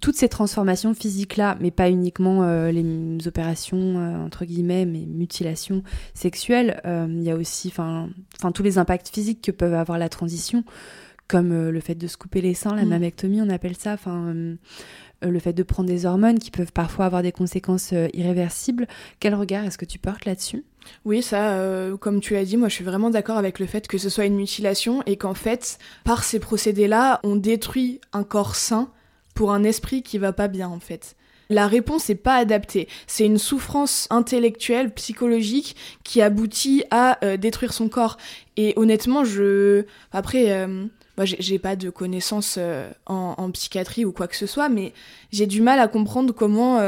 toutes 0.00 0.16
ces 0.16 0.28
transformations 0.28 0.94
physiques-là, 0.94 1.56
mais 1.60 1.70
pas 1.70 1.90
uniquement 1.90 2.42
euh, 2.42 2.70
les 2.70 3.28
opérations, 3.28 3.98
euh, 3.98 4.24
entre 4.24 4.44
guillemets, 4.44 4.86
mais 4.86 5.00
mutilations 5.06 5.82
sexuelles, 6.14 6.80
euh, 6.86 7.06
il 7.08 7.22
y 7.22 7.30
a 7.30 7.36
aussi 7.36 7.68
enfin 7.68 8.08
tous 8.52 8.62
les 8.62 8.78
impacts 8.78 9.08
physiques 9.08 9.42
que 9.42 9.50
peuvent 9.50 9.74
avoir 9.74 9.98
la 9.98 10.08
transition, 10.08 10.64
comme 11.28 11.68
le 11.68 11.80
fait 11.80 11.94
de 11.94 12.06
se 12.06 12.16
couper 12.16 12.40
les 12.40 12.54
seins, 12.54 12.74
la 12.74 12.84
mm. 12.84 12.88
mammectomie, 12.88 13.42
on 13.42 13.50
appelle 13.50 13.76
ça, 13.76 13.92
enfin 13.92 14.34
le 15.22 15.38
fait 15.38 15.52
de 15.52 15.62
prendre 15.62 15.86
des 15.86 16.06
hormones 16.06 16.38
qui 16.38 16.50
peuvent 16.50 16.72
parfois 16.72 17.04
avoir 17.04 17.22
des 17.22 17.30
conséquences 17.30 17.92
irréversibles. 18.14 18.88
Quel 19.20 19.34
regard 19.34 19.66
est-ce 19.66 19.76
que 19.76 19.84
tu 19.84 19.98
portes 19.98 20.24
là-dessus? 20.24 20.64
Oui, 21.04 21.22
ça, 21.22 21.62
comme 22.00 22.20
tu 22.20 22.32
l'as 22.32 22.46
dit, 22.46 22.56
moi 22.56 22.68
je 22.68 22.74
suis 22.74 22.84
vraiment 22.84 23.10
d'accord 23.10 23.36
avec 23.36 23.58
le 23.58 23.66
fait 23.66 23.86
que 23.86 23.98
ce 23.98 24.08
soit 24.08 24.24
une 24.24 24.36
mutilation 24.36 25.02
et 25.04 25.16
qu'en 25.16 25.34
fait, 25.34 25.78
par 26.04 26.24
ces 26.24 26.40
procédés-là, 26.40 27.20
on 27.22 27.36
détruit 27.36 28.00
un 28.14 28.24
corps 28.24 28.56
sain 28.56 28.90
pour 29.40 29.52
un 29.52 29.64
esprit 29.64 30.02
qui 30.02 30.18
va 30.18 30.34
pas 30.34 30.48
bien 30.48 30.68
en 30.68 30.80
fait. 30.80 31.16
La 31.48 31.66
réponse 31.66 32.10
n'est 32.10 32.14
pas 32.14 32.34
adaptée. 32.34 32.88
C'est 33.06 33.24
une 33.24 33.38
souffrance 33.38 34.06
intellectuelle, 34.10 34.92
psychologique, 34.92 35.76
qui 36.04 36.20
aboutit 36.20 36.84
à 36.90 37.24
euh, 37.24 37.38
détruire 37.38 37.72
son 37.72 37.88
corps. 37.88 38.18
Et 38.58 38.74
honnêtement, 38.76 39.24
je... 39.24 39.86
Après, 40.12 40.52
euh, 40.52 40.84
moi, 41.16 41.24
j'ai 41.24 41.58
pas 41.58 41.74
de 41.74 41.88
connaissances 41.88 42.56
euh, 42.58 42.90
en, 43.06 43.50
psychiatrie 43.50 44.04
ou 44.04 44.12
quoi 44.12 44.28
que 44.28 44.36
ce 44.36 44.44
soit, 44.44 44.68
mais 44.68 44.92
j'ai 45.32 45.46
du 45.46 45.62
mal 45.62 45.78
à 45.78 45.88
comprendre 45.88 46.34
comment 46.34 46.78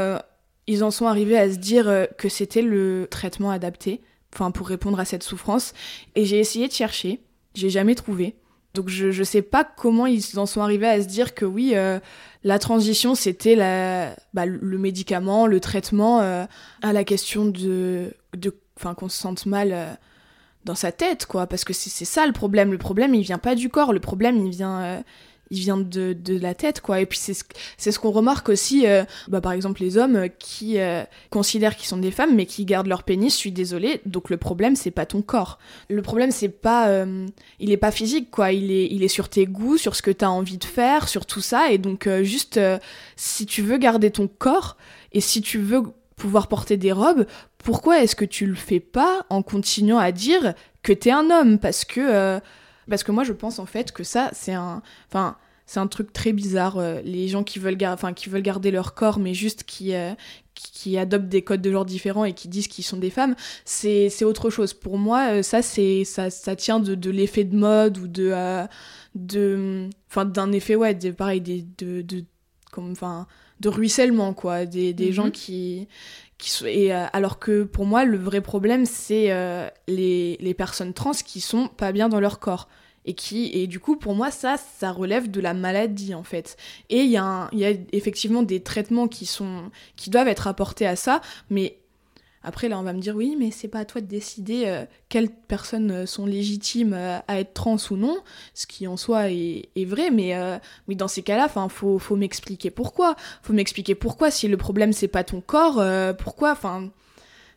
ils 0.67 0.83
en 0.83 0.91
sont 0.91 1.07
arrivés 1.07 1.39
à 1.39 1.51
se 1.51 1.57
dire 1.57 2.07
que 2.19 2.29
c'était 2.29 2.61
le 2.61 3.07
traitement 3.09 3.49
adapté, 3.49 3.99
enfin, 4.31 4.51
pour 4.51 4.67
répondre 4.67 4.99
à 4.99 5.05
cette 5.05 5.23
souffrance. 5.23 5.73
Et 6.13 6.23
j'ai 6.23 6.37
essayé 6.37 6.67
de 6.67 6.73
chercher, 6.73 7.19
j'ai 7.55 7.71
jamais 7.71 7.95
trouvé. 7.95 8.35
Donc 8.73 8.89
je, 8.89 9.11
je 9.11 9.23
sais 9.23 9.43
pas 9.43 9.63
comment 9.63 10.07
ils 10.07 10.39
en 10.39 10.47
sont 10.47 10.61
arrivés 10.61 10.87
à 10.87 11.01
se 11.01 11.07
dire 11.07 11.35
que 11.35 11.45
oui, 11.45 11.73
euh, 11.75 11.99
la 12.43 12.57
transition 12.57 13.13
c'était 13.13 13.55
bah, 14.33 14.45
le 14.45 14.77
médicament, 14.77 15.45
le 15.45 15.59
traitement 15.59 16.21
euh, 16.21 16.45
à 16.81 16.91
la 16.91 17.03
question 17.03 17.45
de, 17.45 18.13
de, 18.35 18.53
qu'on 18.97 19.09
se 19.09 19.17
sente 19.17 19.45
mal 19.45 19.69
euh, 19.71 19.93
dans 20.65 20.73
sa 20.73 20.91
tête 20.91 21.27
quoi, 21.27 21.45
parce 21.45 21.63
que 21.63 21.73
c'est 21.73 22.05
ça 22.05 22.25
le 22.25 22.33
problème. 22.33 22.71
Le 22.71 22.79
problème 22.79 23.13
il 23.13 23.21
vient 23.21 23.37
pas 23.37 23.53
du 23.53 23.69
corps, 23.69 23.93
le 23.93 23.99
problème 23.99 24.43
il 24.43 24.49
vient 24.49 25.03
il 25.53 25.59
vient 25.59 25.77
de, 25.77 26.13
de 26.13 26.39
la 26.39 26.55
tête, 26.55 26.81
quoi. 26.81 26.99
Et 26.99 27.05
puis 27.05 27.19
c'est 27.19 27.35
ce, 27.35 27.43
ce 27.91 27.99
qu'on 27.99 28.09
remarque 28.09 28.49
aussi, 28.49 28.87
euh, 28.87 29.03
bah, 29.27 29.39
par 29.39 29.51
exemple 29.51 29.81
les 29.81 29.97
hommes 29.97 30.27
qui 30.39 30.79
euh, 30.79 31.03
considèrent 31.29 31.75
qu'ils 31.75 31.87
sont 31.87 31.97
des 31.97 32.09
femmes 32.09 32.35
mais 32.35 32.47
qui 32.47 32.65
gardent 32.65 32.87
leur 32.87 33.03
pénis, 33.03 33.31
je 33.31 33.37
suis 33.37 33.51
désolée, 33.51 34.01
donc 34.07 34.31
le 34.31 34.37
problème 34.37 34.75
c'est 34.75 34.91
pas 34.91 35.05
ton 35.05 35.21
corps. 35.21 35.59
Le 35.89 36.01
problème 36.01 36.31
c'est 36.31 36.49
pas, 36.49 36.87
euh, 36.87 37.27
il 37.59 37.71
est 37.71 37.77
pas 37.77 37.91
physique, 37.91 38.31
quoi. 38.31 38.51
Il 38.51 38.71
est, 38.71 38.87
il 38.91 39.03
est 39.03 39.07
sur 39.07 39.29
tes 39.29 39.45
goûts, 39.45 39.77
sur 39.77 39.95
ce 39.95 40.01
que 40.01 40.11
t'as 40.11 40.27
envie 40.27 40.57
de 40.57 40.65
faire, 40.65 41.07
sur 41.07 41.27
tout 41.27 41.41
ça. 41.41 41.71
Et 41.71 41.77
donc 41.77 42.09
juste, 42.23 42.59
si 43.15 43.45
tu 43.45 43.61
veux 43.61 43.77
garder 43.77 44.09
ton 44.09 44.27
corps 44.27 44.75
et 45.11 45.21
si 45.21 45.41
tu 45.41 45.59
veux 45.59 45.83
pouvoir 46.15 46.47
porter 46.47 46.77
des 46.77 46.91
robes, 46.91 47.27
pourquoi 47.59 48.01
est-ce 48.01 48.15
que 48.15 48.25
tu 48.25 48.47
le 48.47 48.55
fais 48.55 48.79
pas 48.79 49.25
en 49.29 49.43
continuant 49.43 49.99
à 49.99 50.11
dire 50.11 50.55
que 50.81 50.93
t'es 50.93 51.11
un 51.11 51.29
homme? 51.29 51.59
Parce 51.59 51.85
que 51.85 52.41
parce 52.89 53.03
que 53.03 53.11
moi, 53.11 53.23
je 53.23 53.33
pense 53.33 53.59
en 53.59 53.65
fait 53.65 53.91
que 53.91 54.03
ça, 54.03 54.29
c'est 54.33 54.53
un. 54.53 54.81
Enfin, 55.09 55.37
c'est 55.65 55.79
un 55.79 55.87
truc 55.87 56.11
très 56.11 56.33
bizarre. 56.33 56.77
Euh, 56.77 57.01
les 57.03 57.27
gens 57.27 57.43
qui 57.43 57.59
veulent, 57.59 57.77
enfin, 57.85 58.13
qui 58.13 58.29
veulent 58.29 58.41
garder 58.41 58.71
leur 58.71 58.93
corps, 58.93 59.19
mais 59.19 59.33
juste 59.33 59.63
qui, 59.63 59.93
euh, 59.95 60.13
qui, 60.53 60.97
adoptent 60.97 61.29
des 61.29 61.41
codes 61.41 61.61
de 61.61 61.71
genre 61.71 61.85
différents 61.85 62.25
et 62.25 62.33
qui 62.33 62.47
disent 62.47 62.67
qu'ils 62.67 62.83
sont 62.83 62.97
des 62.97 63.09
femmes, 63.09 63.35
c'est 63.65 64.23
autre 64.23 64.49
chose. 64.49 64.73
Pour 64.73 64.97
moi, 64.97 65.31
euh, 65.31 65.43
ça, 65.43 65.61
c'est 65.61 66.03
ça, 66.03 66.29
ça 66.29 66.55
tient 66.55 66.79
de, 66.79 66.95
de 66.95 67.09
l'effet 67.09 67.43
de 67.43 67.55
mode 67.55 67.97
ou 67.97 68.07
de. 68.07 68.33
de 69.15 69.89
enfin, 70.09 70.25
d'un 70.25 70.51
effet, 70.51 70.75
ouais, 70.75 70.93
de, 70.93 71.11
pareil, 71.11 71.41
des, 71.41 71.65
de, 71.77 72.01
de, 72.01 72.23
comme, 72.71 72.91
enfin, 72.91 73.27
de 73.59 73.69
ruissellement, 73.69 74.33
quoi. 74.33 74.65
Des, 74.65 74.93
des 74.93 75.13
gens 75.13 75.25
mhm. 75.25 75.31
qui. 75.31 75.87
qui 76.37 76.67
et, 76.67 76.91
alors 76.91 77.39
que 77.39 77.63
pour 77.63 77.85
moi, 77.85 78.03
le 78.03 78.17
vrai 78.17 78.41
problème, 78.41 78.85
c'est 78.85 79.29
les, 79.87 80.37
les 80.41 80.53
personnes 80.53 80.93
trans 80.93 81.11
qui 81.11 81.39
sont 81.39 81.67
pas 81.69 81.93
bien 81.93 82.09
dans 82.09 82.19
leur 82.19 82.39
corps 82.39 82.67
et 83.05 83.13
qui 83.13 83.51
et 83.53 83.67
du 83.67 83.79
coup 83.79 83.95
pour 83.95 84.15
moi 84.15 84.31
ça 84.31 84.55
ça 84.57 84.91
relève 84.91 85.29
de 85.29 85.41
la 85.41 85.53
maladie 85.53 86.13
en 86.13 86.23
fait. 86.23 86.57
Et 86.89 87.01
il 87.01 87.09
y 87.09 87.13
y 87.13 87.17
a 87.65 87.73
effectivement 87.91 88.43
des 88.43 88.61
traitements 88.61 89.07
qui 89.07 89.25
sont 89.25 89.71
qui 89.95 90.09
doivent 90.09 90.27
être 90.27 90.47
apportés 90.47 90.87
à 90.87 90.95
ça 90.95 91.21
mais 91.49 91.77
après 92.43 92.69
là 92.69 92.77
on 92.77 92.83
va 92.83 92.93
me 92.93 92.99
dire 92.99 93.15
oui 93.15 93.35
mais 93.39 93.51
c'est 93.51 93.67
pas 93.67 93.79
à 93.79 93.85
toi 93.85 94.01
de 94.01 94.05
décider 94.05 94.63
euh, 94.65 94.85
quelles 95.09 95.29
personnes 95.29 95.91
euh, 95.91 96.05
sont 96.05 96.25
légitimes 96.25 96.93
euh, 96.93 97.19
à 97.27 97.39
être 97.39 97.53
trans 97.53 97.77
ou 97.89 97.95
non 97.95 98.17
ce 98.53 98.67
qui 98.67 98.87
en 98.87 98.97
soi 98.97 99.31
est, 99.31 99.69
est 99.75 99.85
vrai 99.85 100.11
mais 100.11 100.33
mais 100.87 100.95
dans 100.95 101.07
ces 101.07 101.23
cas-là 101.23 101.45
enfin 101.45 101.69
faut 101.69 101.99
faut 101.99 102.15
m'expliquer 102.15 102.69
pourquoi. 102.69 103.15
Faut 103.41 103.53
m'expliquer 103.53 103.95
pourquoi 103.95 104.31
si 104.31 104.47
le 104.47 104.57
problème 104.57 104.93
c'est 104.93 105.07
pas 105.07 105.23
ton 105.23 105.41
corps 105.41 105.81
pourquoi 106.17 106.51
enfin 106.51 106.89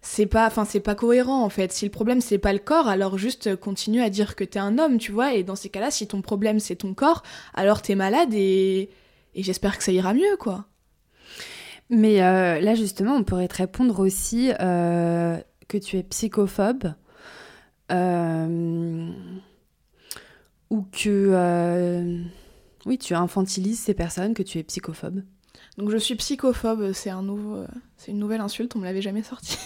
c'est 0.06 0.26
pas 0.26 0.46
enfin 0.46 0.64
c'est 0.64 0.80
pas 0.80 0.94
cohérent 0.94 1.42
en 1.42 1.48
fait. 1.48 1.72
Si 1.72 1.84
le 1.84 1.90
problème 1.90 2.20
c'est 2.20 2.38
pas 2.38 2.52
le 2.52 2.60
corps 2.60 2.88
alors 2.88 3.18
juste 3.18 3.56
continue 3.56 4.00
à 4.00 4.08
dire 4.08 4.36
que 4.36 4.44
t'es 4.44 4.60
un 4.60 4.78
homme 4.78 4.98
tu 4.98 5.10
vois. 5.12 5.34
Et 5.34 5.42
dans 5.42 5.56
ces 5.56 5.68
cas-là 5.68 5.90
si 5.90 6.06
ton 6.06 6.22
problème 6.22 6.60
c'est 6.60 6.76
ton 6.76 6.94
corps 6.94 7.22
alors 7.54 7.82
t'es 7.82 7.96
malade 7.96 8.32
et, 8.32 8.88
j'espère 9.34 9.76
que 9.76 9.84
ça 9.84 9.92
ira 9.92 10.14
mieux 10.14 10.36
quoi. 10.38 10.66
Mais 11.90 12.22
euh, 12.22 12.60
là 12.60 12.74
justement 12.74 13.16
on 13.16 13.24
pourrait 13.24 13.48
te 13.48 13.56
répondre 13.56 13.98
aussi 14.00 14.52
euh, 14.60 15.38
que 15.68 15.76
tu 15.76 15.98
es 15.98 16.02
psychophobe 16.04 16.94
euh, 17.90 19.10
ou 20.70 20.82
que 20.82 22.24
oui 22.86 22.98
tu 22.98 23.14
infantilises 23.14 23.80
ces 23.80 23.94
personnes 23.94 24.34
que 24.34 24.44
tu 24.44 24.58
es 24.58 24.62
psychophobe 24.62 25.22
donc 25.78 25.90
je 25.90 25.96
suis 25.96 26.14
psychophobe, 26.14 26.92
c'est 26.92 27.10
un 27.10 27.22
nouveau, 27.22 27.64
c'est 27.96 28.12
une 28.12 28.18
nouvelle 28.18 28.40
insulte, 28.40 28.74
on 28.76 28.78
me 28.78 28.84
l'avait 28.84 29.02
jamais 29.02 29.22
sorti. 29.22 29.58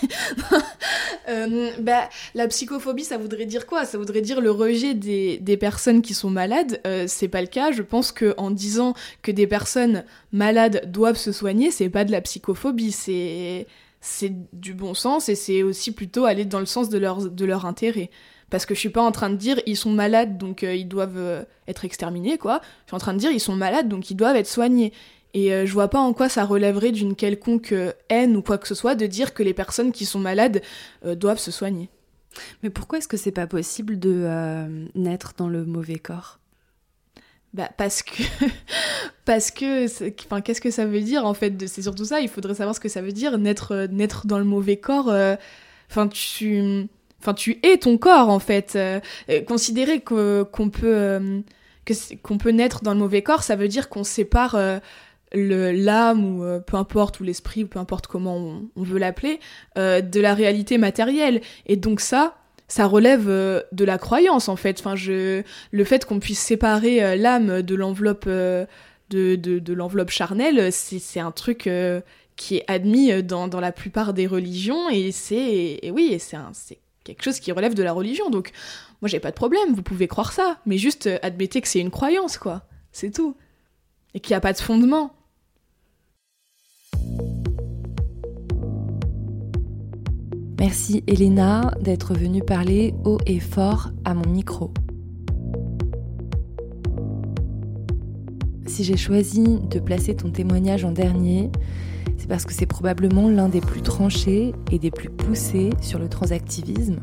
euh, 1.29 1.71
bah, 1.81 2.09
la 2.35 2.49
psychophobie, 2.49 3.05
ça 3.05 3.17
voudrait 3.17 3.47
dire 3.47 3.67
quoi? 3.67 3.85
Ça 3.85 3.99
voudrait 3.99 4.21
dire 4.21 4.41
le 4.41 4.51
rejet 4.51 4.95
des, 4.95 5.39
des 5.39 5.57
personnes 5.57 6.03
qui 6.03 6.15
sont 6.15 6.31
malades. 6.31 6.81
Euh, 6.87 7.05
c'est 7.07 7.29
pas 7.29 7.41
le 7.41 7.47
cas. 7.47 7.71
Je 7.71 7.83
pense 7.83 8.11
que 8.13 8.35
en 8.39 8.51
disant 8.51 8.95
que 9.23 9.31
des 9.31 9.47
personnes 9.47 10.05
malades 10.33 10.91
doivent 10.91 11.17
se 11.17 11.33
soigner, 11.33 11.71
c'est 11.71 11.91
pas 11.91 12.05
de 12.05 12.13
la 12.13 12.21
psychophobie, 12.21 12.93
c'est 12.93 13.67
c'est 14.01 14.33
du 14.55 14.73
bon 14.73 14.95
sens 14.95 15.29
et 15.29 15.35
c'est 15.35 15.63
aussi 15.63 15.93
plutôt 15.93 16.25
aller 16.25 16.47
dans 16.47 16.61
le 16.61 16.67
sens 16.67 16.89
de 16.89 16.99
leur, 16.99 17.31
de 17.31 17.45
leur 17.45 17.67
intérêt. 17.67 18.11
Parce 18.49 18.67
que 18.67 18.75
je 18.75 18.81
suis 18.81 18.91
pas 18.91 19.03
en 19.03 19.13
train 19.13 19.31
de 19.31 19.37
dire 19.37 19.61
ils 19.67 19.77
sont 19.77 19.91
malades 19.91 20.39
donc 20.39 20.65
euh, 20.65 20.75
ils 20.75 20.89
doivent 20.89 21.19
euh, 21.19 21.45
être 21.69 21.85
exterminés 21.85 22.39
quoi. 22.39 22.61
Je 22.87 22.91
suis 22.91 22.97
en 22.97 22.99
train 22.99 23.13
de 23.13 23.19
dire 23.19 23.31
ils 23.31 23.41
sont 23.41 23.55
malades 23.55 23.89
donc 23.89 24.11
ils 24.11 24.17
doivent 24.17 24.37
être 24.37 24.49
soignés. 24.49 24.93
Et 25.35 25.53
euh, 25.53 25.67
je 25.67 25.73
vois 25.73 25.89
pas 25.89 26.01
en 26.01 26.13
quoi 26.13 26.29
ça 26.29 26.45
relèverait 26.45 26.93
d'une 26.93 27.15
quelconque 27.15 27.75
haine 28.09 28.37
ou 28.37 28.43
quoi 28.43 28.59
que 28.59 28.69
ce 28.69 28.75
soit 28.75 28.95
de 28.95 29.07
dire 29.07 29.35
que 29.35 29.43
les 29.43 29.55
personnes 29.55 29.93
qui 29.93 30.05
sont 30.05 30.19
malades 30.19 30.63
doivent 31.05 31.39
se 31.39 31.51
soigner. 31.51 31.89
Mais 32.63 32.71
pourquoi 32.71 32.99
est-ce 32.99 33.09
que 33.09 33.17
c'est 33.17 33.33
pas 33.33 33.47
possible 33.47 33.99
de 33.99 34.27
naître 34.95 35.35
dans 35.37 35.49
le 35.49 35.65
mauvais 35.65 35.99
corps? 35.99 36.39
Bah 37.53 37.69
parce 37.77 38.03
que 38.03 38.23
parce 39.25 39.51
que 39.51 39.87
enfin 40.27 40.41
qu'est-ce 40.41 40.61
que 40.61 40.71
ça 40.71 40.87
veut 40.87 41.01
dire 41.01 41.27
en 41.27 41.35
fait 41.35 41.67
c'est 41.67 41.83
surtout 41.83 42.05
ça 42.05 42.21
il 42.21 42.29
faudrait 42.29 42.55
savoir 42.55 42.77
ce 42.77 42.81
que 42.81 42.89
ça 42.89 43.03
veut 43.03 43.11
dire 43.11 43.39
naître 43.39 43.89
naître 43.91 44.29
dans 44.29 44.39
le 44.39 44.45
mauvais 44.45 44.77
corps 44.77 45.13
enfin 45.89 46.07
tu 46.07 46.89
enfin 47.21 47.35
tu 47.35 47.59
es 47.63 47.77
ton 47.77 47.99
corps 47.99 48.29
en 48.29 48.39
fait 48.39 48.75
euh, 48.77 49.01
euh, 49.29 49.43
considérer 49.43 50.01
qu'on 50.01 50.71
peut 50.71 50.95
euh, 50.95 51.41
qu'on 52.23 52.39
peut 52.39 52.51
naître 52.51 52.83
dans 52.83 52.93
le 52.93 52.99
mauvais 52.99 53.23
corps 53.23 53.43
ça 53.43 53.57
veut 53.57 53.69
dire 53.69 53.89
qu'on 53.89 54.05
sépare 54.05 54.57
l'âme 55.33 56.25
ou 56.25 56.61
peu 56.67 56.77
importe 56.77 57.21
ou 57.21 57.25
l'esprit 57.25 57.65
ou 57.65 57.67
peu 57.67 57.79
importe 57.79 58.07
comment 58.07 58.61
on, 58.77 58.83
veut 58.83 58.99
l'appeler 58.99 59.39
de 59.77 60.21
la 60.21 60.35
réalité 60.35 60.79
matérielle 60.79 61.41
et 61.67 61.77
donc 61.77 62.01
ça 62.01 62.37
ça 62.67 62.87
relève 62.87 63.27
de 63.27 63.85
la 63.85 63.99
croyance 63.99 64.49
en 64.49 64.57
fait 64.57 64.81
enfin 64.81 64.97
je 64.97 65.43
le 65.71 65.85
fait 65.85 66.05
qu'on 66.05 66.19
puisse 66.19 66.41
séparer 66.41 67.17
l'âme 67.17 67.63
de 67.63 67.75
l'enveloppe 67.77 68.27
de, 68.29 68.67
de, 69.11 69.73
l'enveloppe 69.73 70.11
charnelle 70.11 70.73
c'est 70.73 71.21
un 71.21 71.31
truc 71.31 71.71
qui 72.37 72.57
est 72.57 72.65
admis 72.67 73.23
dans, 73.23 73.47
dans 73.47 73.61
la 73.61 73.73
plupart 73.73 74.15
des 74.15 74.27
religions 74.27 74.91
et 74.91 75.13
c'est 75.13 75.81
oui 75.93 76.19
c'est 76.19 76.79
quelque 77.05 77.23
chose 77.23 77.41
qui 77.41 77.53
relève 77.53 77.75
de 77.75 77.83
la 77.83 77.93
religion. 77.93 78.31
Donc, 78.31 78.53
moi, 79.01 79.09
j'ai 79.09 79.21
pas 79.21 79.31
de 79.31 79.37
problème, 79.37 79.75
vous 79.75 79.83
pouvez 79.83 80.09
croire 80.09 80.33
ça, 80.33 80.59
mais 80.67 80.79
juste 80.79 81.07
euh, 81.07 81.19
admettez 81.23 81.61
que 81.61 81.69
c'est 81.69 81.81
une 81.81 81.91
croyance, 81.91 82.39
quoi. 82.39 82.63
C'est 82.93 83.11
tout. 83.11 83.37
Et 84.15 84.21
qu'il 84.21 84.33
n'y 84.33 84.37
a 84.37 84.41
pas 84.41 84.53
de 84.53 84.59
fondement. 84.59 85.15
Merci 90.59 91.03
Elena 91.07 91.73
d'être 91.81 92.15
venue 92.15 92.43
parler 92.43 92.95
haut 93.05 93.19
et 93.27 93.41
fort 93.41 93.91
à 94.05 94.15
mon 94.15 94.29
micro. 94.29 94.73
Si 98.67 98.85
j'ai 98.85 98.99
choisi 98.99 99.59
de 99.71 99.79
placer 99.81 100.15
ton 100.15 100.31
témoignage 100.31 100.85
en 100.85 100.93
dernier, 100.93 101.51
c'est 102.19 102.29
parce 102.29 102.45
que 102.45 102.53
c'est 102.53 102.67
probablement 102.67 103.29
l'un 103.29 103.49
des 103.49 103.61
plus 103.61 103.83
tranchés 103.83 104.55
et 104.71 104.79
des 104.79 104.91
plus 104.91 105.09
poussés 105.09 105.71
sur 105.81 105.99
le 105.99 106.09
transactivisme, 106.09 107.01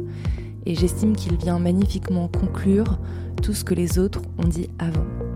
et 0.65 0.75
j'estime 0.75 1.15
qu'il 1.15 1.35
vient 1.35 1.59
magnifiquement 1.59 2.27
conclure 2.27 2.99
tout 3.41 3.53
ce 3.53 3.63
que 3.63 3.73
les 3.73 3.99
autres 3.99 4.21
ont 4.37 4.47
dit 4.47 4.69
avant. 4.79 5.26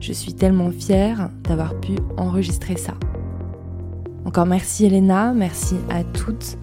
Je 0.00 0.12
suis 0.14 0.32
tellement 0.32 0.70
fière 0.70 1.30
d'avoir 1.44 1.78
pu 1.78 1.92
enregistrer 2.16 2.76
ça. 2.76 2.94
Encore 4.24 4.46
merci 4.46 4.86
Elena, 4.86 5.32
merci 5.34 5.76
à 5.90 6.04
toutes 6.04 6.56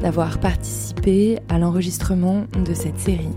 d'avoir 0.00 0.38
participé 0.38 1.38
à 1.48 1.58
l'enregistrement 1.58 2.44
de 2.64 2.74
cette 2.74 2.98
série. 2.98 3.28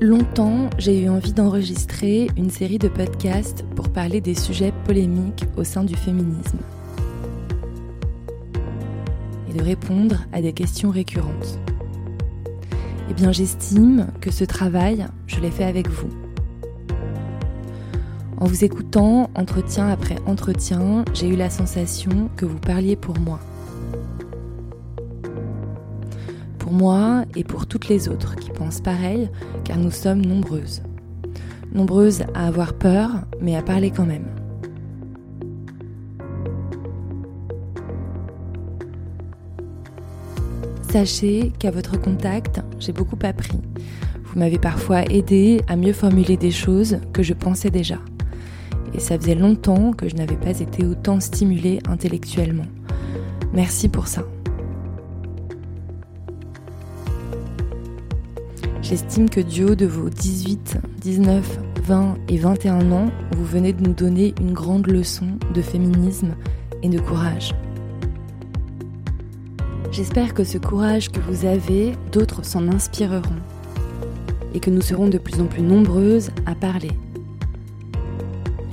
Longtemps, 0.00 0.68
j'ai 0.78 1.04
eu 1.04 1.08
envie 1.08 1.32
d'enregistrer 1.32 2.28
une 2.36 2.50
série 2.50 2.78
de 2.78 2.88
podcasts 2.88 3.64
pour 3.76 3.88
parler 3.88 4.20
des 4.20 4.34
sujets 4.34 4.72
polémiques 4.84 5.44
au 5.56 5.64
sein 5.64 5.84
du 5.84 5.94
féminisme 5.94 6.58
et 9.48 9.54
de 9.54 9.62
répondre 9.62 10.26
à 10.32 10.42
des 10.42 10.52
questions 10.52 10.90
récurrentes. 10.90 11.58
Eh 13.08 13.14
bien, 13.14 13.32
j'estime 13.32 14.08
que 14.20 14.30
ce 14.30 14.44
travail, 14.44 15.06
je 15.26 15.40
l'ai 15.40 15.50
fait 15.50 15.64
avec 15.64 15.88
vous. 15.88 16.08
En 18.38 18.46
vous 18.46 18.64
écoutant 18.64 19.30
entretien 19.34 19.88
après 19.88 20.16
entretien, 20.26 21.04
j'ai 21.14 21.28
eu 21.28 21.36
la 21.36 21.48
sensation 21.48 22.28
que 22.36 22.44
vous 22.44 22.58
parliez 22.58 22.96
pour 22.96 23.18
moi. 23.18 23.40
pour 26.66 26.74
moi 26.74 27.24
et 27.36 27.44
pour 27.44 27.68
toutes 27.68 27.86
les 27.86 28.08
autres 28.08 28.34
qui 28.34 28.50
pensent 28.50 28.80
pareil, 28.80 29.30
car 29.62 29.76
nous 29.76 29.92
sommes 29.92 30.26
nombreuses. 30.26 30.82
Nombreuses 31.72 32.24
à 32.34 32.48
avoir 32.48 32.74
peur, 32.74 33.10
mais 33.40 33.54
à 33.54 33.62
parler 33.62 33.92
quand 33.92 34.04
même. 34.04 34.26
Sachez 40.96 41.52
qu'à 41.58 41.70
votre 41.70 42.00
contact, 42.00 42.62
j'ai 42.78 42.92
beaucoup 42.92 43.18
appris. 43.22 43.58
Vous 44.24 44.38
m'avez 44.38 44.58
parfois 44.58 45.02
aidé 45.02 45.60
à 45.68 45.76
mieux 45.76 45.92
formuler 45.92 46.38
des 46.38 46.50
choses 46.50 47.00
que 47.12 47.22
je 47.22 47.34
pensais 47.34 47.68
déjà. 47.68 47.98
Et 48.94 48.98
ça 48.98 49.18
faisait 49.18 49.34
longtemps 49.34 49.92
que 49.92 50.08
je 50.08 50.16
n'avais 50.16 50.38
pas 50.38 50.58
été 50.58 50.86
autant 50.86 51.20
stimulée 51.20 51.80
intellectuellement. 51.86 52.64
Merci 53.52 53.90
pour 53.90 54.06
ça. 54.06 54.22
J'estime 58.80 59.28
que 59.28 59.42
du 59.42 59.64
haut 59.64 59.74
de 59.74 59.84
vos 59.84 60.08
18, 60.08 60.78
19, 61.02 61.58
20 61.82 62.16
et 62.28 62.38
21 62.38 62.90
ans, 62.92 63.10
vous 63.36 63.44
venez 63.44 63.74
de 63.74 63.86
nous 63.86 63.92
donner 63.92 64.34
une 64.40 64.54
grande 64.54 64.86
leçon 64.86 65.26
de 65.52 65.60
féminisme 65.60 66.34
et 66.82 66.88
de 66.88 66.98
courage. 66.98 67.52
J'espère 69.96 70.34
que 70.34 70.44
ce 70.44 70.58
courage 70.58 71.08
que 71.08 71.20
vous 71.20 71.46
avez, 71.46 71.94
d'autres 72.12 72.44
s'en 72.44 72.68
inspireront 72.68 73.40
et 74.52 74.60
que 74.60 74.68
nous 74.68 74.82
serons 74.82 75.08
de 75.08 75.16
plus 75.16 75.40
en 75.40 75.46
plus 75.46 75.62
nombreuses 75.62 76.32
à 76.44 76.54
parler. 76.54 76.90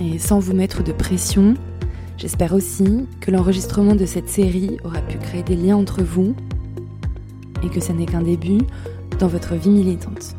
Et 0.02 0.20
sans 0.20 0.40
vous 0.40 0.52
mettre 0.52 0.84
de 0.84 0.92
pression, 0.92 1.54
j'espère 2.18 2.52
aussi 2.54 3.08
que 3.22 3.32
l'enregistrement 3.32 3.96
de 3.96 4.06
cette 4.06 4.28
série 4.28 4.76
aura 4.84 5.00
pu 5.00 5.18
créer 5.18 5.44
des 5.44 5.56
liens 5.56 5.78
entre 5.78 6.04
vous 6.04 6.36
et 7.64 7.70
que 7.70 7.80
ce 7.80 7.94
n'est 7.94 8.06
qu'un 8.06 8.24
début 8.24 8.60
dans 9.18 9.28
votre 9.28 9.56
vie 9.56 9.70
militante. 9.70 10.36